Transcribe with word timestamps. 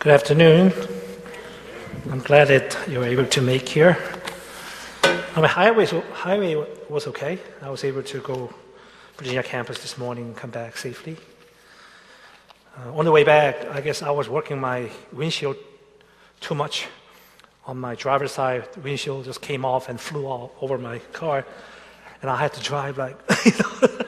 Good 0.00 0.14
afternoon. 0.14 0.72
I'm 2.10 2.20
glad 2.20 2.48
that 2.48 2.88
you 2.88 3.00
were 3.00 3.04
able 3.04 3.26
to 3.26 3.42
make 3.42 3.68
here. 3.68 3.98
Mean, 5.36 5.44
highway, 5.44 5.84
highway 5.84 6.54
was 6.88 7.06
okay. 7.08 7.38
I 7.60 7.68
was 7.68 7.84
able 7.84 8.02
to 8.04 8.20
go 8.20 8.50
Virginia 9.18 9.42
campus 9.42 9.82
this 9.82 9.98
morning 9.98 10.24
and 10.28 10.34
come 10.34 10.48
back 10.48 10.78
safely. 10.78 11.18
Uh, 12.78 12.96
on 12.96 13.04
the 13.04 13.12
way 13.12 13.24
back, 13.24 13.66
I 13.66 13.82
guess 13.82 14.00
I 14.00 14.10
was 14.10 14.26
working 14.26 14.58
my 14.58 14.88
windshield 15.12 15.58
too 16.40 16.54
much 16.54 16.86
on 17.66 17.76
my 17.76 17.94
driver's 17.94 18.32
side. 18.32 18.72
The 18.72 18.80
windshield 18.80 19.26
just 19.26 19.42
came 19.42 19.66
off 19.66 19.90
and 19.90 20.00
flew 20.00 20.24
all 20.24 20.54
over 20.62 20.78
my 20.78 21.00
car, 21.12 21.44
and 22.22 22.30
I 22.30 22.36
had 22.36 22.54
to 22.54 22.62
drive 22.62 22.96
like. 22.96 23.18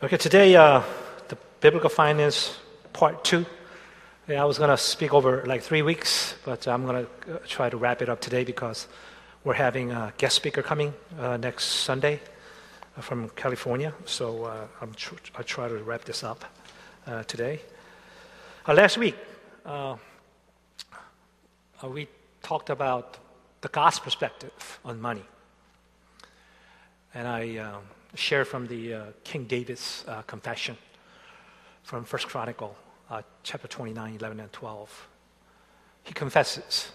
Okay, 0.00 0.16
today, 0.16 0.54
uh, 0.54 0.80
the 1.26 1.36
biblical 1.58 1.90
finance 1.90 2.56
part 2.92 3.24
two. 3.24 3.44
Yeah, 4.28 4.40
I 4.40 4.44
was 4.44 4.56
going 4.56 4.70
to 4.70 4.76
speak 4.76 5.12
over 5.12 5.44
like 5.44 5.60
three 5.60 5.82
weeks, 5.82 6.36
but 6.44 6.68
I'm 6.68 6.86
going 6.86 7.04
to 7.04 7.34
uh, 7.34 7.38
try 7.48 7.68
to 7.68 7.76
wrap 7.76 8.00
it 8.00 8.08
up 8.08 8.20
today 8.20 8.44
because 8.44 8.86
we're 9.42 9.54
having 9.54 9.90
a 9.90 10.12
guest 10.16 10.36
speaker 10.36 10.62
coming 10.62 10.94
uh, 11.18 11.36
next 11.36 11.64
Sunday 11.64 12.20
uh, 12.96 13.00
from 13.00 13.28
California. 13.30 13.92
So 14.04 14.44
uh, 14.44 14.68
I'm 14.80 14.94
tr- 14.94 15.16
I 15.34 15.42
try 15.42 15.66
to 15.66 15.82
wrap 15.82 16.04
this 16.04 16.22
up 16.22 16.44
uh, 17.04 17.24
today. 17.24 17.60
last 18.68 18.98
week, 18.98 19.16
we 21.82 22.06
talked 22.44 22.70
about 22.70 23.18
the 23.62 23.68
God's 23.68 23.98
perspective 23.98 24.78
on 24.84 25.00
money, 25.00 25.24
and 27.12 27.26
I. 27.26 27.56
Um, 27.56 27.97
share 28.14 28.44
from 28.44 28.66
the 28.66 28.94
uh, 28.94 29.02
King 29.24 29.44
David's 29.44 30.04
uh, 30.08 30.22
confession 30.22 30.76
from 31.82 32.04
First 32.04 32.28
Chronicle, 32.28 32.76
uh, 33.10 33.22
chapter 33.42 33.68
29, 33.68 34.16
11, 34.16 34.40
and 34.40 34.52
12. 34.52 35.08
He 36.04 36.12
confesses, 36.14 36.90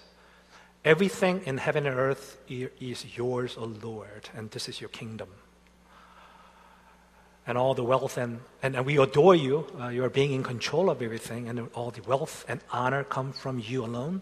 Everything 0.85 1.41
in 1.45 1.57
heaven 1.57 1.85
and 1.85 1.97
earth 1.97 2.37
is 2.49 3.17
yours, 3.17 3.55
O 3.57 3.65
Lord, 3.81 4.29
and 4.35 4.51
this 4.51 4.67
is 4.67 4.81
your 4.81 4.89
kingdom. 4.89 5.29
And 7.47 7.57
all 7.57 7.73
the 7.73 7.83
wealth 7.83 8.17
and, 8.17 8.39
and, 8.61 8.75
and 8.75 8.85
we 8.85 8.97
adore 8.97 9.35
you. 9.35 9.67
Uh, 9.79 9.89
you 9.89 10.03
are 10.03 10.09
being 10.09 10.31
in 10.31 10.43
control 10.43 10.89
of 10.89 11.01
everything, 11.01 11.47
and 11.47 11.69
all 11.73 11.91
the 11.91 12.01
wealth 12.01 12.45
and 12.47 12.59
honor 12.71 13.03
come 13.03 13.33
from 13.33 13.59
you 13.59 13.85
alone. 13.85 14.21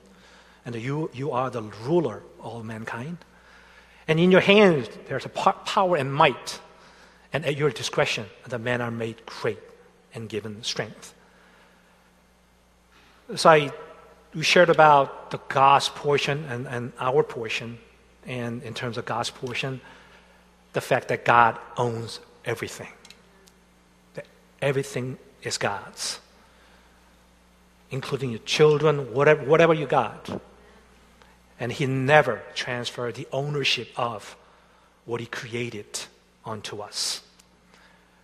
And 0.65 0.75
you, 0.75 1.09
you 1.13 1.31
are 1.31 1.49
the 1.49 1.63
ruler 1.83 2.17
of 2.39 2.45
all 2.45 2.63
mankind. 2.63 3.17
And 4.07 4.19
in 4.19 4.31
your 4.31 4.41
hands, 4.41 4.87
there's 5.07 5.25
a 5.25 5.29
power 5.29 5.95
and 5.95 6.13
might 6.13 6.59
and 7.33 7.45
at 7.45 7.57
your 7.57 7.69
discretion 7.69 8.25
the 8.47 8.59
men 8.59 8.81
are 8.81 8.91
made 8.91 9.25
great 9.25 9.59
and 10.13 10.27
given 10.27 10.63
strength. 10.63 11.13
So 13.35 13.49
I, 13.49 13.71
we 14.33 14.43
shared 14.43 14.69
about 14.69 15.31
the 15.31 15.39
God's 15.47 15.89
portion 15.89 16.45
and, 16.45 16.67
and 16.67 16.91
our 16.99 17.23
portion, 17.23 17.77
and 18.25 18.61
in 18.63 18.73
terms 18.73 18.97
of 18.97 19.05
God's 19.05 19.29
portion, 19.29 19.79
the 20.73 20.81
fact 20.81 21.07
that 21.09 21.25
God 21.25 21.57
owns 21.77 22.19
everything. 22.45 22.89
That 24.15 24.25
everything 24.61 25.17
is 25.43 25.57
God's, 25.57 26.19
including 27.89 28.31
your 28.31 28.39
children, 28.39 29.13
whatever, 29.13 29.43
whatever 29.43 29.73
you 29.73 29.85
got. 29.85 30.41
And 31.59 31.71
He 31.71 31.85
never 31.85 32.41
transferred 32.53 33.15
the 33.15 33.27
ownership 33.31 33.89
of 33.95 34.35
what 35.05 35.21
He 35.21 35.27
created 35.27 35.99
onto 36.45 36.79
us. 36.79 37.21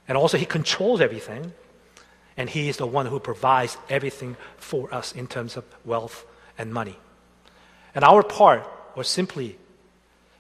And 0.08 0.18
also, 0.18 0.38
He 0.38 0.46
controls 0.46 1.02
everything, 1.02 1.54
and 2.36 2.50
He 2.50 2.70
is 2.70 2.78
the 2.78 2.88
one 2.88 3.06
who 3.06 3.20
provides 3.20 3.78
everything 3.90 4.38
for 4.58 4.94
us 4.94 5.12
in 5.12 5.28
terms 5.28 5.58
of 5.58 5.66
wealth 5.86 6.26
and 6.58 6.74
money. 6.74 6.98
And 7.94 8.04
our 8.04 8.24
part 8.24 8.68
was 8.96 9.08
simply 9.08 9.58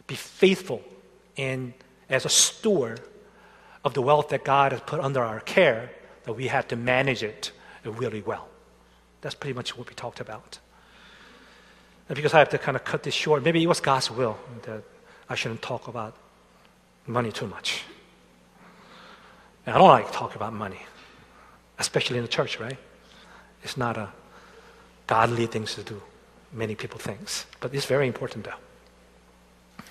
be 0.07 0.15
faithful 0.15 0.81
in 1.35 1.73
as 2.09 2.25
a 2.25 2.29
steward 2.29 3.01
of 3.83 3.93
the 3.93 4.01
wealth 4.01 4.29
that 4.29 4.43
God 4.43 4.71
has 4.71 4.81
put 4.81 4.99
under 4.99 5.23
our 5.23 5.39
care, 5.41 5.91
that 6.23 6.33
we 6.33 6.47
have 6.47 6.67
to 6.69 6.75
manage 6.75 7.23
it 7.23 7.51
really 7.83 8.21
well. 8.21 8.47
That's 9.21 9.35
pretty 9.35 9.53
much 9.53 9.77
what 9.77 9.89
we 9.89 9.95
talked 9.95 10.19
about. 10.19 10.59
And 12.09 12.15
because 12.15 12.33
I 12.33 12.39
have 12.39 12.49
to 12.49 12.57
kind 12.57 12.77
of 12.77 12.83
cut 12.85 13.03
this 13.03 13.13
short, 13.13 13.43
maybe 13.43 13.61
it 13.61 13.67
was 13.67 13.79
God's 13.79 14.09
will 14.09 14.37
that 14.63 14.83
I 15.29 15.35
shouldn't 15.35 15.61
talk 15.61 15.87
about 15.87 16.15
money 17.07 17.31
too 17.31 17.47
much. 17.47 17.83
And 19.65 19.75
I 19.75 19.79
don't 19.79 19.87
like 19.87 20.07
to 20.07 20.13
talk 20.13 20.35
about 20.35 20.53
money, 20.53 20.81
especially 21.79 22.17
in 22.17 22.23
the 22.23 22.29
church, 22.29 22.59
right? 22.59 22.77
It's 23.63 23.77
not 23.77 23.97
a 23.97 24.09
godly 25.07 25.47
thing 25.47 25.65
to 25.65 25.83
do. 25.83 26.01
Many 26.53 26.75
people 26.75 26.99
think, 26.99 27.19
but 27.59 27.73
it's 27.73 27.85
very 27.85 28.07
important 28.07 28.45
though. 28.45 29.85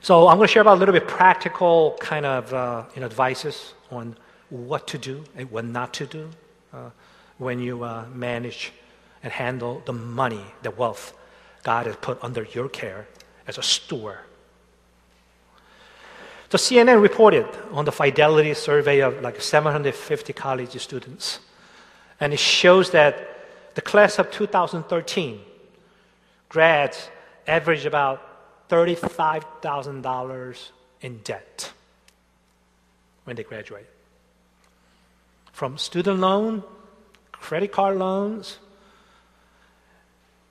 So 0.00 0.28
I'm 0.28 0.36
going 0.36 0.46
to 0.46 0.52
share 0.52 0.62
about 0.62 0.76
a 0.76 0.80
little 0.80 0.92
bit 0.92 1.08
practical 1.08 1.96
kind 2.00 2.24
of 2.24 2.54
uh, 2.54 2.84
you 2.94 3.00
know, 3.00 3.06
advices 3.06 3.74
on 3.90 4.16
what 4.50 4.86
to 4.88 4.98
do 4.98 5.24
and 5.34 5.50
what 5.50 5.64
not 5.64 5.92
to 5.94 6.06
do 6.06 6.30
uh, 6.72 6.90
when 7.38 7.58
you 7.58 7.82
uh, 7.82 8.06
manage 8.14 8.72
and 9.22 9.32
handle 9.32 9.82
the 9.84 9.92
money, 9.92 10.44
the 10.62 10.70
wealth 10.70 11.12
God 11.64 11.86
has 11.86 11.96
put 11.96 12.22
under 12.22 12.44
your 12.44 12.68
care 12.68 13.08
as 13.48 13.58
a 13.58 13.62
steward 13.62 14.20
so 16.48 16.58
CNN 16.58 17.02
reported 17.02 17.46
on 17.72 17.84
the 17.84 17.92
fidelity 17.92 18.54
survey 18.54 19.00
of 19.00 19.20
like 19.20 19.40
750 19.40 20.32
college 20.32 20.80
students. 20.80 21.40
And 22.20 22.32
it 22.32 22.38
shows 22.38 22.92
that 22.92 23.74
the 23.74 23.82
class 23.82 24.18
of 24.18 24.30
2013 24.30 25.40
grads 26.48 27.10
average 27.46 27.84
about 27.84 28.68
$35,000 28.68 30.70
in 31.00 31.18
debt 31.18 31.72
when 33.24 33.36
they 33.36 33.42
graduate. 33.42 33.86
From 35.52 35.78
student 35.78 36.20
loan, 36.20 36.62
credit 37.32 37.72
card 37.72 37.96
loans, 37.96 38.58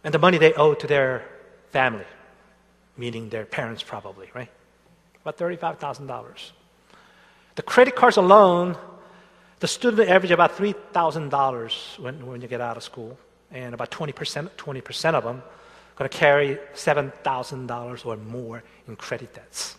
and 0.04 0.14
the 0.14 0.20
money 0.20 0.38
they 0.38 0.54
owe 0.54 0.74
to 0.74 0.88
their 0.88 1.26
family, 1.72 2.06
meaning 2.98 3.30
their 3.30 3.46
parents 3.46 3.82
probably, 3.82 4.30
right? 4.34 4.50
About 5.26 5.38
$35,000. 5.38 6.52
The 7.56 7.64
credit 7.64 7.96
cards 7.96 8.18
alone, 8.18 8.78
the 9.60 9.68
student 9.68 10.08
average 10.08 10.32
about 10.32 10.56
$3,000 10.56 12.00
when, 12.00 12.26
when 12.28 12.42
you 12.42 12.48
get 12.48 12.62
out 12.62 12.78
of 12.78 12.84
school, 12.84 13.18
and 13.52 13.74
about 13.74 13.90
20%, 13.90 14.50
20% 14.52 15.14
of 15.14 15.24
them 15.24 15.42
going 15.96 16.10
to 16.10 16.16
carry 16.16 16.60
$7,000 16.76 18.06
or 18.06 18.18
more 18.18 18.64
in 18.88 18.96
credit 18.96 19.34
debts. 19.34 19.76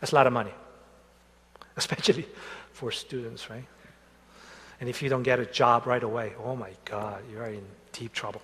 That's 0.00 0.12
a 0.12 0.14
lot 0.14 0.26
of 0.26 0.32
money, 0.32 0.52
especially 1.76 2.26
for 2.72 2.92
students, 2.92 3.48
right? 3.50 3.64
And 4.80 4.88
if 4.88 5.02
you 5.02 5.08
don't 5.08 5.22
get 5.22 5.40
a 5.40 5.46
job 5.46 5.86
right 5.86 6.02
away, 6.02 6.34
oh 6.44 6.54
my 6.54 6.70
God, 6.84 7.22
you're 7.32 7.46
in 7.46 7.64
deep 7.92 8.12
trouble. 8.12 8.42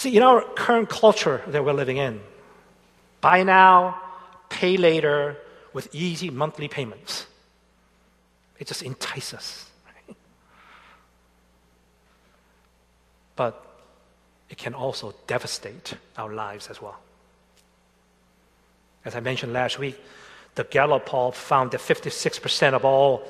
See, 0.00 0.16
in 0.16 0.22
our 0.22 0.40
current 0.40 0.88
culture 0.88 1.42
that 1.48 1.62
we're 1.62 1.74
living 1.74 1.98
in, 1.98 2.22
buy 3.20 3.42
now, 3.42 4.00
pay 4.48 4.78
later 4.78 5.36
with 5.74 5.94
easy 5.94 6.30
monthly 6.30 6.68
payments, 6.68 7.26
it 8.58 8.66
just 8.66 8.82
entices 8.82 9.34
us. 9.34 9.70
But 13.36 13.62
it 14.48 14.56
can 14.56 14.72
also 14.72 15.14
devastate 15.26 15.92
our 16.16 16.32
lives 16.32 16.68
as 16.68 16.80
well. 16.80 16.98
As 19.04 19.14
I 19.14 19.20
mentioned 19.20 19.52
last 19.52 19.78
week, 19.78 20.00
the 20.54 20.64
Gallup 20.64 21.04
poll 21.04 21.30
found 21.32 21.72
that 21.72 21.80
56% 21.82 22.72
of 22.72 22.86
all 22.86 23.28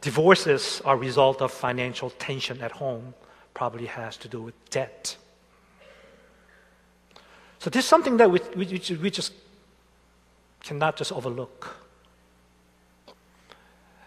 divorces 0.00 0.80
are 0.84 0.94
a 0.94 0.98
result 0.98 1.42
of 1.42 1.50
financial 1.50 2.10
tension 2.10 2.62
at 2.62 2.70
home, 2.70 3.12
probably 3.54 3.86
has 3.86 4.16
to 4.18 4.28
do 4.28 4.40
with 4.40 4.70
debt. 4.70 5.16
So 7.62 7.70
this 7.70 7.84
is 7.84 7.88
something 7.88 8.16
that 8.16 8.28
we, 8.28 8.40
we, 8.56 8.66
we 9.00 9.08
just 9.08 9.32
cannot 10.64 10.96
just 10.96 11.12
overlook. 11.12 11.76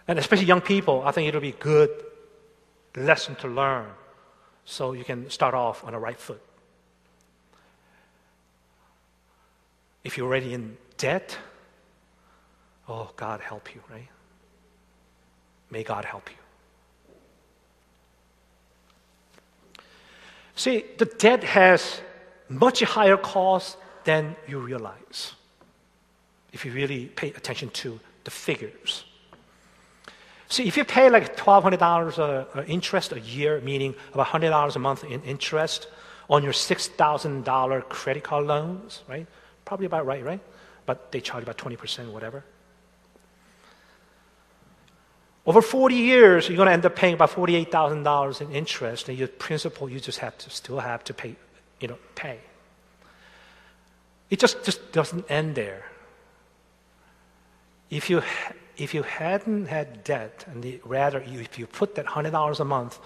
And 0.10 0.19
especially 0.19 0.46
young 0.46 0.60
people, 0.60 1.04
I 1.06 1.12
think 1.12 1.30
it'll 1.30 1.40
be 1.40 1.52
a 1.52 1.63
good 1.63 1.90
lesson 2.98 3.36
to 3.36 3.48
learn 3.48 3.86
so 4.66 4.92
you 4.92 5.06
can 5.06 5.30
start 5.30 5.54
off 5.54 5.86
on 5.86 5.94
the 5.94 6.00
right 6.00 6.19
foot. 6.19 6.42
If 10.04 10.18
you're 10.18 10.28
already 10.28 10.54
in 10.54 10.75
debt, 10.98 11.38
oh, 12.90 13.13
God 13.16 13.40
help 13.40 13.74
you, 13.74 13.80
right? 13.90 14.10
May 15.72 15.84
God 15.84 16.04
help 16.04 16.30
you. 16.30 16.36
See, 20.57 20.84
the 20.98 21.06
debt 21.06 21.46
has 21.46 22.02
much 22.50 22.81
higher 22.83 23.18
cost 23.18 23.77
than 24.03 24.36
you 24.47 24.59
realize. 24.59 25.33
if 26.53 26.63
you 26.63 26.71
really 26.71 27.07
pay 27.07 27.30
attention 27.31 27.69
to 27.69 28.00
the 28.24 28.31
figures. 28.31 29.03
See, 30.47 30.63
if 30.68 30.77
you 30.77 30.86
pay 30.86 31.09
like 31.09 31.36
$1,200 31.36 32.56
uh, 32.56 32.63
interest 32.63 33.12
a 33.12 33.19
year, 33.19 33.59
meaning 33.62 33.94
about 34.13 34.27
$100 34.27 34.75
a 34.75 34.80
month 34.80 35.03
in 35.03 35.21
interest 35.24 35.88
on 36.30 36.44
your 36.44 36.53
$6,000 36.53 37.89
credit 37.89 38.24
card 38.24 38.45
loans, 38.45 39.03
right? 39.09 39.27
Probably 39.65 39.86
about 39.86 40.06
right, 40.06 40.24
right? 40.24 40.39
But 40.86 41.12
they 41.12 41.19
charge 41.19 41.44
about 41.44 41.57
20%, 41.57 42.12
whatever. 42.12 42.45
Over 45.45 45.62
40 45.62 45.95
years, 45.95 46.47
you're 46.47 46.57
going 46.57 46.68
to 46.68 46.74
end 46.74 46.86
up 46.86 46.95
paying 46.95 47.13
about 47.13 47.30
$48,000 47.30 48.42
in 48.42 48.51
interest, 48.51 49.09
and 49.09 49.18
your 49.18 49.27
principal 49.27 49.89
you 49.89 50.00
just 50.00 50.19
have 50.19 50.38
to 50.39 50.50
still 50.50 50.80
have 50.80 51.03
to 51.03 51.13
pay, 51.13 51.36
you 51.80 51.88
know, 51.88 51.98
pay. 52.16 52.39
It 54.30 54.39
just, 54.39 54.63
just 54.63 54.92
doesn't 54.92 55.30
end 55.30 55.56
there. 55.56 55.86
If 57.89 58.10
you, 58.10 58.24
if 58.77 58.94
you 58.94 59.04
hadn't 59.04 59.68
had 59.68 60.04
debt, 60.04 60.45
and 60.48 60.63
the, 60.63 60.81
rather 60.83 61.22
you, 61.22 61.39
if 61.39 61.60
you 61.60 61.68
put 61.68 61.95
that 61.95 62.06
$100 62.06 62.60
a 62.60 62.66
month 62.66 63.00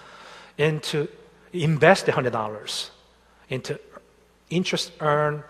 into, 0.56 1.08
invest 1.52 2.06
the 2.06 2.12
$100 2.12 2.90
into 3.50 3.78
interest 4.48 4.92
earn 5.00 5.44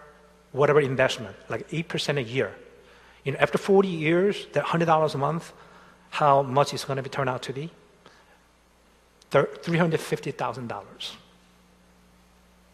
whatever 0.52 0.81
investment, 0.81 1.37
like 1.49 1.69
8% 1.70 2.19
a 2.19 2.23
year. 2.23 2.55
You 3.25 3.32
know, 3.32 3.38
after 3.38 3.58
40 3.58 3.88
years, 3.88 4.46
that 4.52 4.64
$100 4.64 5.14
a 5.14 5.19
month, 5.19 5.52
how 6.11 6.43
much 6.43 6.75
is 6.75 6.84
going 6.84 7.02
to 7.02 7.08
turn 7.08 7.28
out 7.28 7.43
to 7.43 7.52
be? 7.52 7.70
$350,000. 9.31 11.12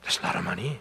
That's 0.07 0.21
a 0.21 0.23
lot 0.23 0.37
of 0.37 0.45
money. 0.45 0.79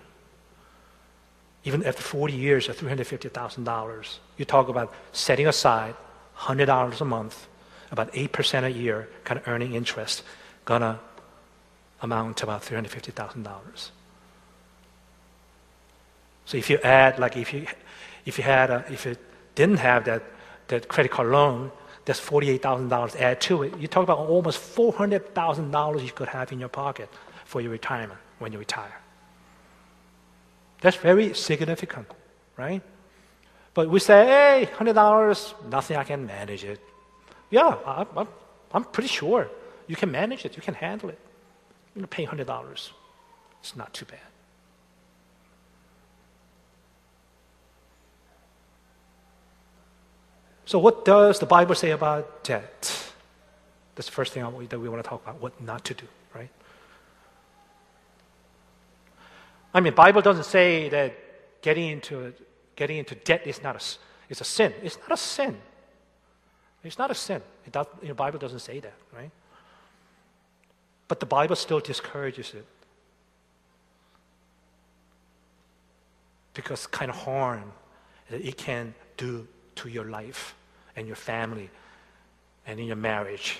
Even 1.63 1.83
after 1.83 2.03
40 2.03 2.33
years 2.33 2.69
of 2.69 2.77
$350,000, 2.77 4.17
you 4.37 4.45
talk 4.45 4.69
about 4.69 4.93
setting 5.13 5.47
aside 5.47 5.95
$100 6.37 7.01
a 7.01 7.05
month, 7.05 7.47
about 7.89 8.13
8% 8.13 8.63
a 8.63 8.69
year, 8.69 9.09
kind 9.23 9.39
of 9.39 9.47
earning 9.47 9.73
interest, 9.73 10.21
gonna 10.63 10.99
amount 12.03 12.37
to 12.37 12.43
about 12.43 12.61
$350,000. 12.61 13.89
So 16.45 16.57
if 16.57 16.69
you 16.69 16.77
add, 16.83 17.17
like 17.17 17.35
if 17.35 17.51
you, 17.51 17.65
if 18.27 18.37
you 18.37 18.43
had, 18.43 18.69
a, 18.69 18.85
if 18.91 19.07
you 19.07 19.15
didn't 19.55 19.77
have 19.77 20.05
that, 20.05 20.21
that 20.67 20.87
credit 20.87 21.11
card 21.11 21.29
loan, 21.29 21.71
that's 22.05 22.19
$48,000 22.19 23.19
add 23.19 23.41
to 23.41 23.63
it. 23.63 23.75
You 23.79 23.87
talk 23.87 24.03
about 24.03 24.19
almost 24.19 24.59
$400,000 24.59 26.05
you 26.05 26.11
could 26.11 26.27
have 26.27 26.51
in 26.51 26.59
your 26.59 26.69
pocket 26.69 27.09
for 27.45 27.59
your 27.59 27.71
retirement 27.71 28.19
when 28.37 28.51
you 28.51 28.59
retire. 28.59 29.01
That's 30.85 30.97
very 30.97 31.33
significant, 31.33 32.05
right? 32.57 32.79
But 33.73 33.89
we 33.89 33.99
say, 33.99 34.23
hey, 34.23 34.69
$100, 34.71 35.71
nothing, 35.71 35.97
I 35.97 36.03
can 36.03 36.27
manage 36.27 36.63
it. 36.63 36.79
Yeah, 37.49 37.75
I, 37.83 38.05
I'm, 38.15 38.27
I'm 38.71 38.83
pretty 38.83 39.09
sure 39.09 39.49
you 39.87 39.95
can 39.95 40.11
manage 40.11 40.45
it, 40.45 40.55
you 40.55 40.61
can 40.61 40.75
handle 40.75 41.09
it. 41.09 41.17
You're 41.95 42.05
going 42.05 42.27
to 42.27 42.35
pay 42.35 42.43
$100. 42.45 42.91
It's 43.61 43.75
not 43.75 43.95
too 43.95 44.05
bad. 44.05 44.19
So, 50.65 50.77
what 50.77 51.03
does 51.03 51.39
the 51.39 51.47
Bible 51.47 51.73
say 51.73 51.89
about 51.89 52.43
debt? 52.43 53.11
That's 53.95 54.05
the 54.05 54.11
first 54.11 54.33
thing 54.33 54.43
that 54.69 54.79
we 54.79 54.87
want 54.87 55.03
to 55.03 55.09
talk 55.09 55.23
about, 55.23 55.41
what 55.41 55.59
not 55.59 55.83
to 55.85 55.95
do, 55.95 56.05
right? 56.35 56.51
I 59.75 59.81
mean, 59.81 59.93
Bible 59.93 60.21
doesn't 60.21 60.45
say 60.45 60.87
that 60.87 61.61
getting 61.61 61.89
into, 61.89 62.33
getting 62.77 62.97
into 62.97 63.13
debt 63.13 63.45
is 63.45 63.61
not 63.61 63.75
a, 63.75 63.83
is 64.29 64.39
a 64.39 64.45
sin. 64.45 64.73
It's 64.81 64.97
not 64.97 65.11
a 65.11 65.17
sin. 65.17 65.57
It's 66.81 66.97
not 66.97 67.11
a 67.11 67.13
sin. 67.13 67.41
It 67.65 67.73
does, 67.73 67.85
the 68.01 68.13
Bible 68.13 68.39
doesn't 68.39 68.59
say 68.59 68.79
that, 68.79 68.93
right? 69.13 69.31
But 71.09 71.19
the 71.19 71.25
Bible 71.25 71.57
still 71.57 71.81
discourages 71.81 72.53
it. 72.53 72.65
Because 76.53 76.87
kind 76.87 77.11
of 77.11 77.17
harm 77.17 77.73
that 78.29 78.47
it 78.47 78.55
can 78.55 78.95
do 79.17 79.45
to 79.75 79.89
your 79.89 80.05
life 80.05 80.55
and 80.95 81.05
your 81.05 81.17
family 81.17 81.69
and 82.65 82.79
in 82.79 82.85
your 82.85 82.95
marriage. 82.95 83.59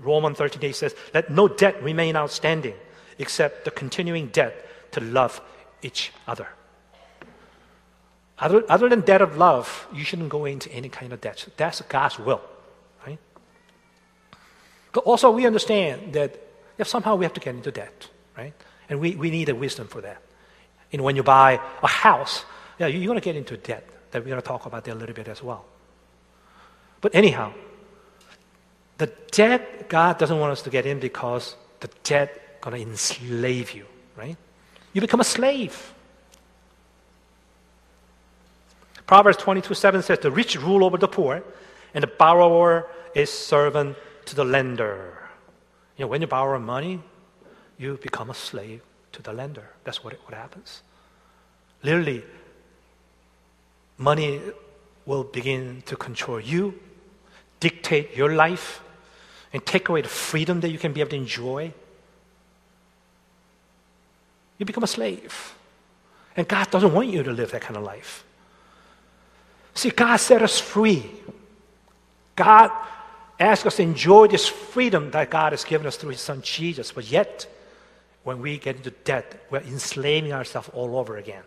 Romans 0.00 0.38
13 0.38 0.62
8 0.62 0.76
says, 0.76 0.94
Let 1.14 1.30
no 1.30 1.48
debt 1.48 1.82
remain 1.82 2.16
outstanding 2.16 2.74
except 3.18 3.64
the 3.64 3.70
continuing 3.70 4.28
debt 4.28 4.92
to 4.92 5.00
love 5.00 5.40
each 5.82 6.12
other. 6.26 6.48
Other, 8.38 8.64
other 8.68 8.88
than 8.88 9.02
debt 9.02 9.22
of 9.22 9.36
love, 9.36 9.86
you 9.92 10.04
shouldn't 10.04 10.28
go 10.28 10.44
into 10.44 10.70
any 10.72 10.88
kind 10.88 11.12
of 11.12 11.20
debt. 11.20 11.46
That's 11.56 11.80
God's 11.82 12.18
will, 12.18 12.40
right? 13.06 13.18
But 14.92 15.04
also, 15.04 15.30
we 15.30 15.46
understand 15.46 16.14
that 16.14 16.40
if 16.78 16.88
somehow 16.88 17.16
we 17.16 17.24
have 17.24 17.34
to 17.34 17.40
get 17.40 17.54
into 17.54 17.70
debt, 17.70 18.08
right? 18.36 18.52
And 18.88 19.00
we, 19.00 19.14
we 19.14 19.30
need 19.30 19.48
a 19.48 19.54
wisdom 19.54 19.86
for 19.86 20.00
that. 20.00 20.20
And 20.92 21.02
when 21.02 21.16
you 21.16 21.22
buy 21.22 21.60
a 21.82 21.86
house, 21.86 22.44
yeah, 22.78 22.86
you're 22.88 23.06
going 23.06 23.18
to 23.18 23.24
get 23.24 23.36
into 23.36 23.56
debt. 23.56 23.88
That 24.10 24.22
we're 24.22 24.30
going 24.30 24.42
to 24.42 24.46
talk 24.46 24.66
about 24.66 24.84
that 24.84 24.94
a 24.94 24.98
little 24.98 25.14
bit 25.14 25.28
as 25.28 25.42
well. 25.42 25.64
But 27.00 27.14
anyhow, 27.14 27.52
the 28.98 29.12
debt 29.30 29.88
God 29.88 30.18
doesn't 30.18 30.38
want 30.38 30.52
us 30.52 30.62
to 30.62 30.70
get 30.70 30.86
in 30.86 31.00
because 31.00 31.56
the 31.80 31.88
debt 32.04 32.60
going 32.60 32.76
to 32.76 32.90
enslave 32.90 33.72
you, 33.72 33.86
right? 34.16 34.36
You 34.92 35.00
become 35.00 35.20
a 35.20 35.24
slave. 35.24 35.92
Proverbs 39.06 39.36
22 39.38 39.74
7 39.74 40.02
says, 40.02 40.18
The 40.20 40.30
rich 40.30 40.56
rule 40.56 40.84
over 40.84 40.96
the 40.96 41.08
poor, 41.08 41.42
and 41.92 42.02
the 42.02 42.06
borrower 42.06 42.88
is 43.14 43.30
servant 43.30 43.96
to 44.26 44.34
the 44.34 44.44
lender. 44.44 45.18
You 45.96 46.04
know, 46.04 46.08
when 46.08 46.20
you 46.20 46.26
borrow 46.26 46.58
money, 46.58 47.00
you 47.78 47.98
become 48.02 48.30
a 48.30 48.34
slave 48.34 48.80
to 49.12 49.22
the 49.22 49.32
lender. 49.32 49.68
That's 49.84 50.02
what, 50.02 50.14
what 50.24 50.34
happens. 50.34 50.82
Literally, 51.82 52.24
money 53.98 54.40
will 55.04 55.24
begin 55.24 55.82
to 55.86 55.96
control 55.96 56.40
you, 56.40 56.78
dictate 57.62 58.16
your 58.16 58.34
life, 58.34 58.82
and 59.52 59.64
take 59.64 59.88
away 59.88 60.02
the 60.02 60.08
freedom 60.08 60.60
that 60.60 60.70
you 60.70 60.78
can 60.78 60.92
be 60.92 61.00
able 61.00 61.10
to 61.10 61.16
enjoy. 61.16 61.72
You 64.58 64.66
become 64.66 64.82
a 64.82 64.88
slave. 64.88 65.54
And 66.36 66.48
God 66.48 66.70
doesn't 66.70 66.92
want 66.92 67.08
you 67.08 67.22
to 67.22 67.30
live 67.30 67.52
that 67.52 67.60
kind 67.60 67.76
of 67.76 67.84
life. 67.84 68.24
See, 69.74 69.90
God 69.90 70.16
set 70.16 70.42
us 70.42 70.58
free. 70.58 71.08
God 72.34 72.70
asks 73.38 73.66
us 73.66 73.76
to 73.76 73.82
enjoy 73.82 74.26
this 74.26 74.48
freedom 74.48 75.10
that 75.12 75.30
God 75.30 75.52
has 75.52 75.64
given 75.64 75.86
us 75.86 75.96
through 75.96 76.10
His 76.10 76.20
Son 76.20 76.42
Jesus. 76.42 76.90
But 76.90 77.08
yet, 77.10 77.46
when 78.24 78.40
we 78.40 78.58
get 78.58 78.76
into 78.76 78.90
debt, 78.90 79.46
we're 79.50 79.60
enslaving 79.60 80.32
ourselves 80.32 80.70
all 80.72 80.96
over 80.96 81.16
again. 81.16 81.44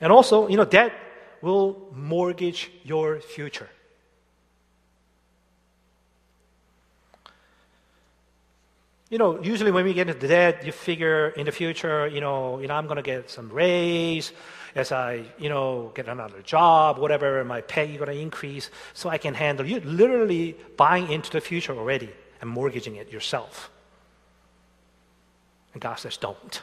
And 0.00 0.12
also, 0.12 0.48
you 0.48 0.56
know, 0.56 0.64
debt 0.64 0.92
will 1.42 1.88
mortgage 1.94 2.70
your 2.84 3.20
future. 3.20 3.68
You 9.10 9.18
know, 9.18 9.42
usually 9.42 9.72
when 9.72 9.84
we 9.84 9.92
get 9.92 10.08
into 10.08 10.28
debt, 10.28 10.64
you 10.64 10.70
figure 10.70 11.30
in 11.30 11.44
the 11.46 11.52
future, 11.52 12.06
you 12.06 12.20
know, 12.20 12.60
you 12.60 12.68
know, 12.68 12.74
I'm 12.74 12.86
going 12.86 12.96
to 12.96 13.02
get 13.02 13.28
some 13.28 13.48
raise 13.50 14.32
as 14.76 14.92
I, 14.92 15.24
you 15.36 15.48
know, 15.48 15.90
get 15.96 16.06
another 16.06 16.42
job, 16.42 16.98
whatever, 16.98 17.44
my 17.44 17.60
pay 17.60 17.90
is 17.90 17.98
going 17.98 18.10
to 18.10 18.16
increase, 18.16 18.70
so 18.94 19.08
I 19.08 19.18
can 19.18 19.34
handle. 19.34 19.66
You're 19.66 19.80
literally 19.80 20.56
buying 20.76 21.10
into 21.10 21.32
the 21.32 21.40
future 21.40 21.74
already 21.74 22.10
and 22.40 22.48
mortgaging 22.48 22.96
it 22.96 23.10
yourself. 23.10 23.68
And 25.72 25.82
God 25.82 25.96
says, 25.96 26.16
don't. 26.16 26.62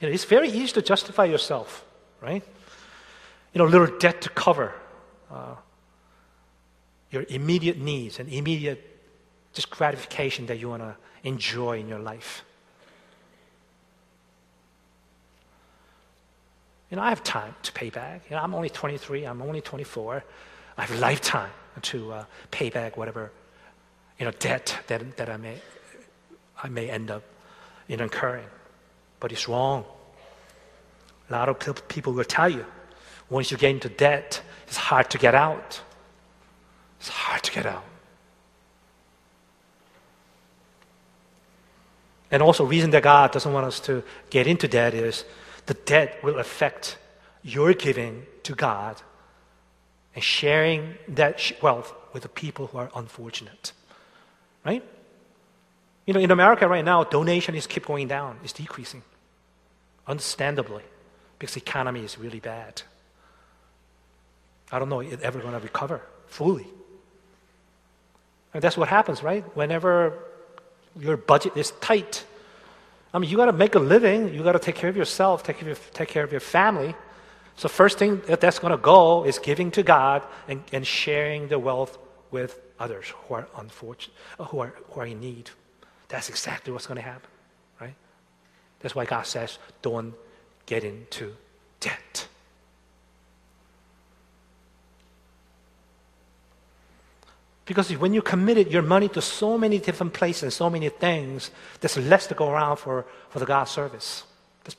You 0.00 0.08
know, 0.08 0.14
it's 0.14 0.24
very 0.24 0.50
easy 0.50 0.72
to 0.74 0.82
justify 0.82 1.24
yourself, 1.24 1.84
right? 2.20 2.44
You 3.54 3.60
know, 3.60 3.66
little 3.66 3.98
debt 3.98 4.20
to 4.22 4.28
cover 4.30 4.74
uh, 5.30 5.54
your 7.10 7.24
immediate 7.28 7.78
needs 7.78 8.18
and 8.18 8.28
immediate 8.28 8.84
just 9.52 9.70
gratification 9.70 10.46
that 10.46 10.58
you 10.58 10.68
want 10.68 10.82
to 10.82 10.96
enjoy 11.22 11.78
in 11.78 11.88
your 11.88 12.00
life. 12.00 12.44
You 16.90 16.96
know, 16.96 17.02
I 17.02 17.08
have 17.08 17.22
time 17.22 17.54
to 17.62 17.72
pay 17.72 17.90
back. 17.90 18.22
You 18.28 18.36
know, 18.36 18.42
I'm 18.42 18.54
only 18.54 18.70
23, 18.70 19.24
I'm 19.24 19.40
only 19.40 19.60
24. 19.60 20.24
I 20.76 20.80
have 20.80 20.96
a 20.96 21.00
lifetime 21.00 21.50
to 21.82 22.12
uh, 22.12 22.24
pay 22.50 22.70
back 22.70 22.96
whatever, 22.96 23.32
you 24.18 24.24
know, 24.24 24.32
debt 24.32 24.76
that, 24.88 25.16
that 25.16 25.28
I, 25.28 25.36
may, 25.36 25.56
I 26.62 26.68
may 26.68 26.90
end 26.90 27.10
up 27.10 27.22
in 27.88 28.00
incurring. 28.00 28.46
But 29.20 29.32
it's 29.32 29.48
wrong. 29.48 29.84
A 31.30 31.32
lot 31.32 31.48
of 31.48 31.88
people 31.88 32.12
will 32.12 32.24
tell 32.24 32.48
you 32.48 32.66
once 33.30 33.50
you 33.50 33.56
get 33.56 33.70
into 33.70 33.88
debt, 33.88 34.42
it's 34.66 34.76
hard 34.76 35.10
to 35.10 35.18
get 35.18 35.34
out. 35.34 35.80
It's 37.00 37.08
hard 37.08 37.42
to 37.42 37.52
get 37.52 37.66
out. 37.66 37.84
And 42.30 42.42
also, 42.42 42.64
reason 42.64 42.90
that 42.90 43.02
God 43.02 43.30
doesn't 43.32 43.52
want 43.52 43.66
us 43.66 43.78
to 43.80 44.02
get 44.30 44.46
into 44.46 44.66
debt 44.66 44.94
is 44.94 45.24
the 45.66 45.74
debt 45.74 46.22
will 46.24 46.38
affect 46.38 46.98
your 47.42 47.74
giving 47.74 48.26
to 48.42 48.54
God 48.54 49.00
and 50.14 50.24
sharing 50.24 50.94
that 51.08 51.52
wealth 51.62 51.94
with 52.12 52.22
the 52.22 52.28
people 52.28 52.68
who 52.68 52.78
are 52.78 52.90
unfortunate. 52.94 53.72
Right? 54.64 54.82
You 56.06 56.14
know, 56.14 56.20
in 56.20 56.30
America 56.30 56.66
right 56.68 56.84
now, 56.84 57.04
donation 57.04 57.54
is 57.54 57.66
keep 57.66 57.86
going 57.86 58.08
down. 58.08 58.38
It's 58.42 58.52
decreasing. 58.52 59.02
Understandably, 60.06 60.82
because 61.38 61.54
the 61.54 61.60
economy 61.60 62.00
is 62.00 62.18
really 62.18 62.40
bad. 62.40 62.82
I 64.74 64.80
don't 64.80 64.88
know 64.88 64.98
if 64.98 65.22
ever 65.22 65.38
going 65.38 65.52
to 65.52 65.60
recover 65.60 66.02
fully. 66.26 66.66
And 68.52 68.60
that's 68.60 68.76
what 68.76 68.88
happens, 68.88 69.22
right? 69.22 69.44
Whenever 69.56 70.18
your 70.98 71.16
budget 71.16 71.56
is 71.56 71.70
tight, 71.80 72.24
I 73.12 73.20
mean, 73.20 73.30
you 73.30 73.36
got 73.36 73.46
to 73.46 73.52
make 73.52 73.76
a 73.76 73.78
living. 73.78 74.34
You 74.34 74.42
got 74.42 74.52
to 74.52 74.58
take 74.58 74.74
care 74.74 74.90
of 74.90 74.96
yourself, 74.96 75.44
take 75.44 75.58
care 75.58 75.70
of 75.70 75.78
your, 75.78 75.92
take 75.92 76.08
care 76.08 76.24
of 76.24 76.32
your 76.32 76.40
family. 76.40 76.96
So 77.54 77.68
first 77.68 77.98
thing 77.98 78.20
that 78.26 78.40
that's 78.40 78.58
going 78.58 78.72
to 78.72 78.76
go 78.76 79.24
is 79.24 79.38
giving 79.38 79.70
to 79.70 79.84
God 79.84 80.24
and, 80.48 80.64
and 80.72 80.84
sharing 80.84 81.46
the 81.46 81.58
wealth 81.60 81.96
with 82.32 82.58
others 82.80 83.12
who 83.28 83.34
are 83.34 83.46
unfortunate, 83.56 84.16
who 84.38 84.58
are, 84.58 84.74
who 84.90 85.00
are 85.00 85.06
in 85.06 85.20
need. 85.20 85.50
That's 86.08 86.28
exactly 86.28 86.72
what's 86.72 86.88
going 86.88 86.96
to 86.96 87.08
happen, 87.08 87.30
right? 87.80 87.94
That's 88.80 88.96
why 88.96 89.04
God 89.04 89.24
says, 89.24 89.58
don't 89.82 90.14
get 90.66 90.82
into 90.82 91.32
debt. 91.78 92.26
Because 97.66 97.96
when 97.96 98.12
you 98.12 98.20
committed 98.20 98.70
your 98.70 98.82
money 98.82 99.08
to 99.08 99.22
so 99.22 99.56
many 99.56 99.78
different 99.78 100.12
places 100.12 100.54
so 100.54 100.68
many 100.68 100.88
things, 100.90 101.50
there's 101.80 101.96
less 101.96 102.26
to 102.26 102.34
go 102.34 102.50
around 102.50 102.76
for, 102.76 103.06
for 103.30 103.38
the 103.38 103.46
God 103.46 103.64
service. 103.64 104.24
That's, 104.64 104.76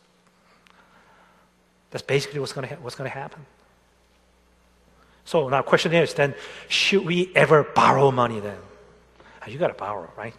that's 1.90 2.04
basically 2.04 2.40
what's 2.40 2.54
going 2.54 2.68
to 2.68 2.76
what's 2.76 2.96
to 2.96 3.10
happen. 3.10 3.46
So 5.24 5.50
now 5.50 5.58
the 5.58 5.64
question 5.64 5.94
is 5.94 6.14
then, 6.14 6.36
should 6.68 7.04
we 7.04 7.32
ever 7.36 7.64
borrow 7.64 8.12
money 8.12 8.40
then? 8.40 8.60
You 9.48 9.58
got 9.58 9.68
to 9.68 9.74
borrow, 9.74 10.12
right? 10.16 10.34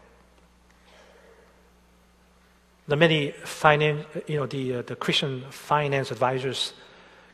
The 2.88 2.96
many 2.96 3.32
finance, 3.32 4.06
you 4.28 4.36
know, 4.36 4.46
the, 4.46 4.76
uh, 4.76 4.82
the 4.82 4.94
Christian 4.94 5.44
finance 5.50 6.12
advisors, 6.12 6.72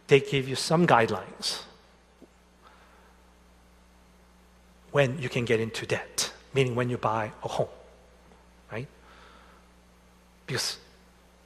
they 0.06 0.20
give 0.20 0.48
you 0.48 0.54
some 0.54 0.86
guidelines 0.86 1.60
when 4.92 5.18
you 5.18 5.28
can 5.28 5.44
get 5.44 5.58
into 5.58 5.86
debt, 5.86 6.32
meaning 6.54 6.74
when 6.74 6.88
you 6.88 6.98
buy 6.98 7.32
a 7.42 7.48
home, 7.48 7.68
right? 8.70 8.86
Because 10.46 10.78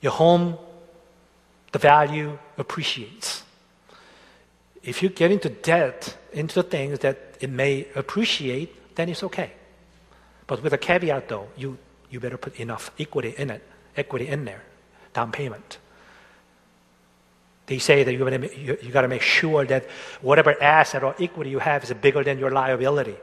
your 0.00 0.12
home, 0.12 0.58
the 1.72 1.78
value 1.78 2.38
appreciates. 2.58 3.42
If 4.82 5.02
you 5.02 5.08
get 5.08 5.30
into 5.30 5.48
debt, 5.48 6.16
into 6.32 6.56
the 6.56 6.62
things 6.62 6.98
that 7.00 7.36
it 7.40 7.50
may 7.50 7.86
appreciate, 7.94 8.94
then 8.96 9.08
it's 9.08 9.22
okay. 9.22 9.52
But 10.46 10.62
with 10.62 10.72
a 10.72 10.78
caveat 10.78 11.28
though, 11.28 11.48
you, 11.56 11.78
you 12.10 12.20
better 12.20 12.36
put 12.36 12.58
enough 12.60 12.90
equity 12.98 13.34
in 13.36 13.50
it, 13.50 13.62
equity 13.96 14.28
in 14.28 14.44
there, 14.44 14.62
down 15.12 15.32
payment. 15.32 15.78
They 17.66 17.78
say 17.78 18.04
that 18.04 18.12
you, 18.12 18.28
you, 18.28 18.78
you 18.80 18.90
got 18.92 19.02
to 19.02 19.08
make 19.08 19.22
sure 19.22 19.64
that 19.66 19.86
whatever 20.20 20.60
asset 20.62 21.02
or 21.02 21.14
equity 21.18 21.50
you 21.50 21.58
have 21.58 21.82
is 21.82 21.92
bigger 21.94 22.22
than 22.22 22.38
your 22.38 22.50
liability. 22.50 23.16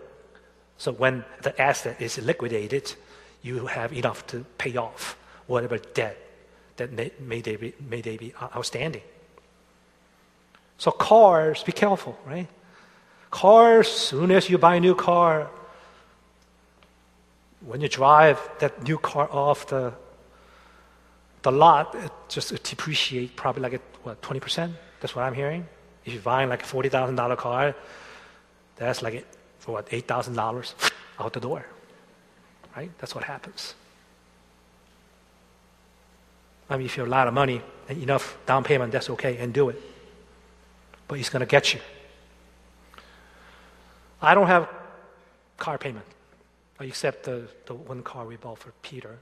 So 0.78 0.92
when 0.92 1.24
the 1.42 1.60
asset 1.62 2.02
is 2.02 2.18
liquidated, 2.18 2.94
you 3.42 3.68
have 3.68 3.94
enough 3.94 4.26
to 4.28 4.46
pay 4.58 4.76
off 4.76 5.18
whatever 5.48 5.78
debt 5.78 6.18
that 6.78 6.92
may, 6.92 7.12
may, 7.20 7.42
they, 7.42 7.56
be, 7.56 7.74
may 7.80 8.02
they 8.02 8.18
be 8.18 8.34
uh, 8.40 8.48
outstanding. 8.56 9.02
So 10.78 10.92
cars, 10.92 11.64
be 11.64 11.72
careful, 11.72 12.18
right? 12.26 12.48
Cars, 13.30 13.88
soon 13.88 14.32
as 14.32 14.50
you 14.50 14.58
buy 14.58 14.76
a 14.76 14.80
new 14.80 14.96
car, 14.96 15.50
when 17.66 17.82
you 17.82 17.88
drive 17.88 18.40
that 18.60 18.84
new 18.84 18.98
car 18.98 19.30
off 19.32 19.68
the 19.68 19.94
the 21.44 21.52
lot, 21.52 21.94
it 21.96 22.12
just 22.30 22.64
depreciate 22.64 23.36
probably 23.36 23.62
like 23.62 23.82
what 24.04 24.22
twenty 24.22 24.40
percent. 24.40 24.74
That's 25.02 25.16
what 25.16 25.24
I'm 25.24 25.34
hearing. 25.34 25.68
If 26.06 26.14
you're 26.14 26.22
buying 26.22 26.50
like 26.50 26.64
a 26.64 26.66
forty 26.66 26.90
thousand 26.90 27.16
dollar 27.16 27.36
car, 27.36 27.76
that's 28.76 29.02
like 29.02 29.26
for 29.64 29.72
what, 29.72 29.88
$8,000 29.88 30.74
out 31.20 31.32
the 31.32 31.40
door. 31.40 31.66
Right? 32.76 32.92
That's 32.98 33.16
what 33.16 33.24
happens. 33.24 33.76
I 36.70 36.76
mean, 36.76 36.86
if 36.86 36.98
you 36.98 37.02
have 37.02 37.08
a 37.08 37.12
lot 37.12 37.30
of 37.30 37.34
money 37.34 37.62
and 37.88 38.04
enough 38.04 38.38
down 38.46 38.66
payment, 38.66 38.92
that's 38.92 39.10
okay, 39.12 39.38
and 39.38 39.54
do 39.54 39.70
it. 39.70 39.82
But 41.08 41.16
he's 41.16 41.30
going 41.30 41.40
to 41.40 41.46
get 41.46 41.74
you. 41.74 41.80
I 44.22 44.36
don't 44.36 44.48
have 44.48 44.68
car 45.58 45.78
payment, 45.78 46.06
except 46.82 47.24
the, 47.24 47.48
the 47.66 47.74
one 47.74 48.04
car 48.04 48.26
we 48.26 48.36
bought 48.36 48.60
for 48.60 48.74
Peter. 48.82 49.18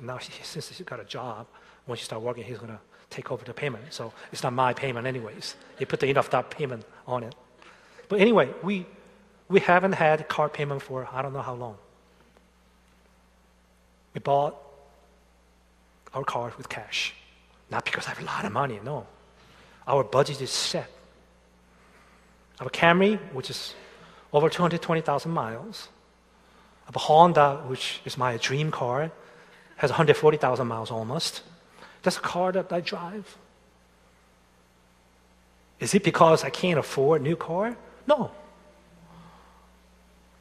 Now, 0.00 0.18
since 0.18 0.68
he's 0.68 0.86
got 0.86 0.98
a 0.98 1.04
job, 1.04 1.46
once 1.86 2.00
he 2.00 2.04
start 2.04 2.22
working, 2.22 2.44
he's 2.44 2.58
going 2.58 2.72
to 2.72 2.80
take 3.10 3.30
over 3.30 3.44
the 3.44 3.52
payment. 3.52 3.84
So 3.90 4.14
it's 4.32 4.42
not 4.42 4.54
my 4.54 4.72
payment, 4.72 5.06
anyways. 5.06 5.56
He 5.78 5.84
put 5.84 6.00
the 6.00 6.06
enough 6.06 6.30
down 6.30 6.44
payment 6.44 6.86
on 7.06 7.22
it. 7.24 7.34
But 8.08 8.20
anyway, 8.20 8.48
we 8.62 8.86
we 9.52 9.60
haven't 9.60 9.92
had 9.92 10.28
car 10.28 10.48
payment 10.48 10.82
for 10.82 11.06
I 11.12 11.22
don't 11.22 11.32
know 11.32 11.42
how 11.42 11.54
long. 11.54 11.76
We 14.14 14.20
bought 14.20 14.56
our 16.14 16.24
car 16.24 16.52
with 16.56 16.68
cash. 16.68 17.14
Not 17.70 17.84
because 17.84 18.06
I 18.06 18.10
have 18.10 18.20
a 18.20 18.24
lot 18.24 18.44
of 18.44 18.52
money, 18.52 18.80
no. 18.82 19.06
Our 19.86 20.04
budget 20.04 20.40
is 20.40 20.50
set. 20.50 20.90
Our 22.60 22.70
Camry, 22.70 23.18
which 23.32 23.50
is 23.50 23.74
over 24.32 24.48
220,000 24.48 25.30
miles. 25.30 25.88
A 26.94 26.98
Honda, 26.98 27.62
which 27.66 28.00
is 28.04 28.18
my 28.18 28.36
dream 28.36 28.70
car, 28.70 29.10
has 29.76 29.90
140,000 29.90 30.66
miles 30.66 30.90
almost. 30.90 31.42
That's 32.02 32.18
a 32.18 32.20
car 32.20 32.52
that 32.52 32.70
I 32.72 32.80
drive. 32.80 33.38
Is 35.80 35.94
it 35.94 36.04
because 36.04 36.44
I 36.44 36.50
can't 36.50 36.78
afford 36.78 37.22
a 37.22 37.24
new 37.24 37.36
car? 37.36 37.76
No. 38.06 38.30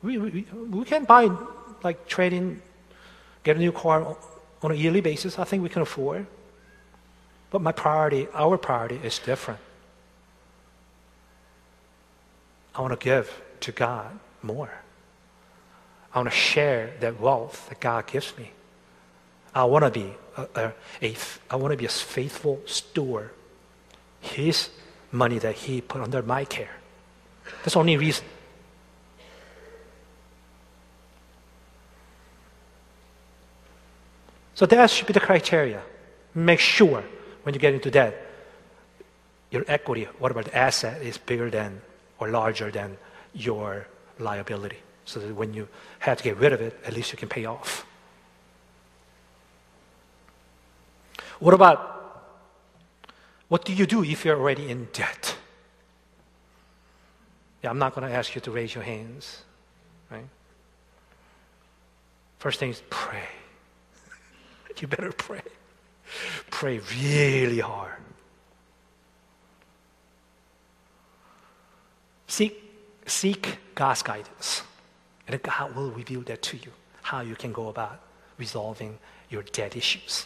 We, 0.03 0.17
we, 0.17 0.46
we 0.53 0.86
can 0.86 1.05
buy, 1.05 1.29
like, 1.84 2.08
trading, 2.08 2.62
get 3.43 3.58
a 3.58 3.60
new 3.60 3.72
car 3.72 4.17
on 4.62 4.72
a 4.72 4.75
yearly 4.75 5.01
basis. 5.01 5.38
I 5.38 5.43
think 5.43 5.63
we 5.63 5.70
can 5.70 5.81
afford. 5.81 6.25
But 7.51 7.62
my 7.62 7.72
priority, 7.72 8.27
our 8.34 8.58
priority, 8.58 9.00
is 9.03 9.20
different. 9.20 9.60
I 12.74 12.81
want 12.81 12.98
to 12.98 13.03
give 13.03 13.41
to 13.62 13.72
God 13.72 14.17
more. 14.41 14.72
I 16.13 16.20
want 16.20 16.29
to 16.29 16.36
share 16.36 16.93
that 17.00 17.20
wealth 17.20 17.67
that 17.70 17.79
God 17.79 18.08
gives 18.08 18.38
me. 18.38 18.51
I 19.53 19.65
want 19.65 19.84
to 19.86 19.91
be 19.91 20.13
a, 20.38 20.48
a, 20.55 20.74
a 21.01 21.15
I 21.50 21.55
want 21.58 21.72
to 21.72 21.77
be 21.77 21.86
a 21.86 21.89
faithful 21.89 22.62
steward. 22.65 23.31
His 24.22 24.70
money 25.12 25.39
that 25.39 25.55
He 25.55 25.81
put 25.81 26.01
under 26.01 26.22
my 26.22 26.46
care. 26.46 26.77
That's 27.63 27.74
the 27.74 27.79
only 27.79 27.98
reason. 27.98 28.25
So 34.62 34.68
that 34.68 34.91
should 34.91 35.08
be 35.08 35.13
the 35.13 35.20
criteria. 35.20 35.82
Make 36.36 36.60
sure 36.60 37.03
when 37.41 37.56
you 37.56 37.60
get 37.60 37.74
into 37.74 37.89
debt, 37.89 38.13
your 39.50 39.65
equity, 39.68 40.03
whatever 40.20 40.44
the 40.44 40.56
asset, 40.56 41.01
is 41.01 41.18
bigger 41.18 41.50
than 41.50 41.82
or 42.20 42.30
larger 42.30 42.70
than 42.70 42.96
your 43.34 43.88
liability. 44.20 44.77
So 45.06 45.20
that 45.20 45.34
when 45.34 45.56
you 45.56 45.68
have 45.98 46.20
to 46.20 46.24
get 46.24 46.38
rid 46.38 46.53
of 46.53 46.62
it, 46.62 46.80
at 46.86 46.94
least 46.94 47.12
you 47.12 47.18
can 47.18 47.27
pay 47.27 47.46
off. 47.46 47.88
What 51.39 51.56
about 51.56 52.30
what 53.48 53.65
do 53.65 53.74
you 53.74 53.88
do 53.88 54.03
if 54.03 54.24
you're 54.24 54.38
already 54.38 54.70
in 54.70 54.89
debt? 54.94 55.38
Yeah, 57.63 57.72
I'm 57.72 57.80
not 57.80 57.96
going 57.96 58.08
to 58.08 58.15
ask 58.15 58.36
you 58.36 58.41
to 58.41 58.51
raise 58.51 58.75
your 58.75 58.84
hands, 58.84 59.41
right? 60.12 60.30
First 62.38 62.60
thing 62.60 62.70
is 62.70 62.84
pray. 62.91 63.40
You 64.82 64.88
better 64.88 65.12
pray. 65.12 65.42
Pray 66.50 66.80
really 67.01 67.60
hard. 67.60 68.01
Seek, 72.28 72.63
seek 73.06 73.58
God's 73.75 74.01
guidance, 74.01 74.63
and 75.28 75.42
God 75.44 75.75
will 75.75 75.92
reveal 75.92 76.22
that 76.22 76.42
to 76.44 76.58
you, 76.58 76.72
how 77.01 77.22
you 77.22 77.36
can 77.36 77.51
go 77.51 77.68
about 77.68 78.00
resolving 78.38 78.98
your 79.30 79.44
debt 79.44 79.75
issues. 79.75 80.25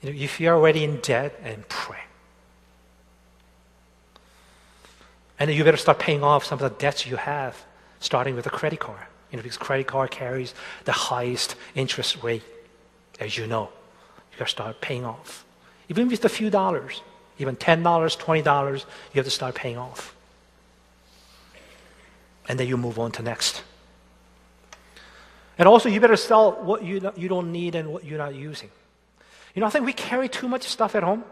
You 0.00 0.12
know, 0.12 0.18
if 0.18 0.38
you're 0.38 0.54
already 0.54 0.84
in 0.84 1.00
debt, 1.00 1.38
and 1.42 1.68
pray. 1.68 1.98
And 5.40 5.50
you 5.50 5.64
better 5.64 5.76
start 5.76 5.98
paying 5.98 6.22
off 6.22 6.44
some 6.44 6.60
of 6.60 6.62
the 6.62 6.78
debts 6.78 7.06
you 7.06 7.16
have, 7.16 7.64
starting 8.00 8.34
with 8.34 8.46
a 8.46 8.50
credit 8.50 8.80
card. 8.80 9.06
You 9.30 9.36
know, 9.36 9.42
because 9.42 9.58
credit 9.58 9.86
card 9.86 10.10
carries 10.10 10.54
the 10.84 10.92
highest 10.92 11.54
interest 11.74 12.22
rate, 12.22 12.42
as 13.20 13.36
you 13.36 13.46
know. 13.46 13.68
You 14.32 14.38
gotta 14.38 14.50
start 14.50 14.80
paying 14.80 15.04
off. 15.04 15.44
Even 15.88 16.10
it's 16.12 16.24
a 16.24 16.28
few 16.28 16.50
dollars, 16.50 17.02
even 17.38 17.56
$10, 17.56 17.82
$20, 17.82 18.78
you 18.78 18.84
have 19.14 19.24
to 19.24 19.30
start 19.30 19.54
paying 19.54 19.78
off. 19.78 20.14
And 22.48 22.58
then 22.58 22.66
you 22.66 22.76
move 22.76 22.98
on 22.98 23.12
to 23.12 23.22
next. 23.22 23.62
And 25.58 25.68
also, 25.68 25.88
you 25.88 26.00
better 26.00 26.16
sell 26.16 26.52
what 26.52 26.84
you, 26.84 27.12
you 27.16 27.28
don't 27.28 27.52
need 27.52 27.74
and 27.74 27.92
what 27.92 28.04
you're 28.04 28.18
not 28.18 28.34
using. 28.34 28.70
You 29.54 29.60
know, 29.60 29.66
I 29.66 29.70
think 29.70 29.84
we 29.84 29.92
carry 29.92 30.28
too 30.28 30.48
much 30.48 30.62
stuff 30.62 30.94
at 30.94 31.02
home. 31.02 31.24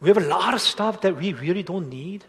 We 0.00 0.08
have 0.08 0.18
a 0.18 0.26
lot 0.26 0.54
of 0.54 0.60
stuff 0.60 1.00
that 1.00 1.16
we 1.16 1.32
really 1.32 1.62
don't 1.62 1.88
need 1.88 2.24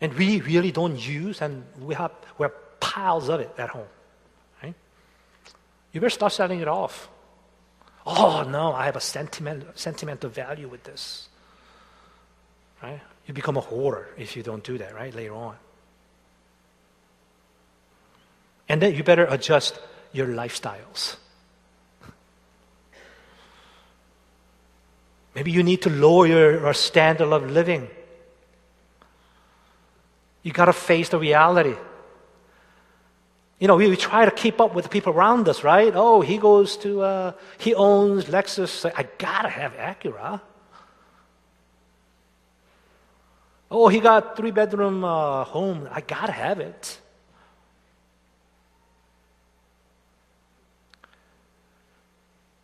and 0.00 0.12
we 0.14 0.40
really 0.40 0.70
don't 0.70 0.96
use, 0.96 1.42
and 1.42 1.64
we 1.80 1.94
have, 1.94 2.12
we 2.38 2.44
have 2.44 2.52
piles 2.98 3.28
of 3.28 3.40
it 3.40 3.50
at 3.58 3.68
home. 3.68 3.92
Right? 4.62 4.74
You 5.92 6.00
better 6.00 6.10
start 6.10 6.32
selling 6.32 6.60
it 6.60 6.68
off. 6.68 7.08
Oh, 8.04 8.42
no, 8.42 8.72
I 8.72 8.86
have 8.86 8.96
a 8.96 9.00
sentiment, 9.00 9.64
sentimental 9.74 10.30
value 10.30 10.68
with 10.68 10.82
this. 10.82 11.28
Right? 12.82 13.00
You 13.26 13.34
become 13.34 13.56
a 13.56 13.60
hoarder 13.60 14.08
if 14.16 14.36
you 14.36 14.42
don't 14.42 14.64
do 14.64 14.78
that, 14.78 14.94
right? 14.94 15.14
Later 15.14 15.34
on. 15.34 15.56
And 18.68 18.82
then 18.82 18.94
you 18.94 19.02
better 19.04 19.26
adjust 19.26 19.78
your 20.12 20.26
lifestyles. 20.26 21.16
Maybe 25.34 25.52
you 25.52 25.62
need 25.62 25.82
to 25.82 25.90
lower 25.90 26.26
your, 26.26 26.74
standard 26.74 27.32
of 27.32 27.48
living. 27.48 27.88
You 30.42 30.52
got 30.52 30.64
to 30.64 30.72
face 30.72 31.10
the 31.10 31.18
reality. 31.18 31.76
You 33.58 33.66
know, 33.66 33.76
we, 33.76 33.88
we, 33.88 33.96
try 33.96 34.24
to 34.24 34.30
keep 34.30 34.60
up 34.60 34.74
with 34.74 34.84
the 34.84 34.88
people 34.88 35.12
around 35.12 35.48
us, 35.48 35.64
right? 35.64 35.92
Oh, 35.94 36.20
he 36.20 36.38
goes 36.38 36.76
to, 36.78 37.02
uh, 37.02 37.32
he 37.58 37.74
owns 37.74 38.26
Lexus. 38.26 38.90
I 38.94 39.08
gotta 39.18 39.48
have 39.48 39.72
Acura. 39.72 40.40
Oh, 43.70 43.88
he 43.88 43.98
got 43.98 44.36
three 44.36 44.52
bedroom 44.52 45.02
uh, 45.02 45.44
home. 45.44 45.88
I 45.90 46.00
gotta 46.00 46.32
have 46.32 46.60
it. 46.60 47.00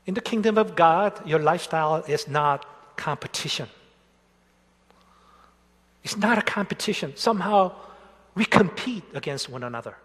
In 0.06 0.14
the 0.14 0.20
kingdom 0.20 0.58
of 0.58 0.76
God, 0.76 1.26
your 1.26 1.40
lifestyle 1.40 2.04
is 2.06 2.28
not 2.28 2.66
competition. 2.96 3.68
It's 6.04 6.16
not 6.16 6.38
a 6.38 6.42
competition. 6.42 7.14
Somehow 7.16 7.72
we 8.34 8.44
compete 8.44 9.04
against 9.14 9.48
one 9.48 9.64
another. 9.64 9.96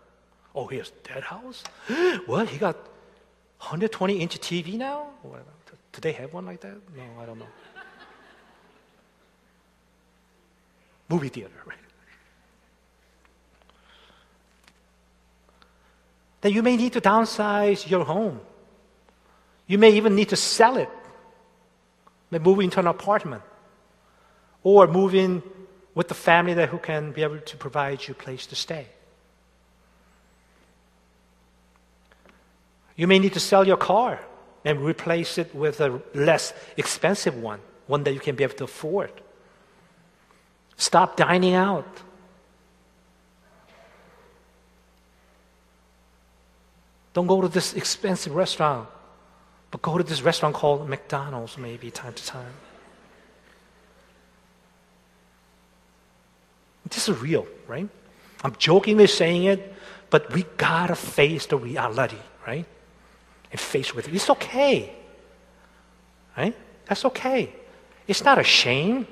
Oh, 0.56 0.68
he 0.68 0.78
has 0.78 0.92
that 1.04 1.24
house? 1.24 1.64
what? 2.26 2.50
He 2.50 2.58
got 2.58 2.76
120 3.60 4.20
inch 4.20 4.40
TV 4.40 4.74
now? 4.78 5.08
Do 5.92 6.02
they 6.02 6.12
have 6.14 6.34
one 6.34 6.46
like 6.46 6.62
that? 6.62 6.76
No, 6.96 7.04
I 7.22 7.26
don't 7.26 7.40
know. 7.40 7.46
Movie 11.10 11.30
theater, 11.30 11.52
right? 11.66 11.78
Then 16.42 16.54
you 16.54 16.64
may 16.64 16.78
need 16.78 16.94
to 16.94 17.02
downsize 17.02 17.90
your 17.90 18.06
home. 18.06 18.40
You 19.68 19.78
may 19.78 19.92
even 19.92 20.16
need 20.16 20.30
to 20.30 20.36
sell 20.36 20.78
it. 20.78 20.90
Maybe 22.32 22.44
move 22.44 22.60
into 22.60 22.80
an 22.80 22.88
apartment. 22.88 23.44
Or 24.64 24.88
move 24.88 25.16
in 25.16 25.44
with 25.96 26.08
the 26.08 26.14
family 26.14 26.54
that 26.54 26.70
who 26.70 26.78
can 26.78 27.12
be 27.12 27.24
able 27.24 27.40
to 27.40 27.58
provide 27.58 28.08
you 28.08 28.14
a 28.14 28.18
place 28.18 28.46
to 28.48 28.56
stay. 28.56 28.88
You 33.00 33.08
may 33.08 33.18
need 33.18 33.32
to 33.36 33.40
sell 33.40 33.66
your 33.66 33.78
car 33.78 34.20
and 34.66 34.82
replace 34.82 35.38
it 35.38 35.56
with 35.56 35.80
a 35.80 36.02
less 36.14 36.52
expensive 36.76 37.42
one, 37.42 37.62
one 37.88 38.04
that 38.04 38.12
you 38.12 38.20
can 38.20 38.36
be 38.36 38.44
able 38.44 38.56
to 38.56 38.66
afford. 38.66 39.14
Stop 40.76 41.16
dining 41.16 41.54
out. 41.54 41.88
Don't 47.14 47.28
go 47.28 47.40
to 47.40 47.48
this 47.48 47.74
expensive 47.74 48.36
restaurant. 48.36 48.90
But 49.72 49.82
go 49.82 49.98
to 49.98 50.04
this 50.04 50.22
restaurant 50.22 50.54
called 50.54 50.90
McDonald's 50.90 51.58
maybe 51.58 51.92
time 51.92 52.12
to 52.12 52.26
time. 52.26 52.54
This 56.90 57.08
is 57.08 57.18
real, 57.18 57.48
right? 57.66 57.88
I'm 58.44 58.56
jokingly 58.58 59.08
saying 59.08 59.46
it, 59.46 59.74
but 60.10 60.34
we 60.34 60.44
gotta 60.58 60.96
face 60.96 61.46
the 61.46 61.56
reality, 61.56 62.20
right? 62.46 62.66
And 63.52 63.60
face 63.60 63.94
with 63.94 64.08
it. 64.08 64.16
It's 64.16 64.30
okay. 64.30 64.94
Right? 66.38 66.56
That's 66.86 67.06
okay. 67.06 67.54
It's 68.08 68.24
not 68.24 68.38
a 68.38 68.44
shame. 68.44 69.08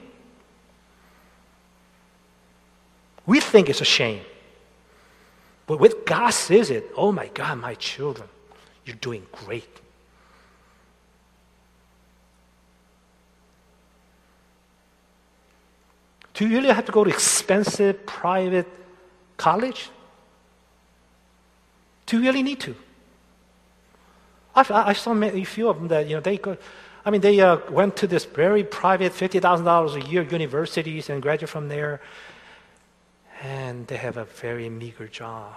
We 3.25 3.39
think 3.39 3.69
it's 3.69 3.81
a 3.81 3.85
shame. 3.85 4.21
But 5.65 5.79
with 5.79 6.05
God 6.05 6.29
says 6.31 6.71
it, 6.71 6.89
oh 6.95 7.11
my 7.11 7.27
God, 7.27 7.59
my 7.59 7.75
children, 7.75 8.29
you're 8.85 8.95
doing 8.95 9.25
great. 9.31 9.81
Do 16.33 16.47
you 16.47 16.55
really 16.55 16.69
have 16.69 16.85
to 16.85 16.91
go 16.91 17.03
to 17.03 17.09
expensive 17.09 18.05
private 18.05 18.67
college? 19.37 19.89
Do 22.05 22.17
you 22.17 22.23
really 22.23 22.43
need 22.43 22.59
to? 22.61 22.75
I, 24.57 24.89
I 24.89 24.93
saw 24.93 25.13
a 25.13 25.43
few 25.43 25.69
of 25.69 25.77
them 25.77 25.87
that 25.87 26.07
you 26.07 26.15
know 26.15 26.21
they 26.21 26.37
could, 26.37 26.57
I 27.05 27.11
mean, 27.11 27.21
they 27.21 27.39
uh, 27.39 27.59
went 27.69 27.95
to 27.97 28.07
this 28.07 28.25
very 28.25 28.63
private, 28.63 29.13
fifty 29.13 29.39
thousand 29.39 29.65
dollars 29.65 29.95
a 29.95 30.01
year 30.01 30.23
universities 30.23 31.09
and 31.09 31.21
graduate 31.21 31.49
from 31.49 31.67
there, 31.69 32.01
and 33.41 33.87
they 33.87 33.97
have 33.97 34.17
a 34.17 34.25
very 34.25 34.69
meager 34.69 35.07
job. 35.07 35.53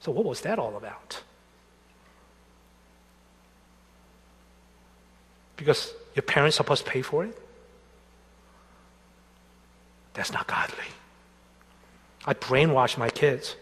So, 0.00 0.12
what 0.12 0.24
was 0.24 0.40
that 0.42 0.58
all 0.58 0.76
about? 0.76 1.22
Because 5.56 5.94
your 6.14 6.22
parents 6.22 6.56
supposed 6.56 6.84
to 6.84 6.90
pay 6.90 7.02
for 7.02 7.24
it? 7.24 7.38
That's 10.14 10.32
not 10.32 10.46
godly. 10.46 10.84
I 12.26 12.34
brainwash 12.34 12.96
my 12.96 13.10
kids. 13.10 13.56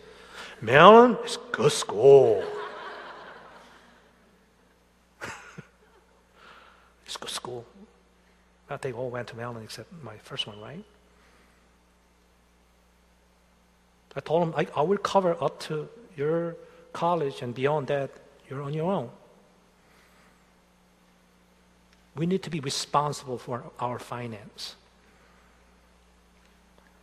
Maryland 0.60 1.18
is 1.24 1.38
good 1.50 1.72
school. 1.72 2.44
it's 5.22 5.30
good 7.01 7.01
school. 7.26 7.64
But 8.68 8.82
they 8.82 8.92
all 8.92 9.10
went 9.10 9.28
to 9.28 9.36
Maryland 9.36 9.64
except 9.64 9.92
my 10.02 10.16
first 10.18 10.46
one, 10.46 10.60
right? 10.60 10.84
I 14.14 14.20
told 14.20 14.42
them 14.42 14.54
I, 14.56 14.66
I 14.76 14.82
will 14.82 14.98
cover 14.98 15.36
up 15.42 15.60
to 15.60 15.88
your 16.16 16.56
college 16.92 17.42
and 17.42 17.54
beyond 17.54 17.86
that, 17.88 18.10
you're 18.48 18.62
on 18.62 18.74
your 18.74 18.90
own. 18.92 19.10
We 22.14 22.26
need 22.26 22.42
to 22.42 22.50
be 22.50 22.60
responsible 22.60 23.38
for 23.38 23.62
our 23.78 23.98
finance. 23.98 24.76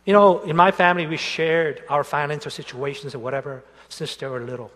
You 0.04 0.12
know, 0.12 0.40
in 0.40 0.56
my 0.56 0.70
family, 0.70 1.06
we 1.06 1.16
shared 1.16 1.82
our 1.88 2.04
financial 2.04 2.50
situations 2.50 3.14
or 3.14 3.18
whatever 3.18 3.64
since 3.88 4.16
they 4.16 4.26
were 4.26 4.40
little. 4.40 4.70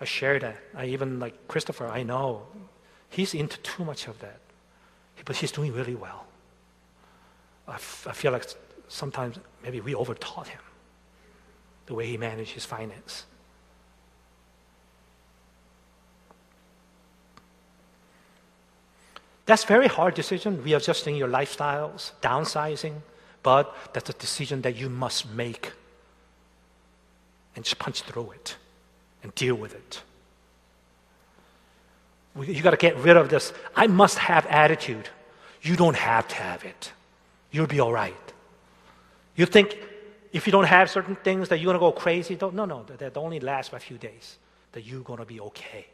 I 0.00 0.04
share 0.04 0.38
that. 0.38 0.56
I 0.74 0.86
even 0.86 1.18
like 1.18 1.48
Christopher, 1.48 1.86
I 1.88 2.04
know 2.04 2.46
he's 3.10 3.34
into 3.34 3.58
too 3.58 3.84
much 3.84 4.08
of 4.08 4.18
that, 4.20 4.40
but 5.24 5.36
he's 5.36 5.52
doing 5.52 5.72
really 5.72 5.94
well. 5.94 6.26
I, 7.68 7.76
feel 7.76 8.32
like 8.32 8.46
sometimes 8.88 9.38
maybe 9.62 9.80
we 9.80 9.94
overtaught 9.94 10.48
him 10.48 10.60
the 11.86 11.94
way 11.94 12.06
he 12.06 12.16
managed 12.16 12.52
his 12.52 12.64
finance. 12.64 13.26
That's 19.46 19.64
very 19.64 19.88
hard 19.88 20.14
decision, 20.14 20.62
readjusting 20.62 21.16
your 21.16 21.28
lifestyles, 21.28 22.12
downsizing, 22.22 23.02
but 23.42 23.74
that's 23.92 24.10
a 24.10 24.12
decision 24.14 24.62
that 24.62 24.76
you 24.76 24.88
must 24.88 25.28
make 25.30 25.72
and 27.56 27.64
just 27.64 27.78
punch 27.78 28.02
through 28.02 28.30
it 28.32 28.56
and 29.22 29.34
deal 29.34 29.54
with 29.54 29.74
it. 29.74 30.02
You 32.38 32.62
got 32.62 32.70
to 32.70 32.76
get 32.76 32.96
rid 32.98 33.16
of 33.16 33.28
this 33.28 33.52
I 33.74 33.86
must 33.86 34.18
have 34.18 34.46
attitude. 34.46 35.08
You 35.62 35.76
don't 35.76 35.96
have 35.96 36.26
to 36.28 36.34
have 36.36 36.64
it. 36.64 36.92
You'll 37.50 37.66
be 37.66 37.80
all 37.80 37.92
right. 37.92 38.14
You 39.36 39.46
think 39.46 39.76
if 40.32 40.46
you 40.46 40.52
don't 40.52 40.64
have 40.64 40.88
certain 40.90 41.16
things 41.16 41.48
that 41.48 41.58
you're 41.58 41.66
going 41.66 41.74
to 41.74 41.80
go 41.80 41.92
crazy? 41.92 42.34
Don't, 42.36 42.54
no, 42.54 42.64
no, 42.64 42.84
that 42.84 43.16
only 43.16 43.40
lasts 43.40 43.70
for 43.70 43.76
a 43.76 43.80
few 43.80 43.98
days, 43.98 44.38
that 44.72 44.82
you're 44.82 45.02
going 45.02 45.18
to 45.18 45.26
be 45.26 45.40
okay. 45.40 45.86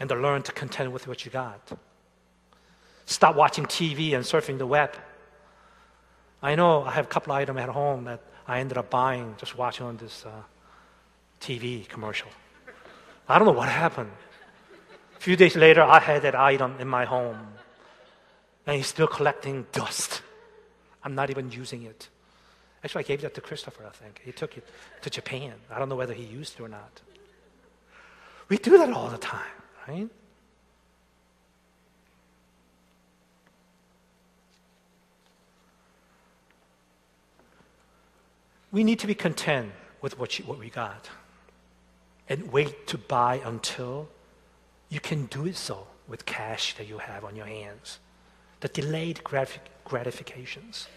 and 0.00 0.08
to 0.08 0.14
learn 0.14 0.42
to 0.42 0.52
contend 0.52 0.92
with 0.92 1.06
what 1.06 1.24
you 1.24 1.30
got. 1.30 1.60
Stop 3.06 3.36
watching 3.36 3.66
TV 3.66 4.14
and 4.14 4.24
surfing 4.24 4.58
the 4.58 4.66
web. 4.66 4.94
I 6.42 6.54
know 6.54 6.82
I 6.82 6.90
have 6.92 7.06
a 7.06 7.08
couple 7.08 7.32
items 7.32 7.58
at 7.60 7.68
home 7.68 8.04
that 8.04 8.20
I 8.46 8.60
ended 8.60 8.78
up 8.78 8.90
buying 8.90 9.34
just 9.38 9.56
watching 9.56 9.86
on 9.86 9.96
this 9.96 10.24
uh, 10.26 10.30
TV 11.44 11.86
commercial. 11.86 12.30
I 13.28 13.38
don't 13.38 13.46
know 13.46 13.52
what 13.52 13.68
happened. 13.68 14.10
A 15.16 15.20
few 15.20 15.36
days 15.36 15.56
later, 15.56 15.82
I 15.82 16.00
had 16.00 16.22
that 16.22 16.34
item 16.34 16.76
in 16.80 16.88
my 16.88 17.04
home, 17.04 17.38
and 18.66 18.76
he's 18.76 18.86
still 18.86 19.06
collecting 19.06 19.66
dust. 19.72 20.22
I'm 21.02 21.14
not 21.14 21.28
even 21.28 21.52
using 21.52 21.82
it. 21.82 22.08
Actually, 22.82 23.04
I 23.04 23.08
gave 23.08 23.20
that 23.22 23.34
to 23.34 23.42
Christopher, 23.42 23.84
I 23.86 23.90
think. 23.90 24.22
He 24.24 24.32
took 24.32 24.56
it 24.56 24.66
to 25.02 25.10
Japan. 25.10 25.52
I 25.70 25.78
don't 25.78 25.90
know 25.90 25.96
whether 25.96 26.14
he 26.14 26.24
used 26.24 26.54
it 26.58 26.62
or 26.62 26.68
not. 26.68 27.02
We 28.48 28.56
do 28.56 28.78
that 28.78 28.90
all 28.90 29.10
the 29.10 29.18
time, 29.18 29.56
right? 29.86 30.08
We 38.72 38.82
need 38.82 38.98
to 39.00 39.06
be 39.06 39.14
content 39.14 39.72
with 40.00 40.18
what, 40.18 40.38
you, 40.38 40.46
what 40.46 40.58
we 40.58 40.70
got 40.70 41.10
and 42.28 42.52
wait 42.52 42.86
to 42.88 42.98
buy 42.98 43.40
until 43.44 44.08
you 44.88 45.00
can 45.00 45.26
do 45.26 45.46
it 45.46 45.56
so 45.56 45.86
with 46.08 46.24
cash 46.26 46.74
that 46.74 46.88
you 46.88 46.98
have 46.98 47.24
on 47.24 47.36
your 47.36 47.46
hands. 47.46 47.98
The 48.60 48.68
delayed 48.68 49.22
gratifications. 49.84 50.88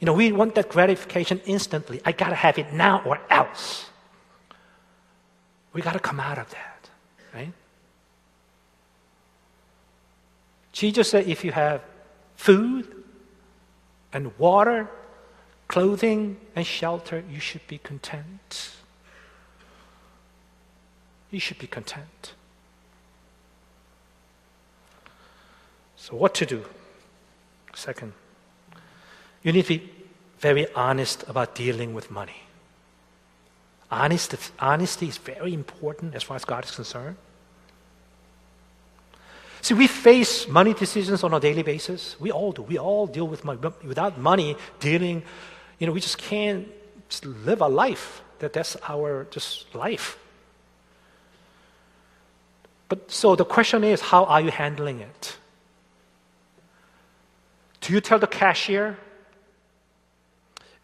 You 0.00 0.06
know, 0.06 0.12
we 0.12 0.32
want 0.32 0.54
that 0.56 0.68
gratification 0.68 1.40
instantly. 1.46 2.00
I 2.04 2.12
got 2.12 2.30
to 2.30 2.34
have 2.34 2.58
it 2.58 2.72
now 2.72 3.02
or 3.04 3.20
else. 3.30 3.86
We 5.72 5.82
got 5.82 5.92
to 5.92 6.00
come 6.00 6.20
out 6.20 6.38
of 6.38 6.50
that, 6.50 6.90
right? 7.32 7.52
Jesus 10.72 11.10
said 11.10 11.28
if 11.28 11.44
you 11.44 11.52
have 11.52 11.82
food 12.36 13.04
and 14.12 14.36
water, 14.38 14.88
clothing 15.68 16.36
and 16.54 16.66
shelter, 16.66 17.22
you 17.30 17.40
should 17.40 17.66
be 17.66 17.78
content. 17.78 18.72
You 21.30 21.40
should 21.40 21.58
be 21.58 21.66
content. 21.66 22.34
So, 25.96 26.16
what 26.16 26.34
to 26.34 26.46
do? 26.46 26.64
Second, 27.74 28.12
you 29.42 29.52
need 29.52 29.62
to 29.62 29.78
be 29.78 29.90
very 30.38 30.72
honest 30.74 31.24
about 31.28 31.54
dealing 31.54 31.94
with 31.94 32.10
money. 32.10 32.42
Honest, 33.90 34.34
honesty 34.58 35.08
is 35.08 35.18
very 35.18 35.54
important 35.54 36.14
as 36.14 36.22
far 36.22 36.36
as 36.36 36.44
God 36.44 36.64
is 36.64 36.70
concerned. 36.70 37.16
See, 39.62 39.72
we 39.72 39.86
face 39.86 40.46
money 40.46 40.74
decisions 40.74 41.24
on 41.24 41.32
a 41.32 41.40
daily 41.40 41.62
basis. 41.62 42.20
We 42.20 42.30
all 42.30 42.52
do. 42.52 42.60
We 42.60 42.78
all 42.78 43.06
deal 43.06 43.26
with 43.26 43.46
money. 43.46 43.60
Without 43.82 44.18
money, 44.18 44.56
dealing, 44.78 45.22
you 45.78 45.86
know, 45.86 45.92
we 45.94 46.00
just 46.00 46.18
can't 46.18 46.68
just 47.08 47.24
live 47.24 47.62
a 47.62 47.68
life. 47.68 48.20
That 48.40 48.52
that's 48.52 48.76
our 48.86 49.26
just 49.30 49.74
life. 49.74 50.18
But 52.88 53.10
so 53.10 53.34
the 53.34 53.44
question 53.44 53.84
is, 53.84 54.00
how 54.00 54.24
are 54.24 54.40
you 54.40 54.50
handling 54.50 55.00
it? 55.00 55.36
Do 57.80 57.92
you 57.92 58.00
tell 58.00 58.18
the 58.18 58.26
cashier 58.26 58.98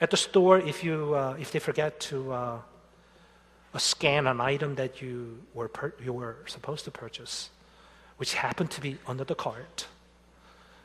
at 0.00 0.10
the 0.10 0.16
store 0.16 0.58
if 0.58 0.82
you 0.82 1.14
uh, 1.14 1.36
if 1.38 1.52
they 1.52 1.58
forget 1.58 2.00
to 2.00 2.32
uh, 2.32 2.58
scan 3.76 4.26
an 4.26 4.40
item 4.40 4.74
that 4.74 5.00
you 5.00 5.38
were 5.54 5.68
per- 5.68 5.94
you 6.02 6.12
were 6.12 6.36
supposed 6.46 6.84
to 6.84 6.90
purchase, 6.90 7.50
which 8.16 8.34
happened 8.34 8.70
to 8.72 8.80
be 8.80 8.98
under 9.06 9.24
the 9.24 9.34
cart, 9.34 9.86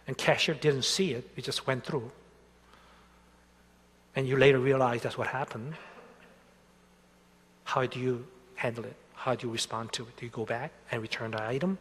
and 0.07 0.17
cashier 0.17 0.55
didn't 0.55 0.85
see 0.85 1.13
it; 1.13 1.29
it 1.35 1.43
just 1.43 1.67
went 1.67 1.85
through, 1.85 2.11
and 4.15 4.27
you 4.27 4.37
later 4.37 4.59
realize 4.59 5.01
that's 5.01 5.17
what 5.17 5.27
happened. 5.27 5.75
How 7.63 7.85
do 7.85 7.99
you 7.99 8.25
handle 8.55 8.85
it? 8.85 8.95
How 9.25 9.33
do 9.33 9.47
you 9.47 9.51
respond 9.51 9.91
to 9.93 10.03
it? 10.03 10.15
Do 10.17 10.25
you 10.27 10.31
go 10.31 10.45
back 10.45 10.71
and 10.91 11.01
return 11.01 11.31
the 11.31 11.41
item? 11.41 11.79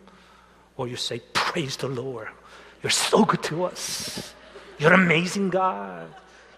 Or 0.78 0.88
you 0.88 0.96
say, 0.96 1.20
Praise 1.34 1.76
the 1.76 1.88
Lord. 1.88 2.28
You're 2.82 2.88
so 2.88 3.22
good 3.26 3.42
to 3.42 3.64
us. 3.64 4.32
You're 4.78 4.94
amazing 4.94 5.50
God. 5.50 6.08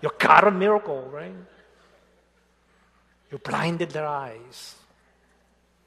You're 0.01 0.15
God 0.17 0.45
of 0.45 0.55
miracle, 0.55 1.11
right? 1.13 1.35
You 3.33 3.39
blinded 3.39 3.91
their 3.91 4.07
eyes. 4.07 4.77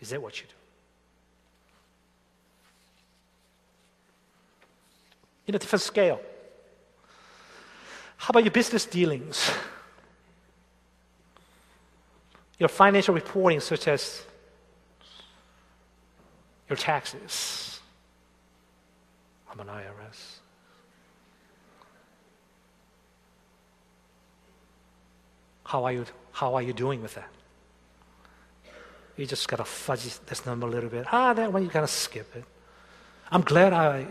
Is 0.02 0.10
that 0.10 0.22
what 0.22 0.42
you 0.42 0.48
do? 0.48 0.54
In 5.48 5.56
a 5.56 5.60
different 5.60 5.82
scale. 5.82 6.20
How 8.18 8.32
about 8.32 8.44
your 8.44 8.52
business 8.52 8.86
dealings? 8.86 9.50
Your 12.60 12.68
financial 12.68 13.16
reporting, 13.16 13.62
such 13.62 13.88
as 13.88 14.26
your 16.69 16.77
taxes. 16.77 17.79
I'm 19.51 19.60
an 19.60 19.67
IRS. 19.67 20.38
How 25.63 25.84
are 25.84 25.91
you, 25.91 26.05
how 26.32 26.55
are 26.55 26.62
you 26.62 26.73
doing 26.73 27.01
with 27.01 27.15
that? 27.15 27.29
You 29.17 29.25
just 29.25 29.47
got 29.47 29.58
to 29.58 29.65
fudge 29.65 30.19
this 30.19 30.45
number 30.45 30.65
a 30.65 30.69
little 30.69 30.89
bit. 30.89 31.05
Ah, 31.12 31.34
that 31.34 31.51
one 31.51 31.63
you 31.63 31.69
got 31.69 31.82
to 31.82 31.88
skip 31.88 32.36
it. 32.36 32.45
I'm 33.32 33.41
glad 33.41 33.73
I 33.73 34.05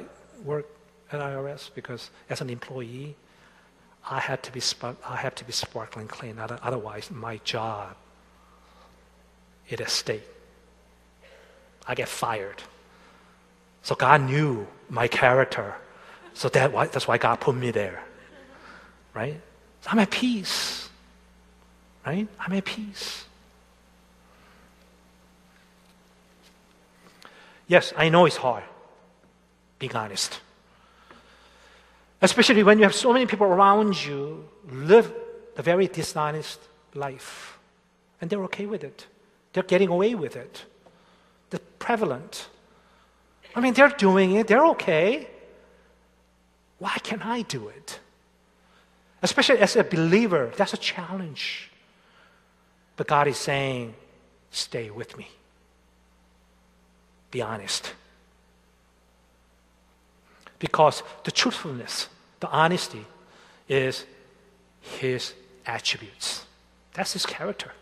work 0.44 0.66
at 1.10 1.20
IRS 1.20 1.70
because 1.74 2.10
as 2.28 2.40
an 2.40 2.50
employee, 2.50 3.16
I 4.08 4.20
had 4.20 4.42
to 4.44 4.52
be, 4.52 4.60
I 5.06 5.16
have 5.16 5.34
to 5.36 5.44
be 5.44 5.52
sparkling 5.52 6.08
clean. 6.08 6.38
Otherwise, 6.38 7.10
my 7.10 7.38
job, 7.38 7.96
is 9.66 9.72
it 9.72 9.80
is 9.80 9.92
state. 9.92 10.22
I 11.88 11.94
get 11.94 12.06
fired. 12.06 12.62
So 13.82 13.94
God 13.94 14.20
knew 14.20 14.66
my 14.90 15.08
character. 15.08 15.74
So 16.34 16.50
that 16.50 16.92
that's 16.92 17.08
why 17.08 17.16
God 17.16 17.40
put 17.40 17.56
me 17.56 17.70
there. 17.70 18.04
Right? 19.14 19.40
So 19.80 19.90
I'm 19.90 19.98
at 19.98 20.10
peace. 20.10 20.90
Right? 22.06 22.28
I'm 22.38 22.52
at 22.52 22.64
peace. 22.64 23.24
Yes, 27.66 27.92
I 27.96 28.08
know 28.08 28.24
it's 28.24 28.36
hard, 28.36 28.64
being 29.78 29.94
honest. 29.94 30.40
Especially 32.22 32.62
when 32.62 32.78
you 32.78 32.84
have 32.84 32.94
so 32.94 33.12
many 33.12 33.26
people 33.26 33.46
around 33.46 34.04
you 34.04 34.48
live 34.70 35.12
a 35.56 35.62
very 35.62 35.86
dishonest 35.86 36.60
life. 36.94 37.58
And 38.20 38.30
they're 38.30 38.42
okay 38.44 38.66
with 38.66 38.84
it. 38.84 39.06
They're 39.52 39.62
getting 39.62 39.88
away 39.88 40.14
with 40.14 40.34
it 40.36 40.64
the 41.50 41.58
prevalent. 41.78 42.48
I 43.54 43.60
mean, 43.60 43.74
they're 43.74 43.88
doing 43.88 44.32
it, 44.32 44.46
they're 44.46 44.66
okay. 44.66 45.28
Why 46.78 46.96
can't 47.02 47.24
I 47.24 47.42
do 47.42 47.68
it? 47.68 48.00
Especially 49.22 49.58
as 49.58 49.74
a 49.76 49.82
believer, 49.82 50.52
that's 50.56 50.74
a 50.74 50.76
challenge. 50.76 51.70
But 52.96 53.08
God 53.08 53.26
is 53.26 53.36
saying, 53.36 53.94
stay 54.50 54.90
with 54.90 55.16
me. 55.16 55.28
Be 57.30 57.42
honest. 57.42 57.94
Because 60.58 61.02
the 61.24 61.30
truthfulness, 61.30 62.08
the 62.40 62.48
honesty, 62.48 63.04
is 63.68 64.04
His 64.80 65.34
attributes. 65.66 66.44
That's 66.94 67.12
His 67.12 67.26
character. 67.26 67.72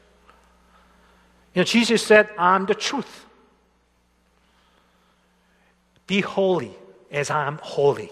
You 1.55 1.61
know, 1.61 1.65
Jesus 1.65 2.03
said, 2.03 2.29
I'm 2.37 2.67
the 2.67 2.75
truth. 2.75 3.25
Be 6.07 6.21
holy 6.21 6.75
as 7.11 7.31
I 7.31 7.47
am 7.47 7.59
holy. 7.63 8.11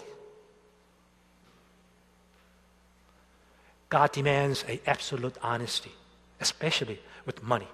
God 3.88 4.12
demands 4.12 4.64
a 4.68 4.80
absolute 4.86 5.36
honesty, 5.42 5.92
especially 6.40 7.00
with 7.26 7.42
money. 7.42 7.68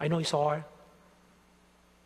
I 0.00 0.08
know 0.08 0.18
it's 0.18 0.30
hard, 0.30 0.64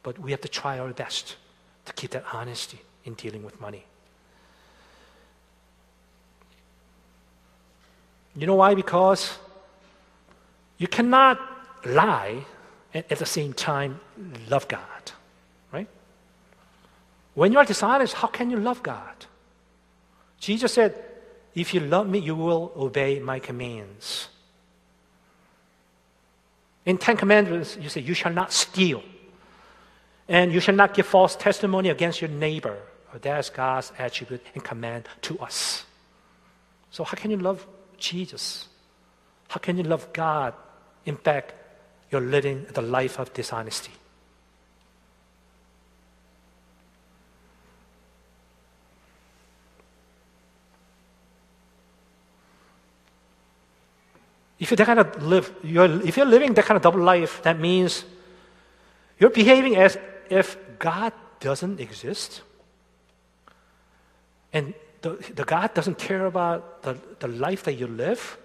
but 0.03 0.19
we 0.19 0.33
have 0.33 0.41
to 0.41 0.49
try 0.49 0.79
our 0.79 0.93
best 0.93 1.37
to 1.85 1.93
keep 1.93 2.11
that 2.11 2.25
honesty 2.33 2.81
in 3.05 3.15
dealing 3.15 3.45
with 3.45 3.61
money. 3.61 3.85
You 8.35 8.47
know 8.47 8.57
why? 8.57 8.75
Because 8.75 9.39
you 10.77 10.89
cannot 10.89 11.41
lie 11.85 12.45
and 12.93 13.05
at 13.11 13.19
the 13.19 13.27
same 13.27 13.53
time 13.53 14.01
love 14.51 14.69
God. 14.69 15.13
When 17.37 17.53
you 17.53 17.59
are 17.59 17.67
dishonest, 17.67 18.15
how 18.15 18.29
can 18.29 18.51
you 18.51 18.57
love 18.57 18.83
God? 18.83 19.27
Jesus 20.41 20.73
said, 20.73 20.95
If 21.55 21.75
you 21.75 21.81
love 21.81 22.09
me, 22.09 22.19
you 22.19 22.35
will 22.35 22.73
obey 22.75 23.21
my 23.21 23.39
commands. 23.41 24.29
In 26.87 26.97
Ten 26.97 27.19
Commandments, 27.19 27.77
you 27.79 27.91
say, 27.91 28.01
You 28.01 28.15
shall 28.15 28.33
not 28.33 28.53
steal. 28.53 29.03
And 30.29 30.51
you 30.51 30.61
shall 30.61 30.75
not 30.75 30.95
give 30.95 31.05
false 31.05 31.37
testimony 31.37 31.91
against 31.91 32.23
your 32.23 32.31
neighbor. 32.31 32.79
That's 33.21 33.51
God's 33.51 33.93
attribute 33.99 34.43
and 34.55 34.65
command 34.65 35.07
to 35.23 35.39
us. 35.39 35.85
So, 36.91 37.05
how 37.05 37.17
can 37.17 37.31
you 37.31 37.37
love 37.37 37.67
Jesus? 37.99 38.67
How 39.49 39.59
can 39.59 39.77
you 39.77 39.83
love 39.83 40.11
God? 40.15 40.55
In 41.05 41.17
fact, 41.17 41.53
you're 42.11 42.23
living 42.23 42.67
the 42.73 42.83
life 42.83 43.19
of 43.19 43.33
dishonesty. 43.35 43.93
If 54.59 54.71
you 54.71 54.77
that 54.77 54.87
kind 54.87 55.01
of 55.01 55.23
live, 55.23 55.53
you're, 55.63 56.01
if 56.03 56.17
you're 56.17 56.27
living 56.27 56.55
that 56.55 56.65
kind 56.65 56.77
of 56.77 56.83
double 56.83 57.03
life, 57.03 57.43
that 57.43 57.59
means 57.61 58.05
you're 59.19 59.31
behaving 59.31 59.77
as 59.77 59.99
if 60.31 60.57
God 60.79 61.13
doesn't 61.41 61.79
exist. 61.79 62.43
And 64.53 64.73
the, 65.03 65.11
the 65.35 65.45
God 65.45 65.75
doesn't 65.75 65.99
care 65.99 66.25
about 66.25 66.83
the, 66.83 66.99
the 67.19 67.29
life 67.29 67.65
that 67.65 67.75
you 67.75 67.87
live. 67.87 68.39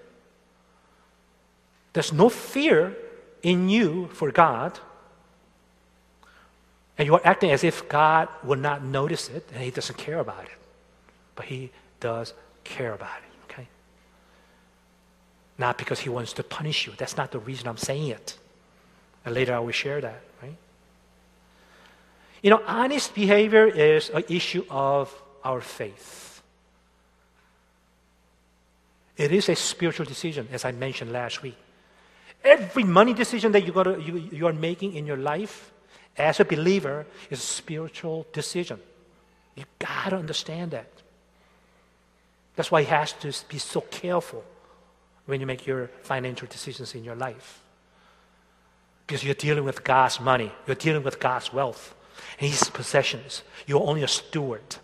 There's 1.93 2.12
no 2.12 2.30
fear 2.30 2.95
in 3.41 3.69
you 3.69 4.08
for 4.08 4.32
God. 4.32 4.80
And 6.97 7.06
you 7.06 7.15
are 7.15 7.21
acting 7.24 7.52
as 7.52 7.63
if 7.63 7.88
God 7.88 8.28
will 8.43 8.60
not 8.60 8.84
notice 8.84 9.30
it 9.30 9.50
and 9.54 9.63
He 9.63 9.71
doesn't 9.71 9.97
care 9.97 10.19
about 10.19 10.43
it. 10.43 10.60
But 11.36 11.45
He 11.45 11.71
does 12.02 12.34
care 12.65 12.93
about 12.93 13.17
it 13.26 13.31
not 15.58 15.78
because 15.78 16.00
he 16.00 16.10
wants 16.10 16.34
to 16.34 16.44
punish 16.44 16.88
you. 16.88 16.94
That's 16.98 17.18
not 17.18 17.32
the 17.32 17.40
reason 17.40 17.68
I'm 17.68 17.78
saying 17.78 18.08
it. 18.08 18.38
And 19.26 19.36
later 19.36 19.54
I 19.54 19.60
will 19.60 19.72
share 19.72 20.02
that, 20.02 20.22
right? 20.42 20.56
You 22.42 22.50
know, 22.50 22.62
honest 22.66 23.14
behavior 23.14 23.68
is 23.68 24.10
an 24.10 24.24
issue 24.30 24.66
of 24.70 25.14
our 25.44 25.62
faith. 25.62 26.42
It 29.18 29.32
is 29.32 29.50
a 29.50 29.56
spiritual 29.56 30.06
decision, 30.06 30.48
as 30.52 30.66
I 30.66 30.72
mentioned 30.72 31.12
last 31.12 31.44
week. 31.44 31.58
Every 32.44 32.84
money 32.84 33.14
decision 33.14 33.52
that 33.52 33.66
you, 33.66 33.72
gotta, 33.72 34.02
you, 34.02 34.18
you 34.32 34.48
are 34.48 34.54
making 34.54 34.96
in 34.96 35.06
your 35.06 35.18
life 35.18 35.72
as 36.18 36.40
a 36.40 36.46
believer 36.46 37.06
is 37.30 37.40
a 37.40 37.46
spiritual 37.46 38.26
decision. 38.34 38.80
You 39.56 39.66
gotta 39.78 40.16
understand 40.16 40.72
that. 40.72 40.90
That's 42.56 42.72
why 42.72 42.82
he 42.82 42.88
has 42.88 43.14
to 43.14 43.32
be 43.48 43.60
so 43.60 43.82
careful 43.82 44.44
when 45.26 45.40
you 45.40 45.46
make 45.46 45.66
your 45.68 45.90
financial 46.04 46.48
decisions 46.48 46.96
in 46.96 47.04
your 47.04 47.16
life. 47.16 47.62
Because 49.06 49.24
you're 49.24 49.34
dealing 49.34 49.64
with 49.64 49.84
God's 49.84 50.20
money, 50.20 50.52
you're 50.66 50.76
dealing 50.76 51.04
with 51.04 51.20
God's 51.20 51.52
wealth, 51.54 51.94
and 52.40 52.50
His 52.50 52.70
possessions. 52.70 53.44
You're 53.68 53.82
only 53.82 54.04
a 54.04 54.08
steward. 54.08 54.76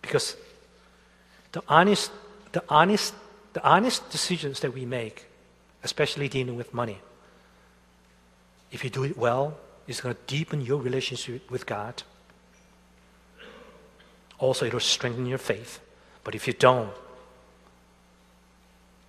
Because 0.00 0.36
the 1.52 1.62
honest, 1.68 2.10
the 2.52 2.62
honest, 2.68 3.14
the 3.52 3.64
honest 3.64 4.10
decisions 4.10 4.60
that 4.60 4.74
we 4.74 4.84
make, 4.84 5.26
especially 5.84 6.28
dealing 6.28 6.56
with 6.56 6.74
money, 6.74 6.98
if 8.70 8.84
you 8.84 8.90
do 8.90 9.04
it 9.04 9.16
well, 9.16 9.56
it's 9.86 10.00
going 10.00 10.14
to 10.14 10.20
deepen 10.26 10.60
your 10.60 10.80
relationship 10.80 11.50
with 11.50 11.66
God 11.66 12.02
also, 14.42 14.66
it'll 14.66 14.80
strengthen 14.80 15.24
your 15.26 15.38
faith. 15.38 15.80
But 16.24 16.34
if 16.34 16.48
you 16.48 16.52
don't, 16.52 16.90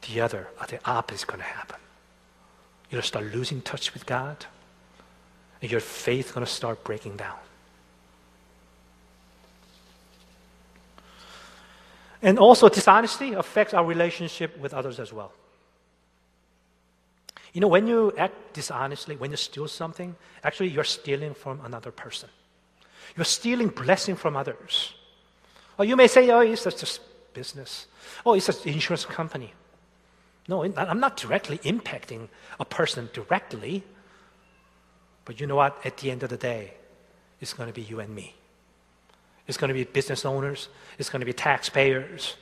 the 0.07 0.21
other, 0.21 0.47
or 0.61 0.67
the 0.67 0.79
opposite 0.85 1.21
is 1.21 1.25
going 1.25 1.39
to 1.39 1.45
happen. 1.45 1.79
You'll 2.91 3.01
start 3.01 3.33
losing 3.33 3.61
touch 3.61 3.95
with 3.95 4.05
God, 4.05 4.45
and 5.59 5.71
your 5.71 5.79
faith 5.79 6.27
is 6.27 6.31
going 6.33 6.45
to 6.45 6.51
start 6.51 6.83
breaking 6.83 7.17
down. 7.17 7.37
And 12.21 12.37
also, 12.37 12.69
dishonesty 12.69 13.33
affects 13.33 13.73
our 13.73 13.83
relationship 13.83 14.59
with 14.59 14.71
others 14.71 14.99
as 14.99 15.11
well. 15.11 15.31
You 17.53 17.61
know, 17.61 17.67
when 17.67 17.87
you 17.87 18.13
act 18.19 18.53
dishonestly, 18.53 19.15
when 19.15 19.31
you 19.31 19.37
steal 19.37 19.67
something, 19.67 20.15
actually 20.43 20.69
you're 20.69 20.83
stealing 20.83 21.33
from 21.33 21.59
another 21.65 21.91
person. 21.91 22.29
You're 23.15 23.25
stealing 23.25 23.69
blessing 23.69 24.15
from 24.15 24.37
others. 24.37 24.93
Or 25.77 25.85
you 25.85 25.95
may 25.95 26.07
say, 26.07 26.29
oh, 26.29 26.39
it's 26.39 26.63
just 26.63 27.01
business. 27.33 27.87
Oh, 28.25 28.33
it's 28.33 28.49
an 28.49 28.55
insurance 28.69 29.05
company. 29.05 29.53
No, 30.47 30.63
I'm 30.63 30.99
not 30.99 31.17
directly 31.17 31.57
impacting 31.59 32.27
a 32.59 32.65
person 32.65 33.09
directly. 33.13 33.83
But 35.25 35.39
you 35.39 35.47
know 35.47 35.55
what? 35.55 35.77
At 35.85 35.97
the 35.97 36.11
end 36.11 36.23
of 36.23 36.29
the 36.29 36.37
day, 36.37 36.73
it's 37.39 37.53
going 37.53 37.67
to 37.67 37.73
be 37.73 37.81
you 37.81 37.99
and 37.99 38.13
me. 38.13 38.35
It's 39.47 39.57
going 39.57 39.69
to 39.69 39.73
be 39.73 39.83
business 39.83 40.25
owners. 40.25 40.69
It's 40.97 41.09
going 41.09 41.21
to 41.21 41.25
be 41.25 41.33
taxpayers. 41.33 42.35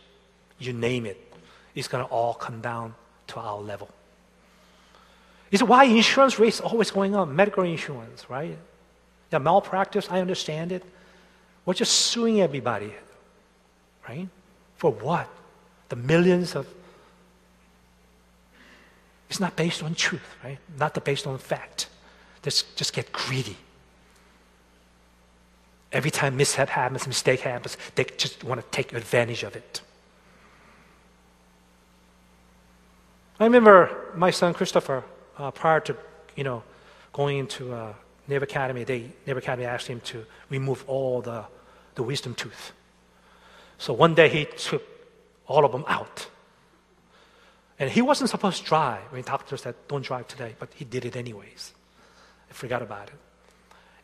You 0.60 0.74
name 0.74 1.06
it. 1.06 1.34
It's 1.74 1.88
going 1.88 2.04
to 2.04 2.12
all 2.12 2.34
come 2.34 2.62
down 2.62 2.96
to 3.28 3.40
our 3.40 3.60
level. 3.60 3.90
It's 5.52 5.64
why 5.64 5.84
insurance 5.86 6.40
rates 6.40 6.62
are 6.62 6.70
always 6.70 6.92
going 6.92 7.16
up, 7.16 7.28
medical 7.28 7.64
insurance, 7.64 8.30
right? 8.30 8.58
Yeah, 9.32 9.40
malpractice, 9.40 10.08
I 10.10 10.22
understand 10.22 10.72
it. 10.72 10.84
We're 11.66 11.74
just 11.74 11.94
suing 11.94 12.42
everybody 12.42 12.94
right? 14.12 14.28
For 14.78 14.92
what? 14.92 15.28
The 15.90 15.96
millions 15.96 16.56
of. 16.56 16.68
It's 19.30 19.40
not 19.40 19.56
based 19.56 19.82
on 19.84 19.96
truth, 19.96 20.36
right? 20.44 20.60
Not 20.78 21.04
based 21.06 21.26
on 21.26 21.38
fact. 21.38 21.88
Just, 22.44 22.76
just 22.76 22.94
get 22.94 23.12
greedy. 23.14 23.56
Every 25.92 26.12
time 26.12 26.36
mishap 26.36 26.70
happens, 26.70 27.08
mistake 27.08 27.42
happens, 27.42 27.78
they 27.96 28.04
just 28.04 28.44
want 28.44 28.60
to 28.62 28.68
take 28.72 28.94
advantage 28.94 29.44
of 29.44 29.56
it. 29.56 29.82
I 33.40 33.46
remember 33.46 34.12
my 34.16 34.32
son 34.32 34.54
Christopher, 34.54 35.04
uh, 35.38 35.52
prior 35.52 35.80
to 35.82 35.96
you 36.36 36.44
know 36.44 36.64
going 37.14 37.38
into 37.40 37.74
uh, 37.74 37.94
Naval 38.28 38.44
Academy, 38.44 38.84
they 38.84 39.12
Naval 39.26 39.40
Academy 39.40 39.66
asked 39.66 39.88
him 39.88 40.00
to 40.02 40.26
remove 40.50 40.84
all 40.88 41.22
the, 41.22 41.46
the 41.96 42.04
wisdom 42.04 42.36
tooth. 42.36 42.72
So 43.82 43.94
one 43.94 44.14
day 44.14 44.30
he 44.30 44.46
took 44.46 44.84
all 45.48 45.66
of 45.66 45.72
them 45.72 45.86
out. 45.88 46.28
And 47.80 47.90
he 47.90 48.04
wasn't 48.04 48.30
supposed 48.30 48.60
to 48.62 48.64
drive. 48.64 49.02
I 49.12 49.16
mean, 49.16 49.24
doctor 49.24 49.58
said, 49.58 49.74
don't 49.88 50.06
drive 50.06 50.28
today, 50.28 50.54
but 50.60 50.70
he 50.76 50.86
did 50.86 51.04
it 51.04 51.16
anyways. 51.16 51.74
I 52.48 52.54
forgot 52.54 52.84
about 52.84 53.08
it. 53.08 53.16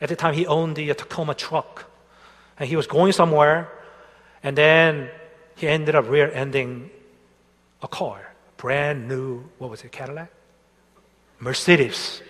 At 0.00 0.08
the 0.08 0.16
time, 0.16 0.34
he 0.34 0.48
owned 0.48 0.74
the 0.74 0.90
uh, 0.90 0.94
Tacoma 0.94 1.34
truck. 1.34 1.88
And 2.58 2.68
he 2.68 2.74
was 2.74 2.88
going 2.88 3.12
somewhere, 3.12 3.68
and 4.42 4.58
then 4.58 5.10
he 5.54 5.68
ended 5.68 5.94
up 5.94 6.08
rear 6.08 6.28
ending 6.28 6.90
a 7.80 7.86
car. 7.86 8.34
Brand 8.56 9.06
new, 9.06 9.44
what 9.58 9.70
was 9.70 9.84
it, 9.84 9.92
Cadillac? 9.92 10.32
Mercedes. 11.38 12.20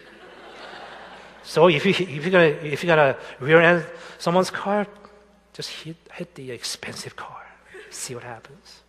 so 1.45 1.69
if, 1.69 1.87
you, 1.87 1.93
if, 1.93 2.11
you're 2.11 2.31
gonna, 2.31 2.45
if 2.45 2.85
you're 2.85 2.95
gonna 2.95 3.17
rear 3.41 3.63
end 3.63 3.87
someone's 4.19 4.51
car, 4.51 4.87
just 5.59 5.71
hit, 5.71 5.97
hit 6.15 6.35
the 6.35 6.53
expensive 6.53 7.15
car 7.15 7.49
see 7.91 8.15
what 8.15 8.25
happens. 8.25 8.81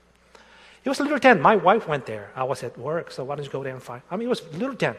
It 0.83 0.89
was 0.89 0.99
a 0.99 1.03
little 1.03 1.19
dent. 1.19 1.41
My 1.41 1.55
wife 1.55 1.87
went 1.87 2.05
there. 2.05 2.31
I 2.35 2.43
was 2.43 2.63
at 2.63 2.77
work, 2.77 3.11
so 3.11 3.23
why 3.23 3.35
don't 3.35 3.43
you 3.43 3.51
go 3.51 3.63
there 3.63 3.73
and 3.73 3.83
find? 3.83 4.01
I 4.09 4.15
mean, 4.15 4.27
it 4.27 4.29
was 4.29 4.41
a 4.53 4.57
little 4.57 4.75
dent, 4.75 4.97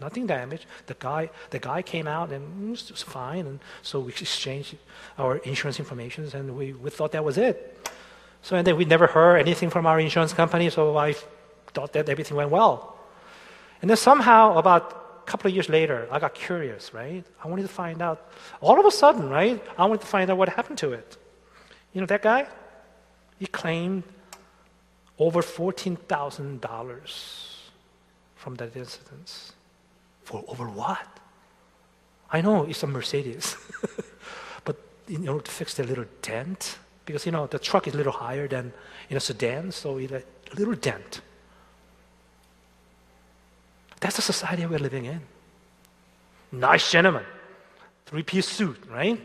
nothing 0.00 0.26
damaged. 0.26 0.66
The 0.86 0.94
guy, 0.98 1.30
the 1.50 1.58
guy 1.58 1.82
came 1.82 2.06
out 2.06 2.30
and 2.30 2.76
it 2.76 2.90
was 2.90 3.02
fine, 3.02 3.46
and 3.46 3.58
so 3.82 4.00
we 4.00 4.12
exchanged 4.12 4.76
our 5.18 5.38
insurance 5.38 5.80
information, 5.80 6.30
and 6.32 6.56
we, 6.56 6.72
we 6.72 6.90
thought 6.90 7.12
that 7.12 7.24
was 7.24 7.38
it. 7.38 7.56
So 8.42 8.56
and 8.56 8.64
then 8.66 8.76
we 8.76 8.84
never 8.84 9.08
heard 9.08 9.38
anything 9.38 9.70
from 9.70 9.84
our 9.86 9.98
insurance 9.98 10.32
company, 10.32 10.70
so 10.70 10.96
I 10.96 11.14
thought 11.74 11.92
that 11.94 12.08
everything 12.08 12.36
went 12.36 12.50
well. 12.50 12.96
And 13.82 13.90
then 13.90 13.96
somehow, 13.96 14.56
about 14.56 15.05
couple 15.26 15.48
of 15.48 15.54
years 15.54 15.68
later, 15.68 16.08
I 16.10 16.18
got 16.18 16.34
curious, 16.34 16.94
right? 16.94 17.24
I 17.42 17.48
wanted 17.48 17.62
to 17.62 17.68
find 17.68 18.00
out. 18.00 18.30
All 18.60 18.78
of 18.78 18.86
a 18.86 18.90
sudden, 18.90 19.28
right? 19.28 19.62
I 19.76 19.84
wanted 19.84 20.02
to 20.02 20.06
find 20.06 20.30
out 20.30 20.38
what 20.38 20.48
happened 20.48 20.78
to 20.78 20.92
it. 20.92 21.16
You 21.92 22.00
know 22.00 22.06
that 22.06 22.22
guy? 22.22 22.46
He 23.38 23.46
claimed 23.46 24.04
over 25.18 25.42
$14,000 25.42 27.46
from 28.34 28.54
that 28.56 28.76
incident. 28.76 29.52
For 30.24 30.44
over 30.48 30.68
what? 30.68 31.06
I 32.30 32.40
know 32.40 32.64
it's 32.64 32.82
a 32.82 32.86
Mercedes, 32.86 33.56
but 34.64 34.76
in 35.08 35.28
order 35.28 35.44
to 35.44 35.50
fix 35.50 35.74
the 35.74 35.84
little 35.84 36.06
dent, 36.22 36.78
because 37.04 37.24
you 37.24 37.32
know 37.32 37.46
the 37.46 37.58
truck 37.58 37.86
is 37.86 37.94
a 37.94 37.96
little 37.96 38.12
higher 38.12 38.48
than 38.48 38.72
in 39.08 39.16
a 39.16 39.20
sedan, 39.20 39.70
so 39.70 39.98
it's 39.98 40.12
a 40.12 40.22
little 40.56 40.74
dent. 40.74 41.20
That's 44.00 44.16
the 44.16 44.22
society 44.22 44.66
we're 44.66 44.78
living 44.78 45.06
in. 45.06 45.20
Nice 46.52 46.90
gentleman, 46.90 47.24
three-piece 48.06 48.48
suit, 48.48 48.82
right? 48.90 49.20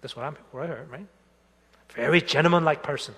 That's 0.00 0.14
what, 0.14 0.24
I'm, 0.24 0.36
what 0.52 0.64
I 0.64 0.66
heard, 0.68 0.90
right? 0.90 1.06
Very 1.90 2.20
gentleman-like 2.20 2.82
person. 2.82 3.14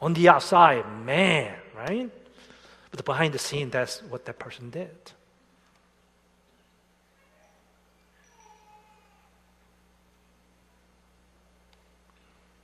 On 0.00 0.14
the 0.14 0.28
outside, 0.28 0.84
man, 1.04 1.54
right? 1.76 2.10
But 2.90 3.04
behind 3.04 3.34
the 3.34 3.38
scene, 3.38 3.70
that's 3.70 4.02
what 4.02 4.24
that 4.26 4.38
person 4.38 4.70
did. 4.70 4.90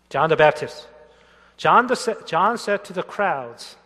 John 0.08 0.28
the 0.28 0.36
Baptist. 0.36 0.86
John, 1.56 1.86
the, 1.86 2.22
John 2.26 2.58
said 2.58 2.84
to 2.84 2.92
the 2.92 3.02
crowds 3.02 3.76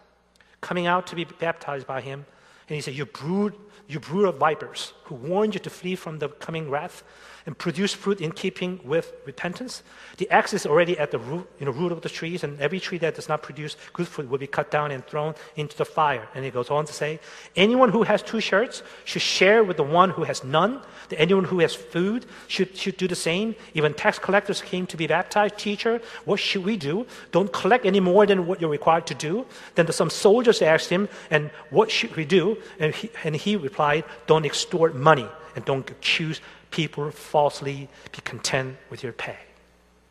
coming 0.67 0.89
out 0.89 1.07
to 1.07 1.15
be 1.15 1.25
baptized 1.25 1.87
by 1.87 2.01
him, 2.01 2.27
and 2.69 2.75
he 2.75 2.81
said, 2.81 2.95
You 2.95 3.07
brood, 3.07 3.55
you 3.87 4.01
brood 4.01 4.27
of 4.27 4.37
vipers, 4.37 4.95
who 5.05 5.15
warned 5.15 5.55
you 5.55 5.61
to 5.61 5.71
flee 5.71 5.95
from 5.95 6.19
the 6.19 6.29
coming 6.29 6.69
wrath 6.69 7.05
and 7.47 7.57
produce 7.57 7.95
fruit 7.95 8.21
in 8.21 8.33
keeping 8.33 8.81
with 8.85 9.13
repentance. 9.25 9.83
The 10.19 10.29
axe 10.31 10.53
is 10.53 10.67
already 10.67 10.99
at 10.99 11.13
the 11.13 11.19
root, 11.19 11.49
you 11.61 11.67
know, 11.67 11.73
root 11.73 11.93
of 11.93 12.03
the 12.03 12.09
trees, 12.09 12.43
and 12.43 12.61
every 12.61 12.81
tree 12.81 12.99
that 12.99 13.15
does 13.15 13.29
not 13.29 13.43
produce 13.43 13.77
good 13.93 14.09
fruit 14.09 14.29
will 14.29 14.39
be 14.39 14.49
cut 14.49 14.71
down 14.71 14.91
and 14.91 15.07
thrown 15.07 15.35
into 15.55 15.77
the 15.77 15.85
fire. 15.85 16.29
And 16.35 16.45
he 16.45 16.51
goes 16.51 16.71
on 16.71 16.87
to 16.87 16.93
say, 16.93 17.21
anyone 17.55 17.91
who 17.91 18.03
has 18.03 18.23
two 18.23 18.41
shirts 18.41 18.83
should 19.05 19.23
share 19.23 19.63
with 19.63 19.77
the 19.77 19.85
one 19.85 20.11
who 20.11 20.25
has 20.25 20.43
none. 20.43 20.83
The 21.09 21.21
anyone 21.21 21.45
who 21.45 21.61
has 21.61 21.73
food 21.73 22.27
should, 22.49 22.77
should 22.77 22.97
do 22.97 23.07
the 23.07 23.15
same. 23.15 23.55
Even 23.75 23.95
tax 23.95 24.19
collectors 24.19 24.61
came 24.61 24.87
to 24.89 24.97
be 24.97 25.07
baptized. 25.07 25.57
Teacher, 25.57 26.01
what 26.25 26.41
should 26.41 26.65
we 26.65 26.77
do? 26.77 27.07
Don't 27.31 27.53
collect 27.53 27.87
any 27.87 28.01
more 28.01 28.27
than 28.27 28.47
what 28.49 28.61
you're 28.61 28.71
required 28.71 29.07
to 29.07 29.15
do. 29.15 29.47
Then 29.77 29.91
some 29.93 30.11
soldiers 30.11 30.63
asked 30.63 30.91
him, 30.91 31.09
and 31.31 31.51
what 31.71 31.93
should 31.93 32.17
we 32.17 32.25
do? 32.25 32.59
And 32.81 32.93
he, 32.93 33.11
and 33.23 33.37
he 33.37 33.55
replied, 33.55 34.05
don't 34.27 34.45
extort 34.45 34.97
money 34.97 35.29
and 35.55 35.65
don't 35.65 35.89
accuse 35.89 36.41
people 36.77 37.11
falsely 37.11 37.89
be 38.13 38.21
content 38.23 38.77
with 38.91 39.03
your 39.03 39.13
pay. 39.13 39.39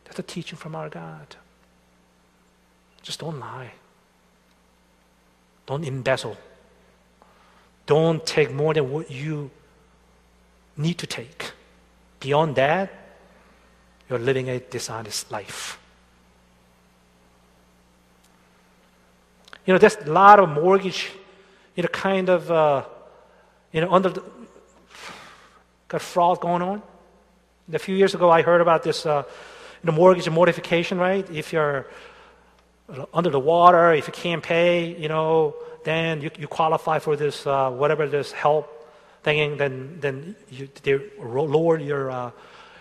That's 0.06 0.18
a 0.18 0.24
teaching 0.24 0.58
from 0.58 0.74
our 0.74 0.90
God. 0.90 1.36
Just 3.04 3.20
don't 3.20 3.40
lie. 3.40 3.72
Don't 5.68 5.84
embezzle. 5.84 6.36
Don't 7.86 8.26
take 8.26 8.52
more 8.52 8.74
than 8.74 8.92
what 8.92 9.12
you 9.12 9.52
need 10.76 10.98
to 10.98 11.06
take. 11.06 11.52
Beyond 12.20 12.56
that, 12.56 12.92
you're 14.10 14.18
living 14.18 14.50
a 14.50 14.60
dishonest 14.60 15.32
life. 15.32 15.78
You 19.68 19.74
know, 19.74 19.78
there's 19.78 19.98
a 19.98 20.12
lot 20.12 20.40
of 20.40 20.50
mortgage, 20.50 21.12
you 21.76 21.84
know, 21.84 21.90
kind 21.90 22.28
of, 22.28 22.50
uh, 22.50 22.86
you 23.72 23.82
know, 23.82 23.92
under 23.92 24.10
the, 24.10 24.24
got 25.88 26.02
fraud 26.02 26.40
going 26.40 26.62
on. 26.62 26.82
A 27.74 27.80
few 27.80 27.96
years 27.96 28.14
ago, 28.14 28.30
I 28.30 28.42
heard 28.42 28.62
about 28.62 28.84
this 28.84 29.06
uh, 29.06 29.24
you 29.84 29.92
know, 29.92 29.98
mortgage 29.98 30.30
mortification, 30.30 30.98
right? 30.98 31.30
If 31.30 31.54
you're 31.54 31.88
under 33.14 33.30
the 33.30 33.40
water, 33.40 33.94
if 33.94 34.08
you 34.08 34.14
can't 34.14 34.44
pay, 34.44 34.96
you 34.96 35.08
know, 35.08 35.56
then 35.84 36.22
you, 36.22 36.32
you 36.38 36.48
qualify 36.48 37.00
for 37.00 37.16
this, 37.16 37.46
uh, 37.48 37.72
whatever 37.72 38.08
this 38.08 38.32
help 38.32 38.72
thing, 39.24 39.58
then, 39.58 39.98
then 40.00 40.36
you, 40.50 40.70
they 40.84 41.00
lower 41.20 41.80
your 41.80 42.12
uh, 42.12 42.32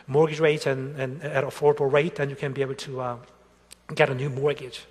mortgage 0.07 0.41
rates 0.41 0.67
and, 0.67 0.99
and 0.99 1.23
at 1.23 1.45
affordable 1.45 1.91
rate, 1.91 2.19
and 2.19 2.31
you 2.31 2.37
can 2.37 2.53
be 2.53 2.61
able 2.61 2.75
to 2.75 3.01
uh, 3.01 3.17
get 3.95 4.11
a 4.11 4.15
new 4.15 4.29
mortgage. 4.29 4.85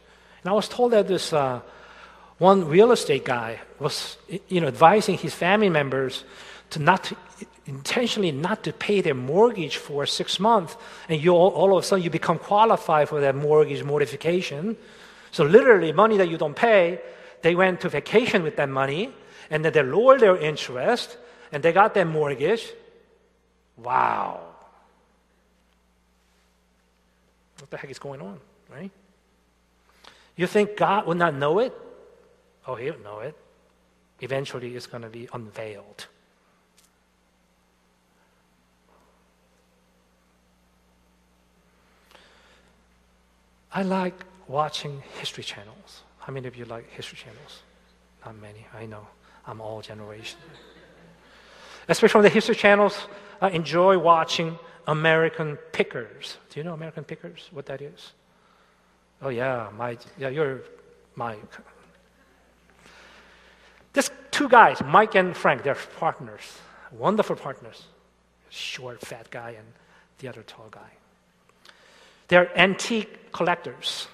And 0.43 0.49
I 0.49 0.53
was 0.53 0.67
told 0.67 0.91
that 0.91 1.07
this 1.07 1.31
uh, 1.31 1.61
one 2.37 2.67
real 2.67 2.91
estate 2.91 3.25
guy 3.25 3.59
was, 3.79 4.17
you 4.47 4.61
know, 4.61 4.67
advising 4.67 5.17
his 5.17 5.33
family 5.33 5.69
members 5.69 6.23
to 6.71 6.79
not 6.79 7.03
to, 7.05 7.15
intentionally 7.65 8.31
not 8.31 8.63
to 8.63 8.73
pay 8.73 9.01
their 9.01 9.13
mortgage 9.13 9.77
for 9.77 10.05
six 10.05 10.39
months, 10.39 10.75
and 11.07 11.21
you 11.21 11.31
all, 11.31 11.49
all, 11.51 11.77
of 11.77 11.83
a 11.83 11.87
sudden 11.87 12.03
you 12.03 12.09
become 12.09 12.37
qualified 12.37 13.09
for 13.09 13.21
that 13.21 13.35
mortgage 13.35 13.83
mortification. 13.83 14.75
So 15.31 15.45
literally, 15.45 15.93
money 15.93 16.17
that 16.17 16.29
you 16.29 16.37
don't 16.37 16.55
pay, 16.55 16.99
they 17.41 17.55
went 17.55 17.81
to 17.81 17.89
vacation 17.89 18.43
with 18.43 18.57
that 18.57 18.69
money, 18.69 19.13
and 19.49 19.63
then 19.63 19.73
they 19.73 19.83
lowered 19.83 20.19
their 20.19 20.37
interest, 20.37 21.17
and 21.51 21.63
they 21.63 21.71
got 21.71 21.93
their 21.93 22.05
mortgage. 22.05 22.67
Wow. 23.77 24.41
What 27.59 27.69
the 27.69 27.77
heck 27.77 27.89
is 27.89 27.99
going 27.99 28.21
on, 28.21 28.39
right? 28.71 28.91
You 30.35 30.47
think 30.47 30.75
God 30.75 31.07
would 31.07 31.17
not 31.17 31.33
know 31.33 31.59
it? 31.59 31.73
Oh, 32.67 32.75
He 32.75 32.91
would 32.91 33.03
know 33.03 33.19
it. 33.19 33.35
Eventually, 34.19 34.75
it's 34.75 34.87
going 34.87 35.03
to 35.03 35.09
be 35.09 35.27
unveiled. 35.33 36.07
I 43.73 43.81
like 43.81 44.13
watching 44.47 45.01
history 45.19 45.43
channels. 45.43 46.03
How 46.19 46.31
many 46.31 46.47
of 46.47 46.55
you 46.55 46.65
like 46.65 46.89
history 46.91 47.17
channels? 47.17 47.63
Not 48.23 48.39
many, 48.39 48.65
I 48.73 48.85
know. 48.85 49.07
I'm 49.45 49.59
all 49.59 49.81
generation. 49.81 50.39
Especially 51.87 52.19
on 52.19 52.23
the 52.23 52.29
history 52.29 52.55
channels, 52.55 53.07
I 53.41 53.49
enjoy 53.49 53.97
watching 53.97 54.57
American 54.87 55.57
Pickers. 55.71 56.37
Do 56.49 56.59
you 56.59 56.63
know 56.63 56.73
American 56.73 57.03
Pickers? 57.03 57.49
What 57.51 57.65
that 57.65 57.81
is? 57.81 58.13
Oh 59.21 59.29
yeah, 59.29 59.69
my 59.77 59.97
yeah, 60.17 60.29
you're 60.29 60.61
my. 61.15 61.35
This 63.93 64.11
two 64.31 64.49
guys, 64.49 64.81
Mike 64.85 65.15
and 65.15 65.35
Frank, 65.35 65.63
they're 65.63 65.77
partners, 65.99 66.41
wonderful 66.91 67.35
partners. 67.35 67.83
Short, 68.49 69.01
fat 69.01 69.29
guy, 69.31 69.51
and 69.51 69.67
the 70.19 70.27
other 70.27 70.43
tall 70.43 70.67
guy. 70.69 70.91
They're 72.33 72.49
antique 72.57 73.31
collectors. 73.31 74.07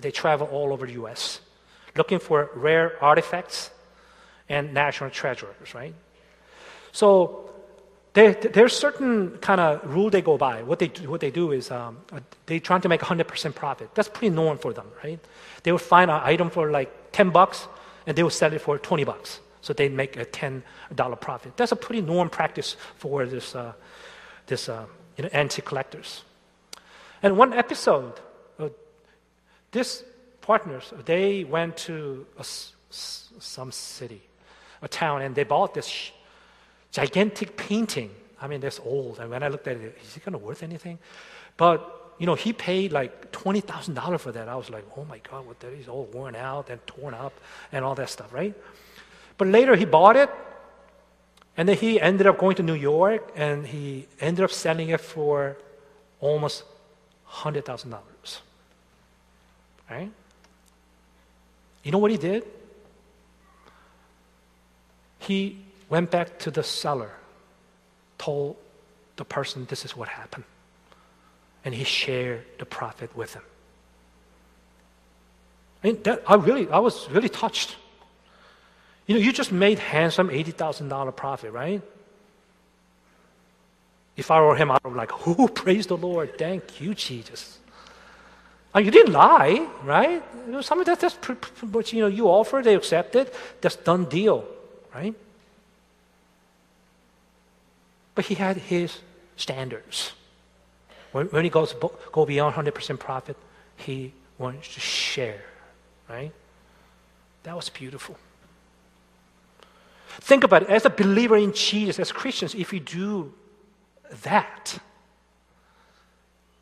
They 0.00 0.12
travel 0.12 0.46
all 0.46 0.72
over 0.72 0.86
the 0.86 0.92
US 1.02 1.40
looking 1.96 2.20
for 2.20 2.50
rare 2.54 2.92
artifacts 3.02 3.72
and 4.48 4.72
national 4.72 5.10
treasures, 5.10 5.74
right? 5.74 5.92
So 6.92 7.50
they, 8.12 8.34
there's 8.34 8.76
certain 8.76 9.38
kind 9.38 9.60
of 9.60 9.92
rule 9.92 10.08
they 10.08 10.22
go 10.22 10.38
by. 10.38 10.62
What 10.62 10.78
they, 10.78 10.86
what 11.04 11.20
they 11.20 11.32
do 11.32 11.50
is 11.50 11.72
um, 11.72 11.98
they 12.46 12.60
trying 12.60 12.82
to 12.82 12.88
make 12.88 13.00
100% 13.00 13.54
profit. 13.56 13.92
That's 13.96 14.08
pretty 14.08 14.32
normal 14.32 14.58
for 14.58 14.72
them, 14.72 14.86
right? 15.02 15.18
They 15.64 15.72
will 15.72 15.78
find 15.94 16.12
an 16.12 16.20
item 16.22 16.48
for 16.48 16.70
like 16.70 17.10
10 17.10 17.30
bucks 17.30 17.66
and 18.06 18.16
they 18.16 18.22
will 18.22 18.30
sell 18.30 18.52
it 18.52 18.60
for 18.60 18.78
20 18.78 19.02
bucks. 19.02 19.40
So 19.62 19.72
they 19.72 19.88
make 19.88 20.16
a 20.16 20.24
$10 20.24 20.62
profit. 21.20 21.56
That's 21.56 21.72
a 21.72 21.76
pretty 21.76 22.02
normal 22.02 22.28
practice 22.28 22.76
for 22.98 23.26
this, 23.26 23.56
uh, 23.56 23.72
this 24.46 24.68
uh, 24.68 24.86
you 25.16 25.24
know, 25.24 25.30
antique 25.32 25.64
collectors. 25.64 26.22
And 27.24 27.38
one 27.38 27.54
episode, 27.54 28.20
uh, 28.58 28.68
this 29.70 30.04
partners, 30.42 30.92
they 31.06 31.42
went 31.44 31.74
to 31.88 32.26
some 32.90 33.72
city, 33.72 34.20
a 34.82 34.88
town, 34.88 35.22
and 35.22 35.34
they 35.34 35.44
bought 35.44 35.72
this 35.72 36.10
gigantic 36.92 37.56
painting. 37.56 38.10
I 38.42 38.46
mean, 38.46 38.60
that's 38.60 38.78
old. 38.78 39.20
And 39.20 39.30
when 39.30 39.42
I 39.42 39.48
looked 39.48 39.66
at 39.68 39.78
it, 39.78 39.96
is 40.04 40.18
it 40.18 40.22
going 40.22 40.34
to 40.34 40.38
worth 40.38 40.62
anything? 40.62 40.98
But 41.56 42.12
you 42.18 42.26
know, 42.26 42.34
he 42.34 42.52
paid 42.52 42.92
like 42.92 43.32
twenty 43.32 43.60
thousand 43.60 43.94
dollars 43.94 44.20
for 44.20 44.32
that. 44.32 44.46
I 44.46 44.56
was 44.56 44.68
like, 44.68 44.84
oh 44.94 45.06
my 45.06 45.18
god, 45.30 45.46
what 45.46 45.58
that 45.60 45.72
is 45.72 45.88
all 45.88 46.04
worn 46.12 46.36
out 46.36 46.68
and 46.68 46.86
torn 46.86 47.14
up 47.14 47.32
and 47.72 47.86
all 47.86 47.94
that 47.94 48.10
stuff, 48.10 48.34
right? 48.34 48.54
But 49.38 49.48
later 49.48 49.76
he 49.76 49.86
bought 49.86 50.16
it, 50.16 50.28
and 51.56 51.66
then 51.66 51.78
he 51.78 51.98
ended 51.98 52.26
up 52.26 52.36
going 52.36 52.56
to 52.56 52.62
New 52.62 52.74
York, 52.74 53.32
and 53.34 53.66
he 53.66 54.08
ended 54.20 54.44
up 54.44 54.50
selling 54.50 54.90
it 54.90 55.00
for 55.00 55.56
almost 56.20 56.64
$100,000. 57.34 57.94
Right? 59.90 60.10
You 61.82 61.92
know 61.92 61.98
what 61.98 62.10
he 62.10 62.16
did? 62.16 62.44
He 65.18 65.58
went 65.88 66.10
back 66.10 66.38
to 66.40 66.50
the 66.50 66.62
seller, 66.62 67.10
told 68.18 68.56
the 69.16 69.24
person 69.24 69.66
this 69.68 69.84
is 69.84 69.96
what 69.96 70.08
happened, 70.08 70.44
and 71.64 71.74
he 71.74 71.84
shared 71.84 72.44
the 72.58 72.64
profit 72.64 73.14
with 73.16 73.34
him. 73.34 73.42
I 75.82 75.88
mean, 75.88 76.02
that, 76.04 76.22
I 76.26 76.36
really, 76.36 76.68
I 76.70 76.78
was 76.78 77.10
really 77.10 77.28
touched. 77.28 77.76
You 79.06 79.14
know, 79.14 79.20
you 79.20 79.32
just 79.32 79.52
made 79.52 79.78
handsome 79.78 80.28
$80,000 80.28 81.14
profit, 81.14 81.52
right? 81.52 81.82
If 84.16 84.30
I 84.30 84.40
were 84.40 84.54
him, 84.54 84.70
I 84.70 84.78
would 84.84 84.90
be 84.90 84.96
like, 84.96 85.26
oh, 85.26 85.48
praise 85.48 85.86
the 85.86 85.96
Lord. 85.96 86.38
Thank 86.38 86.80
you, 86.80 86.94
Jesus. 86.94 87.58
you 88.76 88.90
didn't 88.90 89.12
lie, 89.12 89.66
right? 89.82 90.22
You 90.46 90.52
know, 90.52 90.60
some 90.60 90.80
of 90.80 90.86
that, 90.86 91.00
that's 91.00 91.14
what 91.60 91.92
you 91.92 92.00
know, 92.00 92.06
you 92.06 92.28
offer, 92.28 92.62
they 92.62 92.74
accept 92.74 93.16
it. 93.16 93.34
That's 93.60 93.76
done 93.76 94.04
deal, 94.04 94.44
right? 94.94 95.14
But 98.14 98.26
he 98.26 98.34
had 98.34 98.56
his 98.56 98.98
standards. 99.36 100.12
When, 101.10 101.26
when 101.26 101.44
he 101.44 101.50
goes 101.50 101.74
go 102.12 102.24
beyond 102.24 102.54
100% 102.54 102.98
profit, 102.98 103.36
he 103.76 104.12
wants 104.38 104.74
to 104.74 104.80
share, 104.80 105.42
right? 106.08 106.32
That 107.42 107.56
was 107.56 107.68
beautiful. 107.68 108.16
Think 110.20 110.44
about 110.44 110.62
it. 110.62 110.70
As 110.70 110.84
a 110.84 110.90
believer 110.90 111.36
in 111.36 111.52
Jesus, 111.52 111.98
as 111.98 112.12
Christians, 112.12 112.54
if 112.54 112.70
we 112.70 112.78
do 112.78 113.32
that, 114.22 114.78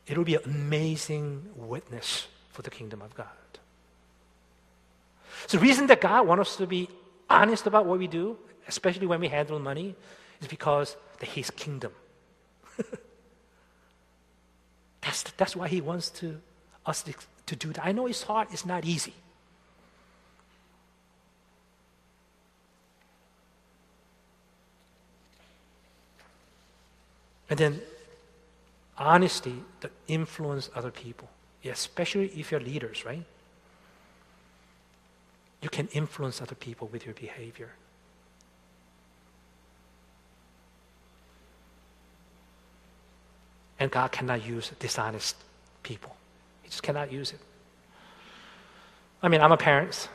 it 0.07 0.17
will 0.17 0.25
be 0.25 0.35
an 0.35 0.43
amazing 0.45 1.49
witness 1.57 2.27
for 2.51 2.63
the 2.63 2.71
kingdom 2.71 3.03
of 3.03 3.15
God. 3.15 3.27
So 5.47 5.59
the 5.59 5.63
reason 5.63 5.87
that 5.89 6.01
God 6.01 6.27
wants 6.27 6.51
us 6.51 6.57
to 6.57 6.67
be 6.67 6.89
honest 7.29 7.67
about 7.67 7.87
what 7.87 7.99
we 7.99 8.07
do, 8.07 8.37
especially 8.69 9.07
when 9.07 9.21
we 9.21 9.29
handle 9.29 9.59
money, 9.59 9.95
is 10.41 10.49
because 10.49 10.97
that 11.19 11.29
His 11.29 11.51
kingdom. 11.51 11.93
That's 12.77 12.89
That's, 15.03 15.23
that's 15.37 15.57
why 15.57 15.69
He 15.69 15.81
wants 15.81 16.11
to, 16.11 16.41
us 16.87 17.03
to, 17.03 17.15
to 17.47 17.57
do 17.57 17.73
that. 17.73 17.85
I 17.85 17.93
know 17.93 18.07
it's 18.07 18.23
hard, 18.23 18.49
it's 18.53 18.65
not 18.65 18.85
easy. 18.85 19.15
And 27.53 27.59
then 27.59 27.83
honesty 28.97 29.63
to 29.83 29.91
influence 30.09 30.71
other 30.75 30.91
people, 30.91 31.29
especially 31.63 32.29
if 32.29 32.51
you're 32.51 32.61
leaders, 32.61 33.05
right? 33.05 33.23
You 35.61 35.69
can 35.69 35.87
influence 35.89 36.41
other 36.41 36.55
people 36.55 36.89
with 36.91 37.05
your 37.05 37.13
behavior. 37.13 37.69
And 43.79 43.91
God 43.91 44.13
cannot 44.13 44.47
use 44.47 44.73
dishonest 44.79 45.37
people. 45.83 46.17
He 46.63 46.71
just 46.71 46.83
cannot 46.83 47.13
use 47.13 47.33
it. 47.33 47.41
I 49.23 49.29
mean, 49.29 49.43
I'm 49.43 49.53
a 49.53 49.59
parent. 49.59 50.09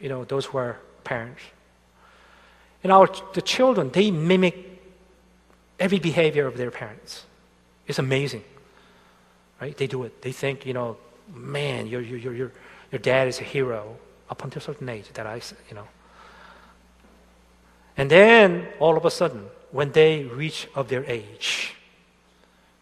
You 0.00 0.08
know, 0.08 0.24
those 0.24 0.46
who 0.46 0.56
are 0.56 0.78
parents. 1.04 1.42
And 2.82 2.90
our 2.90 3.10
the 3.34 3.42
children, 3.42 3.90
they 3.90 4.10
mimic 4.10 4.75
every 5.78 5.98
behavior 5.98 6.46
of 6.46 6.56
their 6.56 6.70
parents. 6.70 7.24
It's 7.86 7.98
amazing. 7.98 8.44
Right? 9.60 9.76
They 9.76 9.86
do 9.86 10.04
it. 10.04 10.22
They 10.22 10.32
think, 10.32 10.66
you 10.66 10.74
know, 10.74 10.96
man, 11.34 11.86
your, 11.86 12.00
your, 12.00 12.34
your, 12.34 12.52
your 12.92 12.98
dad 13.00 13.28
is 13.28 13.40
a 13.40 13.44
hero 13.44 13.96
up 14.28 14.44
until 14.44 14.60
a 14.60 14.62
certain 14.62 14.88
age 14.88 15.08
that 15.14 15.26
I, 15.26 15.40
you 15.68 15.74
know. 15.74 15.88
And 17.96 18.10
then 18.10 18.68
all 18.78 18.96
of 18.96 19.04
a 19.04 19.10
sudden, 19.10 19.46
when 19.70 19.92
they 19.92 20.24
reach 20.24 20.68
of 20.74 20.88
their 20.88 21.04
age, 21.04 21.74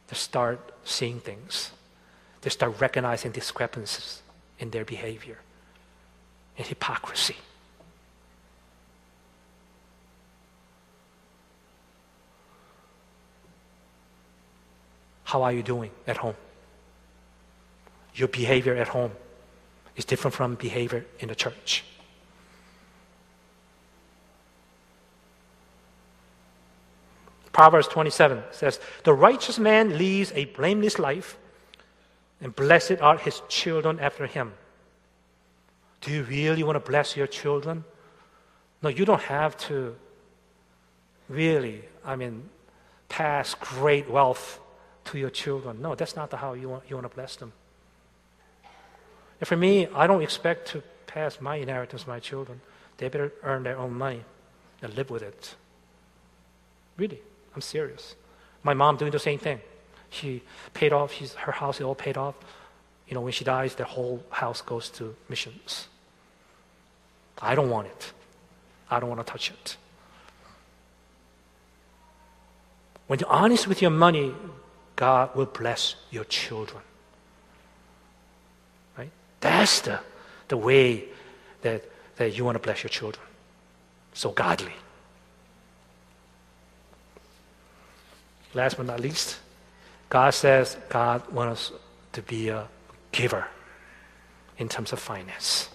they 0.08 0.16
start 0.16 0.72
seeing 0.84 1.20
things. 1.20 1.70
They 2.42 2.50
start 2.50 2.80
recognizing 2.80 3.32
discrepancies 3.32 4.22
in 4.58 4.70
their 4.70 4.84
behavior 4.84 5.38
and 6.58 6.66
hypocrisy. 6.66 7.36
How 15.34 15.42
are 15.42 15.52
you 15.52 15.64
doing 15.64 15.90
at 16.06 16.18
home? 16.18 16.36
Your 18.14 18.28
behavior 18.28 18.76
at 18.76 18.86
home 18.86 19.10
is 19.96 20.04
different 20.04 20.32
from 20.32 20.54
behavior 20.54 21.04
in 21.18 21.26
the 21.26 21.34
church. 21.34 21.82
Proverbs 27.50 27.88
27 27.88 28.44
says, 28.52 28.78
The 29.02 29.12
righteous 29.12 29.58
man 29.58 29.98
leads 29.98 30.30
a 30.36 30.44
blameless 30.44 31.00
life, 31.00 31.36
and 32.40 32.54
blessed 32.54 33.00
are 33.00 33.18
his 33.18 33.42
children 33.48 33.98
after 33.98 34.28
him. 34.28 34.52
Do 36.02 36.12
you 36.12 36.22
really 36.22 36.62
want 36.62 36.76
to 36.76 36.90
bless 36.92 37.16
your 37.16 37.26
children? 37.26 37.82
No, 38.84 38.88
you 38.88 39.04
don't 39.04 39.22
have 39.22 39.56
to 39.66 39.96
really, 41.28 41.82
I 42.04 42.14
mean, 42.14 42.48
pass 43.08 43.56
great 43.56 44.08
wealth 44.08 44.60
to 45.06 45.18
your 45.18 45.30
children. 45.30 45.82
No, 45.82 45.94
that's 45.94 46.16
not 46.16 46.32
how 46.32 46.54
you 46.54 46.68
want, 46.68 46.84
you 46.88 46.96
want 46.96 47.08
to 47.10 47.14
bless 47.14 47.36
them. 47.36 47.52
And 49.40 49.48
for 49.48 49.56
me, 49.56 49.86
I 49.88 50.06
don't 50.06 50.22
expect 50.22 50.68
to 50.68 50.82
pass 51.06 51.40
my 51.40 51.56
inheritance 51.56 52.04
to 52.04 52.08
my 52.08 52.20
children. 52.20 52.60
They 52.98 53.08
better 53.08 53.32
earn 53.42 53.64
their 53.64 53.78
own 53.78 53.94
money 53.94 54.22
and 54.82 54.94
live 54.94 55.10
with 55.10 55.22
it. 55.22 55.54
Really. 56.96 57.20
I'm 57.54 57.60
serious. 57.60 58.14
My 58.62 58.74
mom 58.74 58.96
doing 58.96 59.12
the 59.12 59.18
same 59.18 59.38
thing. 59.38 59.60
She 60.10 60.42
paid 60.72 60.92
off, 60.92 61.12
she's, 61.12 61.34
her 61.34 61.52
house 61.52 61.76
is 61.76 61.82
all 61.82 61.94
paid 61.94 62.16
off. 62.16 62.34
You 63.08 63.14
know, 63.14 63.20
when 63.20 63.32
she 63.32 63.44
dies, 63.44 63.74
the 63.74 63.84
whole 63.84 64.24
house 64.30 64.62
goes 64.62 64.88
to 64.90 65.14
missions. 65.28 65.88
I 67.40 67.54
don't 67.54 67.70
want 67.70 67.88
it. 67.88 68.12
I 68.90 69.00
don't 69.00 69.08
want 69.08 69.24
to 69.24 69.30
touch 69.30 69.50
it. 69.50 69.76
When 73.06 73.18
you're 73.18 73.28
honest 73.28 73.68
with 73.68 73.82
your 73.82 73.90
money, 73.90 74.32
God 74.96 75.34
will 75.34 75.46
bless 75.46 75.96
your 76.10 76.24
children. 76.24 76.82
Right? 78.96 79.10
That's 79.40 79.80
the, 79.80 80.00
the 80.48 80.56
way 80.56 81.04
that, 81.62 81.84
that 82.16 82.36
you 82.36 82.44
want 82.44 82.56
to 82.56 82.60
bless 82.60 82.82
your 82.82 82.90
children. 82.90 83.24
So 84.12 84.30
godly. 84.30 84.72
Last 88.54 88.76
but 88.76 88.86
not 88.86 89.00
least, 89.00 89.38
God 90.08 90.30
says 90.30 90.76
God 90.88 91.28
wants 91.32 91.72
us 91.72 91.78
to 92.12 92.22
be 92.22 92.48
a 92.48 92.68
giver 93.10 93.46
in 94.58 94.68
terms 94.68 94.92
of 94.92 95.00
finance. 95.00 95.68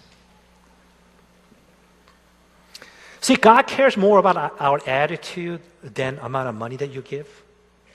See, 3.20 3.36
God 3.36 3.66
cares 3.66 3.98
more 3.98 4.18
about 4.18 4.58
our 4.58 4.80
attitude 4.88 5.60
than 5.82 6.18
amount 6.18 6.48
of 6.48 6.54
money 6.54 6.76
that 6.76 6.90
you 6.90 7.02
give, 7.02 7.28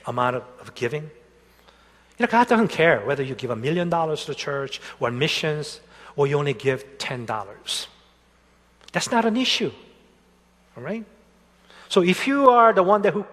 amount 0.07 0.37
of, 0.37 0.73
giving. 0.75 1.03
You 1.03 2.25
know, 2.25 2.27
God 2.27 2.47
doesn't 2.47 2.69
care 2.69 2.99
whether 3.01 3.23
you 3.23 3.35
give 3.35 3.49
a 3.49 3.55
million 3.55 3.89
dollars 3.89 4.21
to 4.21 4.27
the 4.27 4.35
church 4.35 4.81
or 4.99 5.11
missions 5.11 5.81
or 6.15 6.27
you 6.27 6.37
only 6.37 6.53
give 6.53 6.97
ten 6.97 7.25
dollars. 7.25 7.87
That's 8.91 9.11
not 9.11 9.25
an 9.25 9.35
issue. 9.35 9.71
All 10.77 10.83
right? 10.83 11.03
So 11.89 12.01
if 12.01 12.27
you 12.27 12.49
are 12.49 12.73
the 12.73 12.83
one 12.83 13.01
that 13.01 13.13
who 13.13 13.25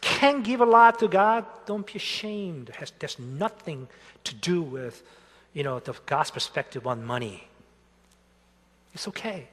can 0.00 0.42
give 0.42 0.60
a 0.60 0.66
lot 0.66 0.98
to 1.00 1.08
God, 1.08 1.44
don't 1.66 1.86
be 1.86 1.94
ashamed. 1.96 2.68
It 2.68 2.76
has, 2.76 2.92
there's 2.98 3.18
nothing 3.18 3.88
to 4.24 4.34
do 4.34 4.62
with, 4.62 5.02
you 5.52 5.62
know, 5.62 5.80
the 5.80 5.94
God's 6.06 6.30
perspective 6.30 6.86
on 6.86 7.04
money. 7.04 7.48
It's 8.94 9.08
okay. 9.08 9.48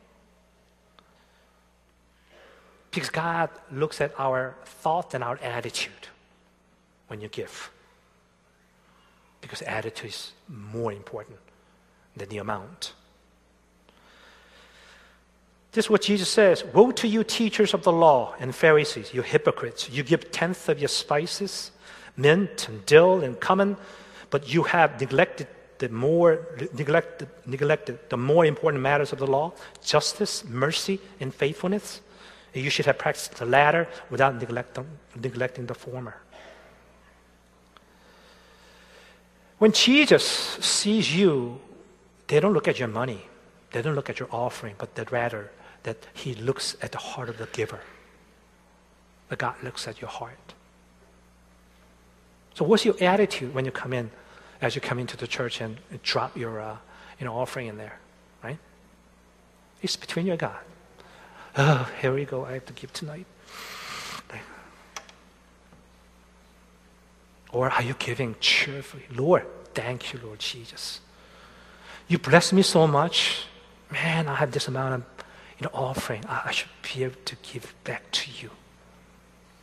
Because 2.92 3.10
God 3.10 3.50
looks 3.72 4.02
at 4.02 4.14
our 4.18 4.56
thought 4.66 5.14
and 5.14 5.24
our 5.24 5.38
attitude 5.40 6.08
when 7.08 7.22
you 7.22 7.28
give. 7.28 7.72
Because 9.42 9.62
attitude 9.62 10.10
is 10.10 10.32
more 10.48 10.92
important 10.92 11.38
than 12.16 12.30
the 12.30 12.38
amount. 12.38 12.94
This 15.72 15.86
is 15.86 15.90
what 15.90 16.04
Jesus 16.04 16.30
says 16.30 16.64
Woe 16.64 16.92
to 16.92 17.08
you, 17.08 17.24
teachers 17.24 17.74
of 17.74 17.84
the 17.84 17.92
law 17.92 18.34
and 18.40 18.56
Pharisees, 18.56 19.14
you 19.14 19.22
hypocrites! 19.22 19.90
You 19.90 20.04
give 20.04 20.32
tenth 20.32 20.70
of 20.70 20.80
your 20.80 20.88
spices, 20.88 21.72
mint 22.16 22.70
and 22.70 22.86
dill 22.86 23.24
and 23.24 23.40
cumin, 23.40 23.76
but 24.30 24.52
you 24.54 24.64
have 24.64 25.00
neglected 25.00 25.48
the 25.78 25.90
more 25.90 26.40
neglected, 26.74 27.28
neglected 27.46 28.00
the 28.10 28.16
more 28.18 28.46
important 28.46 28.82
matters 28.82 29.12
of 29.12 29.20
the 29.20 29.28
law 29.28 29.52
justice, 29.84 30.46
mercy, 30.46 31.00
and 31.20 31.36
faithfulness. 31.36 32.00
You 32.54 32.70
should 32.70 32.86
have 32.86 32.98
practiced 32.98 33.36
the 33.36 33.46
latter 33.46 33.88
without 34.10 34.40
neglecting, 34.40 34.88
neglecting 35.14 35.66
the 35.66 35.76
former. 35.76 36.16
When 39.58 39.72
Jesus 39.72 40.24
sees 40.26 41.16
you, 41.16 41.60
they 42.28 42.40
don't 42.40 42.54
look 42.54 42.68
at 42.68 42.80
your 42.80 42.88
money, 42.88 43.28
they 43.72 43.82
don't 43.82 43.96
look 43.96 44.10
at 44.10 44.20
your 44.20 44.30
offering, 44.32 44.76
but 44.78 44.96
they 44.96 45.04
rather 45.04 45.52
that 45.84 45.98
He 46.14 46.34
looks 46.36 46.76
at 46.82 46.92
the 46.92 46.98
heart 46.98 47.30
of 47.30 47.38
the 47.38 47.48
giver. 47.48 47.82
But 49.30 49.40
God 49.40 49.56
looks 49.64 49.88
at 49.88 50.02
your 50.02 50.10
heart. 50.10 50.54
So, 52.54 52.64
what's 52.66 52.86
your 52.86 52.96
attitude 53.02 53.54
when 53.54 53.66
you 53.66 53.72
come 53.72 53.94
in, 53.94 54.12
as 54.62 54.76
you 54.76 54.82
come 54.82 55.00
into 55.00 55.18
the 55.18 55.28
church 55.28 55.62
and, 55.62 55.78
drop 56.04 56.38
your 56.38 56.60
uh, 56.60 56.78
you 57.20 57.26
know, 57.26 57.34
offering 57.34 57.68
in 57.68 57.78
there, 57.78 58.00
right? 58.44 58.58
It's 59.82 59.96
between 59.96 60.26
you 60.26 60.34
and 60.34 60.40
God. 60.40 60.60
Oh, 61.58 61.90
here 62.02 62.14
we 62.14 62.26
go. 62.26 62.46
I 62.46 62.54
have 62.54 62.66
to 62.66 62.74
give 62.74 62.92
tonight. 62.92 63.26
Or 67.56 67.70
are 67.70 67.82
you 67.82 67.94
giving 67.98 68.36
cheerfully? 68.42 69.06
Lord, 69.16 69.46
thank 69.74 70.12
you, 70.12 70.20
Lord 70.22 70.40
Jesus. 70.40 71.00
You 72.10 72.18
bless 72.18 72.52
me 72.52 72.62
so 72.62 72.86
much. 72.86 73.46
Man, 73.90 74.28
I 74.28 74.36
have 74.36 74.52
this 74.52 74.68
amount 74.68 74.96
of 74.96 75.04
you 75.58 75.64
know, 75.64 75.70
offering, 75.74 76.26
I, 76.28 76.52
should 76.52 76.68
be 76.84 77.06
able 77.06 77.16
to 77.24 77.36
give 77.44 77.74
back 77.86 78.12
to 78.12 78.30
you. 78.42 78.50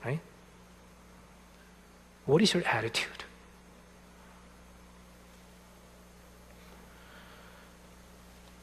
Right? 0.03 0.21
What 2.25 2.41
is 2.41 2.55
your 2.55 2.65
attitude? 2.65 3.25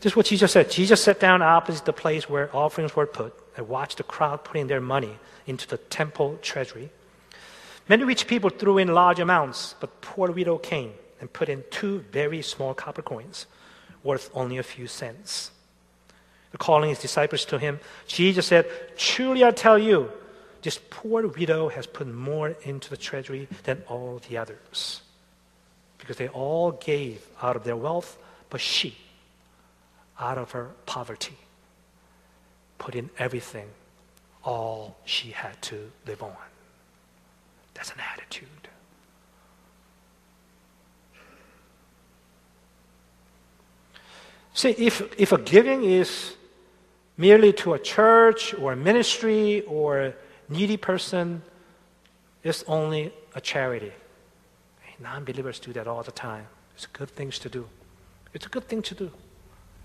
This 0.01 0.13
is 0.13 0.15
what 0.15 0.25
Jesus 0.25 0.51
said. 0.51 0.71
Jesus 0.71 1.03
sat 1.03 1.19
down 1.19 1.43
opposite 1.43 1.85
the 1.85 1.93
place 1.93 2.27
where 2.27 2.49
offerings 2.55 2.95
were 2.95 3.05
put 3.05 3.35
and 3.55 3.69
watched 3.69 3.97
the 3.97 4.03
crowd 4.03 4.43
putting 4.43 4.65
their 4.65 4.81
money 4.81 5.19
into 5.45 5.67
the 5.67 5.77
temple 5.77 6.39
treasury. 6.41 6.89
Many 7.89 8.03
rich 8.05 8.27
people 8.27 8.49
threw 8.49 8.77
in 8.77 8.93
large 8.93 9.19
amounts, 9.19 9.75
but 9.79 9.99
poor 9.99 10.31
widow 10.31 10.57
came 10.57 10.93
and 11.19 11.33
put 11.33 11.49
in 11.49 11.63
two 11.69 11.99
very 12.11 12.41
small 12.41 12.73
copper 12.73 13.01
coins, 13.01 13.47
worth 14.03 14.29
only 14.33 14.57
a 14.57 14.63
few 14.63 14.87
cents 14.87 15.51
calling 16.57 16.89
his 16.89 16.99
disciples 16.99 17.45
to 17.45 17.59
him, 17.59 17.79
Jesus 18.07 18.47
said, 18.47 18.65
Truly 18.97 19.43
I 19.43 19.51
tell 19.51 19.77
you, 19.77 20.11
this 20.61 20.79
poor 20.89 21.27
widow 21.27 21.69
has 21.69 21.85
put 21.85 22.07
more 22.07 22.55
into 22.63 22.89
the 22.89 22.97
treasury 22.97 23.47
than 23.63 23.83
all 23.87 24.21
the 24.27 24.37
others. 24.37 25.01
because 25.99 26.15
they 26.15 26.29
all 26.29 26.71
gave 26.71 27.27
out 27.41 27.55
of 27.55 27.63
their 27.65 27.75
wealth, 27.75 28.17
but 28.49 28.59
she, 28.59 28.97
out 30.17 30.37
of 30.37 30.51
her 30.51 30.69
poverty, 30.85 31.37
put 32.79 32.95
in 32.95 33.09
everything, 33.19 33.69
all 34.43 34.97
she 35.05 35.31
had 35.31 35.61
to 35.61 35.91
live 36.07 36.23
on. 36.23 36.48
That's 37.79 37.91
an 37.91 38.01
attitude. 38.13 38.49
See, 44.53 44.71
if, 44.71 45.01
if 45.17 45.31
a 45.31 45.37
giving 45.37 45.85
is 45.85 46.35
merely 47.15 47.53
to 47.53 47.75
a 47.75 47.79
church 47.79 48.53
or 48.53 48.73
a 48.73 48.75
ministry 48.75 49.61
or 49.61 50.01
a 50.01 50.13
needy 50.49 50.75
person, 50.75 51.41
it's 52.43 52.65
only 52.67 53.13
a 53.33 53.39
charity. 53.39 53.93
Non 54.99 55.23
believers 55.23 55.57
do 55.59 55.71
that 55.71 55.87
all 55.87 56.03
the 56.03 56.11
time. 56.11 56.47
It's 56.75 56.85
good 56.85 57.09
things 57.09 57.39
to 57.39 57.47
do. 57.47 57.65
It's 58.33 58.45
a 58.45 58.49
good 58.49 58.67
thing 58.67 58.81
to 58.81 58.93
do. 58.93 59.09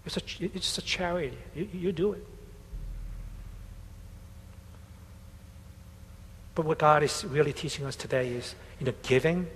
It's 0.04 0.16
a, 0.16 0.22
it's 0.40 0.78
a 0.78 0.82
charity. 0.82 1.38
You, 1.54 1.68
you 1.72 1.92
do 1.92 2.14
it. 2.14 2.26
But 6.54 6.64
what 6.64 6.78
God 6.78 7.02
is 7.02 7.24
really 7.24 7.52
teaching 7.52 7.84
us 7.84 7.96
today 7.96 8.28
is, 8.28 8.54
you 8.78 8.86
know, 8.86 8.94
giving 9.02 9.48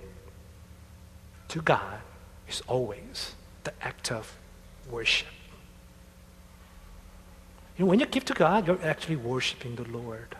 to 1.49 1.61
God 1.61 1.99
is 2.47 2.61
always 2.67 3.33
the 3.63 3.73
act 3.81 4.11
of 4.11 4.35
worship. 4.89 5.27
You 7.77 7.85
know, 7.85 7.89
when 7.89 7.99
you 7.99 8.05
give 8.05 8.25
to 8.25 8.33
God, 8.33 8.67
you're 8.67 8.83
actually 8.83 9.15
worshiping 9.15 9.75
the 9.75 9.85
Lord. 9.85 10.35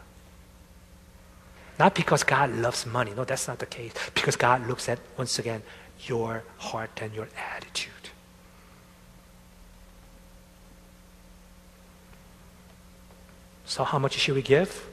Not 1.79 1.95
because 1.95 2.23
God 2.23 2.51
loves 2.51 2.85
money. 2.85 3.13
No, 3.15 3.23
that's 3.23 3.47
not 3.47 3.59
the 3.59 3.65
case. 3.65 3.93
Because 4.13 4.35
God 4.35 4.67
looks 4.67 4.89
at, 4.89 4.99
once 5.17 5.39
again, 5.39 5.63
your 6.01 6.43
heart 6.57 6.91
and 7.01 7.13
your 7.13 7.29
attitude. 7.55 7.93
So, 13.63 13.85
how 13.85 13.99
much 13.99 14.13
should 14.13 14.35
we 14.35 14.41
give? 14.41 14.89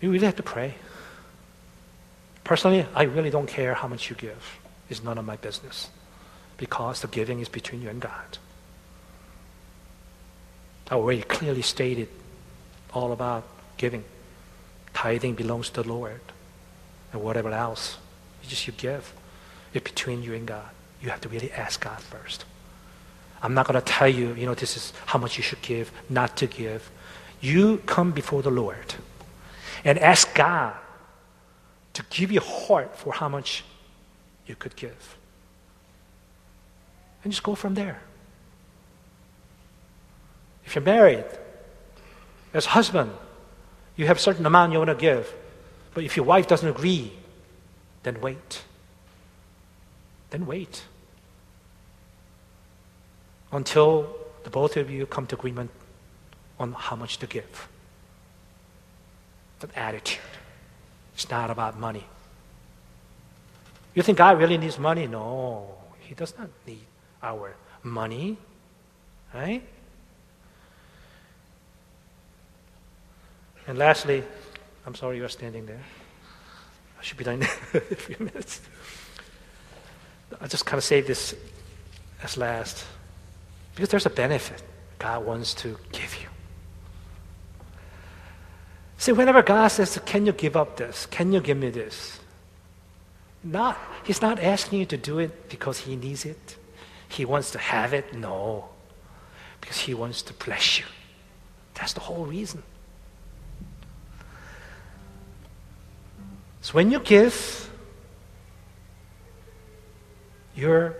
You 0.00 0.10
really 0.10 0.26
have 0.26 0.36
to 0.36 0.42
pray. 0.42 0.74
Personally, 2.44 2.86
I 2.94 3.02
really 3.02 3.30
don't 3.30 3.48
care 3.48 3.74
how 3.74 3.88
much 3.88 4.08
you 4.08 4.16
give. 4.16 4.58
It's 4.88 5.02
none 5.02 5.18
of 5.18 5.24
my 5.24 5.36
business. 5.36 5.90
Because 6.56 7.00
the 7.00 7.08
giving 7.08 7.40
is 7.40 7.48
between 7.48 7.82
you 7.82 7.88
and 7.88 8.00
God. 8.00 8.38
I 10.90 10.94
already 10.94 11.22
clearly 11.22 11.62
stated 11.62 12.08
all 12.94 13.12
about 13.12 13.44
giving. 13.76 14.04
Tithing 14.94 15.34
belongs 15.34 15.70
to 15.70 15.82
the 15.82 15.88
Lord. 15.88 16.20
And 17.12 17.22
whatever 17.22 17.50
else, 17.50 17.98
you 18.42 18.48
just 18.48 18.66
you 18.66 18.72
give. 18.72 19.12
It's 19.74 19.84
between 19.84 20.22
you 20.22 20.34
and 20.34 20.46
God. 20.46 20.68
You 21.02 21.10
have 21.10 21.20
to 21.22 21.28
really 21.28 21.52
ask 21.52 21.80
God 21.80 22.00
first. 22.00 22.44
I'm 23.42 23.54
not 23.54 23.66
going 23.66 23.80
to 23.80 23.86
tell 23.86 24.08
you, 24.08 24.34
you 24.34 24.46
know, 24.46 24.54
this 24.54 24.76
is 24.76 24.92
how 25.06 25.18
much 25.18 25.36
you 25.36 25.42
should 25.42 25.62
give, 25.62 25.92
not 26.08 26.36
to 26.38 26.46
give. 26.46 26.90
You 27.40 27.78
come 27.86 28.10
before 28.10 28.42
the 28.42 28.50
Lord 28.50 28.94
and 29.84 29.98
ask 29.98 30.34
God 30.34 30.74
to 31.94 32.04
give 32.10 32.30
you 32.30 32.40
heart 32.40 32.96
for 32.96 33.12
how 33.12 33.28
much 33.28 33.64
you 34.46 34.54
could 34.54 34.76
give. 34.76 35.16
And 37.24 37.32
just 37.32 37.42
go 37.42 37.54
from 37.54 37.74
there. 37.74 38.00
If 40.64 40.74
you're 40.74 40.84
married, 40.84 41.24
as 42.54 42.66
husband, 42.66 43.10
you 43.96 44.06
have 44.06 44.18
a 44.18 44.20
certain 44.20 44.46
amount 44.46 44.72
you 44.72 44.78
want 44.78 44.90
to 44.90 44.94
give. 44.94 45.32
But 45.94 46.04
if 46.04 46.16
your 46.16 46.26
wife 46.26 46.46
doesn't 46.46 46.68
agree, 46.68 47.12
then 48.02 48.20
wait. 48.20 48.62
Then 50.30 50.46
wait. 50.46 50.84
Until 53.50 54.14
the 54.44 54.50
both 54.50 54.76
of 54.76 54.90
you 54.90 55.06
come 55.06 55.26
to 55.26 55.36
agreement 55.36 55.70
on 56.60 56.72
how 56.72 56.96
much 56.96 57.18
to 57.18 57.26
give. 57.26 57.68
That 59.60 59.76
attitude. 59.76 60.20
It's 61.14 61.28
not 61.30 61.50
about 61.50 61.78
money. 61.78 62.04
You 63.94 64.02
think 64.02 64.18
God 64.18 64.38
really 64.38 64.58
needs 64.58 64.78
money? 64.78 65.06
No, 65.06 65.74
He 66.00 66.14
does 66.14 66.32
not 66.38 66.48
need 66.66 66.86
our 67.22 67.56
money. 67.82 68.36
Right? 69.34 69.62
And 73.66 73.76
lastly, 73.76 74.22
I'm 74.86 74.94
sorry 74.94 75.18
you're 75.18 75.28
standing 75.28 75.66
there. 75.66 75.82
I 76.98 77.02
should 77.02 77.18
be 77.18 77.24
done 77.24 77.42
in 77.42 77.46
a 77.74 77.80
few 77.80 78.16
minutes. 78.18 78.60
I'll 80.40 80.48
just 80.48 80.64
kind 80.64 80.78
of 80.78 80.84
save 80.84 81.06
this 81.06 81.34
as 82.22 82.36
last. 82.36 82.84
Because 83.74 83.90
there's 83.90 84.06
a 84.06 84.10
benefit 84.10 84.62
God 84.98 85.24
wants 85.24 85.54
to 85.54 85.76
give 85.92 86.16
you. 86.20 86.28
See, 88.98 89.12
whenever 89.12 89.42
God 89.42 89.68
says, 89.68 89.98
Can 90.04 90.26
you 90.26 90.32
give 90.32 90.56
up 90.56 90.76
this? 90.76 91.06
Can 91.06 91.32
you 91.32 91.40
give 91.40 91.56
me 91.56 91.70
this? 91.70 92.20
Not, 93.42 93.78
he's 94.04 94.20
not 94.20 94.40
asking 94.40 94.80
you 94.80 94.86
to 94.86 94.96
do 94.96 95.18
it 95.20 95.48
because 95.48 95.78
he 95.78 95.96
needs 95.96 96.24
it. 96.24 96.56
He 97.08 97.24
wants 97.24 97.52
to 97.52 97.58
have 97.58 97.94
it. 97.94 98.12
No. 98.12 98.68
Because 99.60 99.78
he 99.78 99.94
wants 99.94 100.22
to 100.22 100.34
bless 100.34 100.78
you. 100.78 100.84
That's 101.74 101.92
the 101.92 102.00
whole 102.00 102.26
reason. 102.26 102.62
So 106.60 106.74
when 106.74 106.90
you 106.90 106.98
give, 106.98 107.68
your 110.58 110.96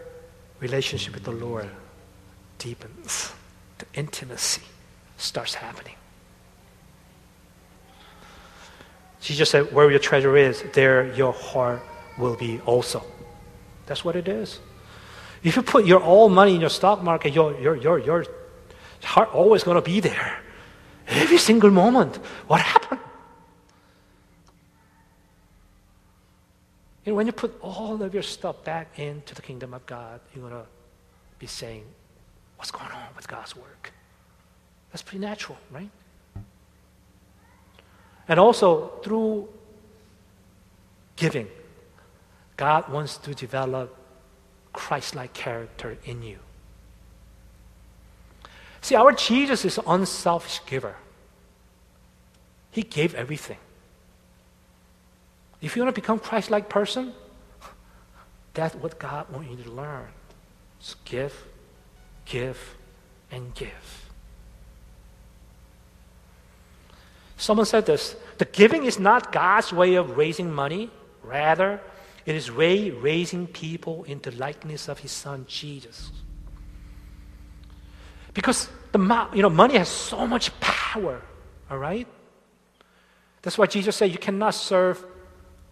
relationship 0.61 1.14
with 1.14 1.24
the 1.24 1.32
Lord 1.32 1.68
deepens. 2.59 3.32
The 3.78 3.86
intimacy 3.92 4.62
starts 5.16 5.55
happening. 5.55 5.97
Jesus 9.21 9.51
said, 9.51 9.73
Where 9.73 9.91
your 9.91 9.99
treasure 9.99 10.37
is, 10.37 10.62
there 10.73 11.12
your 11.14 11.33
heart 11.33 11.83
will 12.19 12.37
be 12.37 12.61
also. 12.61 13.05
That's 13.87 14.05
what 14.05 14.16
it 14.16 14.29
is. 14.29 14.61
If 15.43 15.57
you 15.57 15.62
put 15.62 15.87
your 15.87 16.03
all 16.03 16.29
money 16.29 16.55
in 16.55 16.61
your 16.61 16.71
stock 16.71 17.03
market, 17.03 17.33
your, 17.33 17.59
your, 17.61 17.77
your, 17.77 17.99
your 17.99 18.25
heart 19.03 19.35
always 19.35 19.62
going 19.62 19.77
to 19.77 19.83
be 19.83 20.01
there. 20.01 20.41
Every 21.07 21.39
single 21.39 21.71
moment. 21.71 22.16
What 22.47 22.61
happened? 22.61 23.01
Know, 27.07 27.14
when 27.14 27.27
you 27.27 27.33
put 27.33 27.59
all 27.62 28.03
of 28.03 28.12
your 28.12 28.23
stuff 28.23 28.62
back 28.64 28.99
into 28.99 29.35
the 29.35 29.41
kingdom 29.41 29.73
of 29.73 29.87
God, 29.87 30.21
you're 30.35 30.47
going 30.47 30.62
to 30.62 30.69
be 31.39 31.47
saying, 31.47 31.85
What's 32.57 32.71
going 32.71 32.91
on 32.91 33.07
with 33.16 33.27
God's 33.29 33.57
work? 33.57 33.93
That's 34.91 35.03
pretty 35.03 35.21
natural, 35.21 35.57
right? 35.71 35.91
And 38.29 38.39
also, 38.39 38.89
through 39.03 39.49
giving, 41.16 41.49
God 42.57 42.89
wants 42.91 43.16
to 43.18 43.35
develop 43.35 43.97
Christ 44.72 45.14
like 45.14 45.33
character 45.33 45.97
in 46.05 46.22
you. 46.22 46.39
See, 48.81 48.95
our 48.95 49.12
Jesus 49.12 49.64
is 49.64 49.79
an 49.79 49.85
unselfish 49.87 50.61
giver. 50.66 50.97
He 52.70 52.83
gave 52.83 53.14
everything. 53.14 53.59
If 55.61 55.74
you 55.74 55.83
want 55.83 55.95
to 55.95 56.01
become 56.01 56.18
Christ 56.18 56.51
like 56.51 56.68
person, 56.68 57.12
that's 58.55 58.74
what 58.76 58.99
God 58.99 59.31
wants 59.31 59.51
you 59.51 59.57
to 59.64 59.70
learn. 59.70 60.09
Just 60.79 61.05
give, 61.05 61.35
give, 62.24 62.76
and 63.33 63.55
give. 63.55 64.08
Someone 67.39 67.66
said 67.66 67.86
this 67.86 68.14
the 68.36 68.45
giving 68.45 68.84
is 68.84 68.99
not 68.99 69.32
God's 69.32 69.72
way 69.72 69.95
of 69.95 70.16
raising 70.16 70.53
money, 70.53 70.91
rather, 71.22 71.80
it 72.26 72.34
is 72.34 72.53
way 72.53 72.91
raising 72.91 73.47
people 73.47 74.05
into 74.05 74.30
likeness 74.32 74.89
of 74.89 74.99
his 74.99 75.12
son 75.12 75.47
Jesus. 75.49 76.11
Because 78.34 78.68
the 78.93 79.28
you 79.32 79.41
know 79.43 79.49
money 79.49 79.78
has 79.78 79.89
so 79.89 80.26
much 80.26 80.59
power, 80.61 81.22
all 81.70 81.78
right? 81.78 82.07
That's 83.43 83.57
why 83.57 83.66
Jesus 83.66 83.97
said 83.97 84.11
you 84.11 84.18
cannot 84.18 84.55
serve 84.55 85.03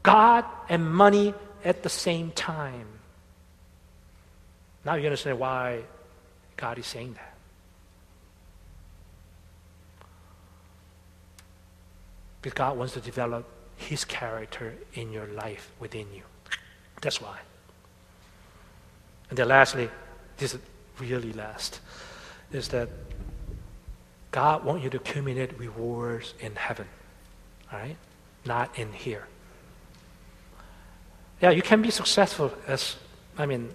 God 0.03 0.45
and 0.69 0.89
money 0.89 1.35
at 1.65 1.83
the 1.83 1.89
same 1.89 2.31
time. 2.31 2.87
Now 4.85 4.95
you 4.95 5.05
understand 5.07 5.39
why 5.39 5.83
God 6.57 6.79
is 6.79 6.87
saying 6.87 7.15
that. 7.15 7.36
Because 12.47 12.55
God 12.55 12.79
wants 12.79 12.95
to 12.95 13.01
develop 13.01 13.45
His 13.77 14.05
character 14.05 14.77
in 14.95 15.11
your 15.11 15.27
life 15.27 15.73
within 15.81 16.07
you. 16.15 16.23
That's 17.03 17.21
why. 17.21 17.39
And 19.29 19.37
then 19.37 19.49
lastly, 19.49 19.91
this 20.37 20.55
is 20.55 20.61
really 21.01 21.33
last, 21.33 21.81
is 22.53 22.69
that 22.69 22.89
God 24.31 24.65
wants 24.65 24.85
you 24.85 24.91
to 24.91 24.99
accumulate 24.99 25.59
rewards 25.59 26.35
in 26.39 26.55
heaven. 26.55 26.87
All 27.73 27.81
right? 27.81 27.97
Not 28.45 28.79
in 28.79 28.93
here. 28.93 29.27
Yeah, 31.41 31.51
you 31.51 31.63
can 31.63 31.83
be 31.83 31.91
successful 31.91 32.53
as, 32.69 32.95
I 33.37 33.47
mean, 33.47 33.71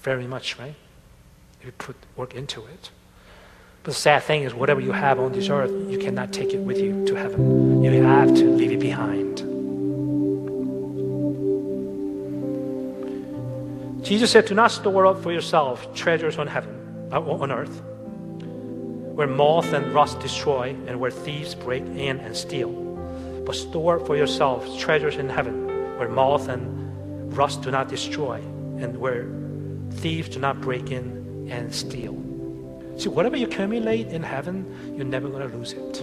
very 0.00 0.28
much, 0.28 0.60
right? 0.60 0.76
If 1.58 1.66
you 1.66 1.72
put 1.72 1.96
work 2.14 2.36
into 2.36 2.66
it. 2.66 2.90
But 3.86 3.94
the 3.94 4.00
sad 4.00 4.24
thing 4.24 4.42
is, 4.42 4.52
whatever 4.52 4.80
you 4.80 4.90
have 4.90 5.20
on 5.20 5.30
this 5.30 5.48
earth, 5.48 5.70
you 5.88 5.96
cannot 5.96 6.32
take 6.32 6.52
it 6.52 6.58
with 6.58 6.76
you 6.76 7.06
to 7.06 7.14
heaven. 7.14 7.84
You 7.84 8.02
have 8.02 8.34
to 8.34 8.50
leave 8.50 8.72
it 8.72 8.80
behind. 8.80 9.36
Jesus 14.04 14.32
said, 14.32 14.46
Do 14.46 14.56
not 14.56 14.72
store 14.72 15.06
up 15.06 15.22
for 15.22 15.30
yourself 15.30 15.94
treasures 15.94 16.36
on 16.36 16.48
heaven, 16.48 17.08
uh, 17.12 17.20
on 17.20 17.52
earth, 17.52 17.80
where 19.14 19.28
moth 19.28 19.72
and 19.72 19.94
rust 19.94 20.18
destroy, 20.18 20.70
and 20.88 20.98
where 20.98 21.12
thieves 21.12 21.54
break 21.54 21.84
in 21.84 22.18
and 22.18 22.36
steal. 22.36 22.72
But 23.46 23.54
store 23.54 24.00
for 24.00 24.16
yourselves 24.16 24.76
treasures 24.76 25.14
in 25.14 25.28
heaven, 25.28 25.68
where 25.96 26.08
moth 26.08 26.48
and 26.48 27.36
rust 27.36 27.62
do 27.62 27.70
not 27.70 27.88
destroy, 27.88 28.38
and 28.80 28.96
where 28.96 29.28
thieves 29.92 30.30
do 30.30 30.40
not 30.40 30.60
break 30.60 30.90
in 30.90 31.48
and 31.52 31.72
steal. 31.72 32.25
See, 32.98 33.08
whatever 33.08 33.36
you 33.36 33.46
accumulate 33.46 34.08
in 34.08 34.22
heaven, 34.22 34.94
you're 34.96 35.04
never 35.04 35.28
going 35.28 35.48
to 35.48 35.56
lose 35.56 35.72
it. 35.72 35.94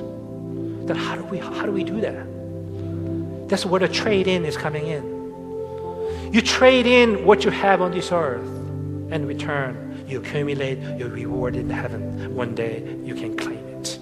Then 0.88 0.96
how 0.96 1.16
do 1.16 1.24
we 1.24 1.38
how 1.40 1.66
do 1.66 1.72
we 1.72 1.84
do 1.84 2.02
that? 2.02 3.50
That's 3.50 3.66
where 3.66 3.80
the 3.80 3.88
trade 3.88 4.28
in 4.28 4.46
is 4.46 4.58
coming 4.58 4.88
in. 4.88 6.32
You 6.34 6.42
trade 6.42 6.86
in 6.86 7.26
what 7.26 7.46
you 7.46 7.52
have 7.52 7.82
on 7.82 7.92
this 7.92 8.12
earth, 8.12 8.46
and 9.12 9.28
return 9.28 9.84
you 10.08 10.20
accumulate 10.20 10.80
your 10.98 11.10
reward 11.10 11.56
in 11.56 11.70
heaven. 11.70 12.36
One 12.36 12.56
day 12.56 12.84
you 13.04 13.16
can 13.16 13.36
claim 13.38 13.66
it. 13.80 13.98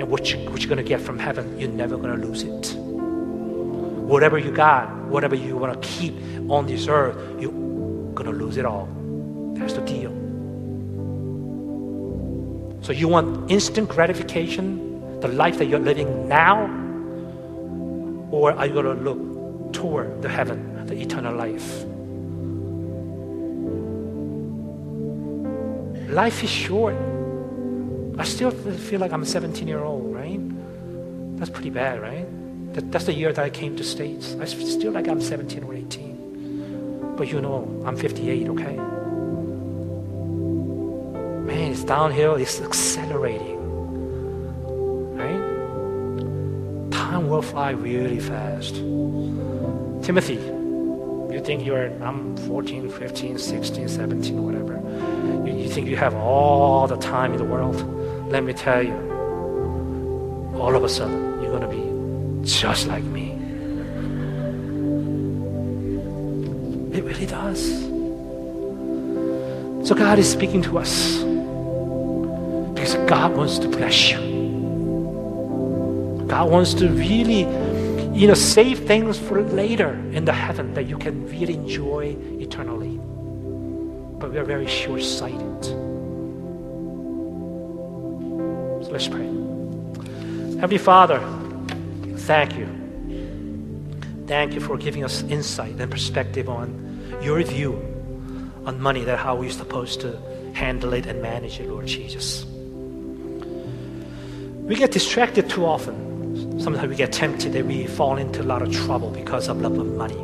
And 0.00 0.08
what, 0.08 0.32
you, 0.32 0.38
what 0.50 0.60
you're 0.60 0.68
going 0.68 0.82
to 0.82 0.88
get 0.88 1.00
from 1.00 1.18
heaven, 1.18 1.58
you're 1.58 1.68
never 1.68 1.96
going 1.96 2.18
to 2.18 2.26
lose 2.26 2.42
it. 2.42 2.74
Whatever 2.76 4.38
you 4.38 4.50
got, 4.50 4.90
whatever 5.06 5.34
you 5.34 5.56
want 5.56 5.80
to 5.80 5.88
keep 5.88 6.14
on 6.48 6.66
this 6.66 6.88
earth, 6.88 7.16
you're 7.40 7.52
going 8.14 8.30
to 8.30 8.32
lose 8.32 8.56
it 8.56 8.64
all. 8.64 8.88
That's 9.54 9.74
the 9.74 9.82
deal. 9.82 10.19
So 12.90 12.94
you 12.94 13.06
want 13.06 13.48
instant 13.48 13.88
gratification, 13.88 15.20
the 15.20 15.28
life 15.28 15.58
that 15.58 15.66
you're 15.66 15.78
living 15.78 16.26
now? 16.26 16.64
Or 18.32 18.50
are 18.50 18.66
you 18.66 18.72
going 18.72 18.84
to 18.84 19.00
look 19.00 19.72
toward 19.72 20.22
the 20.22 20.28
heaven, 20.28 20.86
the 20.86 21.00
eternal 21.00 21.36
life? 21.36 21.84
Life 26.10 26.42
is 26.42 26.50
short. 26.50 26.96
I 28.18 28.24
still 28.24 28.50
feel 28.50 28.98
like 28.98 29.12
I'm 29.12 29.22
a 29.22 29.26
17 29.26 29.68
year 29.68 29.84
old, 29.84 30.12
right? 30.12 30.40
That's 31.38 31.48
pretty 31.48 31.70
bad, 31.70 32.02
right? 32.02 32.26
That, 32.74 32.90
that's 32.90 33.04
the 33.04 33.14
year 33.14 33.32
that 33.32 33.44
I 33.44 33.50
came 33.50 33.76
to 33.76 33.84
States. 33.84 34.34
I 34.40 34.46
still 34.46 34.90
like 34.90 35.06
I'm 35.06 35.20
17 35.20 35.62
or 35.62 35.76
18. 35.76 37.14
But 37.16 37.28
you 37.28 37.40
know, 37.40 37.84
I'm 37.86 37.96
58, 37.96 38.48
okay? 38.48 38.89
Downhill, 41.90 42.36
it's 42.36 42.60
accelerating. 42.60 43.58
Right? 45.16 46.92
Time 46.92 47.28
will 47.28 47.42
fly 47.42 47.70
really 47.70 48.20
fast. 48.20 48.76
Timothy, 50.06 50.34
you 51.34 51.40
think 51.44 51.66
you're, 51.66 51.90
I'm 52.00 52.36
14, 52.36 52.88
15, 52.88 53.38
16, 53.38 53.88
17, 53.88 54.40
whatever. 54.40 54.74
You, 55.44 55.56
you 55.62 55.68
think 55.68 55.88
you 55.88 55.96
have 55.96 56.14
all 56.14 56.86
the 56.86 56.96
time 56.96 57.32
in 57.32 57.38
the 57.38 57.44
world? 57.44 57.74
Let 58.30 58.44
me 58.44 58.52
tell 58.52 58.84
you, 58.84 58.94
all 60.54 60.76
of 60.76 60.84
a 60.84 60.88
sudden, 60.88 61.42
you're 61.42 61.58
going 61.58 61.68
to 61.68 61.74
be 61.76 62.48
just 62.48 62.86
like 62.86 63.02
me. 63.02 63.32
It 66.96 67.02
really 67.02 67.26
does. 67.26 67.80
So 69.88 69.96
God 69.96 70.20
is 70.20 70.30
speaking 70.30 70.62
to 70.62 70.78
us 70.78 71.19
because 72.92 73.08
God 73.08 73.36
wants 73.36 73.58
to 73.60 73.68
bless 73.68 74.10
you. 74.10 74.18
God 76.26 76.50
wants 76.50 76.74
to 76.74 76.88
really, 76.88 77.40
you 78.18 78.26
know, 78.26 78.34
save 78.34 78.80
things 78.86 79.18
for 79.18 79.42
later 79.42 79.92
in 80.12 80.24
the 80.24 80.32
heaven 80.32 80.74
that 80.74 80.86
you 80.86 80.98
can 80.98 81.28
really 81.28 81.54
enjoy 81.54 82.16
eternally. 82.40 82.98
But 84.18 84.32
we 84.32 84.38
are 84.38 84.44
very 84.44 84.66
short 84.66 85.02
sighted. 85.02 85.64
So 85.64 85.74
let's 88.90 89.08
pray. 89.08 89.26
Heavenly 90.58 90.78
Father, 90.78 91.20
thank 92.26 92.56
you. 92.56 92.66
Thank 94.26 94.54
you 94.54 94.60
for 94.60 94.76
giving 94.76 95.04
us 95.04 95.22
insight 95.22 95.80
and 95.80 95.90
perspective 95.90 96.48
on 96.48 97.20
your 97.22 97.42
view 97.42 97.74
on 98.66 98.80
money, 98.80 99.04
that 99.04 99.18
how 99.18 99.36
we're 99.36 99.50
supposed 99.50 100.00
to 100.02 100.18
handle 100.54 100.92
it 100.92 101.06
and 101.06 101.22
manage 101.22 101.60
it, 101.60 101.68
Lord 101.68 101.86
Jesus. 101.86 102.49
We 104.70 104.76
get 104.76 104.92
distracted 104.92 105.50
too 105.50 105.66
often. 105.66 106.60
Sometimes 106.60 106.88
we 106.88 106.94
get 106.94 107.10
tempted 107.10 107.54
that 107.54 107.66
we 107.66 107.88
fall 107.88 108.18
into 108.18 108.40
a 108.40 108.44
lot 108.44 108.62
of 108.62 108.70
trouble 108.70 109.10
because 109.10 109.48
of 109.48 109.60
love 109.60 109.76
of 109.76 109.88
money. 109.96 110.14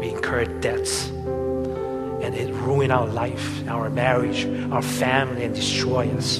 We 0.00 0.08
incur 0.08 0.46
debts 0.46 1.10
and 1.10 2.34
it 2.34 2.50
ruin 2.54 2.90
our 2.90 3.06
life, 3.06 3.68
our 3.68 3.90
marriage, 3.90 4.46
our 4.72 4.80
family, 4.80 5.44
and 5.44 5.54
destroy 5.54 6.08
us. 6.12 6.38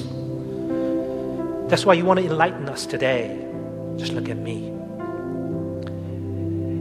That's 1.69 1.85
why 1.85 1.93
you 1.93 2.03
want 2.03 2.21
to 2.21 2.25
enlighten 2.25 2.67
us 2.67 2.87
today. 2.87 3.47
Just 3.97 4.13
look 4.13 4.27
at 4.27 4.37
me. 4.37 4.73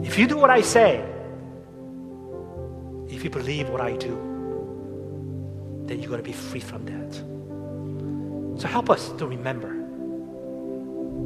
If 0.02 0.18
you 0.18 0.26
do 0.26 0.38
what 0.38 0.48
I 0.48 0.62
say, 0.62 1.04
if 3.10 3.22
you 3.22 3.28
believe 3.28 3.68
what 3.68 3.82
I 3.82 3.98
do, 3.98 4.16
then 5.84 6.00
you're 6.00 6.08
going 6.08 6.22
to 6.22 6.26
be 6.26 6.32
free 6.32 6.60
from 6.60 6.86
that. 6.86 7.22
So 8.58 8.68
help 8.68 8.88
us 8.88 9.10
to 9.18 9.26
remember 9.26 9.73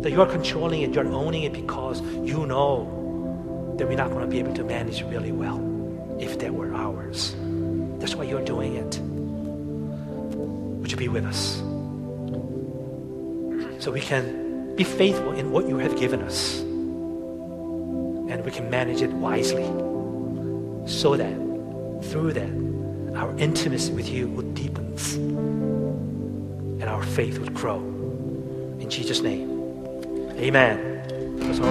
that 0.02 0.10
you're 0.10 0.26
controlling 0.26 0.82
it, 0.82 0.94
you're 0.94 1.06
owning 1.06 1.42
it 1.42 1.52
because 1.52 2.00
you 2.22 2.46
know 2.46 3.74
that 3.78 3.88
we're 3.88 3.96
not 3.96 4.10
going 4.10 4.22
to 4.22 4.30
be 4.30 4.38
able 4.38 4.54
to 4.54 4.64
manage 4.64 5.02
really 5.02 5.32
well 5.32 5.58
if 6.20 6.38
they 6.38 6.50
were 6.50 6.74
ours. 6.74 7.34
That's 7.98 8.14
why 8.14 8.24
you're 8.24 8.44
doing 8.44 8.76
it. 8.76 8.98
Would 10.80 10.90
you 10.90 10.96
be 10.96 11.08
with 11.08 11.24
us? 11.24 11.56
So 13.82 13.92
we 13.92 14.00
can 14.00 14.74
be 14.76 14.84
faithful 14.84 15.32
in 15.32 15.50
what 15.50 15.68
you 15.68 15.78
have 15.78 15.98
given 15.98 16.22
us. 16.22 16.60
And 16.60 18.44
we 18.44 18.50
can 18.50 18.68
manage 18.70 19.02
it 19.02 19.10
wisely. 19.10 19.66
So 20.86 21.16
that 21.16 21.34
through 22.10 22.32
that, 22.34 23.16
our 23.16 23.36
intimacy 23.38 23.92
with 23.92 24.08
you 24.08 24.28
would 24.28 24.54
deepen 24.54 24.88
and 26.80 26.84
our 26.84 27.02
faith 27.02 27.38
would 27.38 27.54
grow. 27.54 27.78
In 28.80 28.88
Jesus' 28.90 29.20
name, 29.20 29.57
amen. 30.38 30.78
All 31.42 31.48
right. 31.48 31.68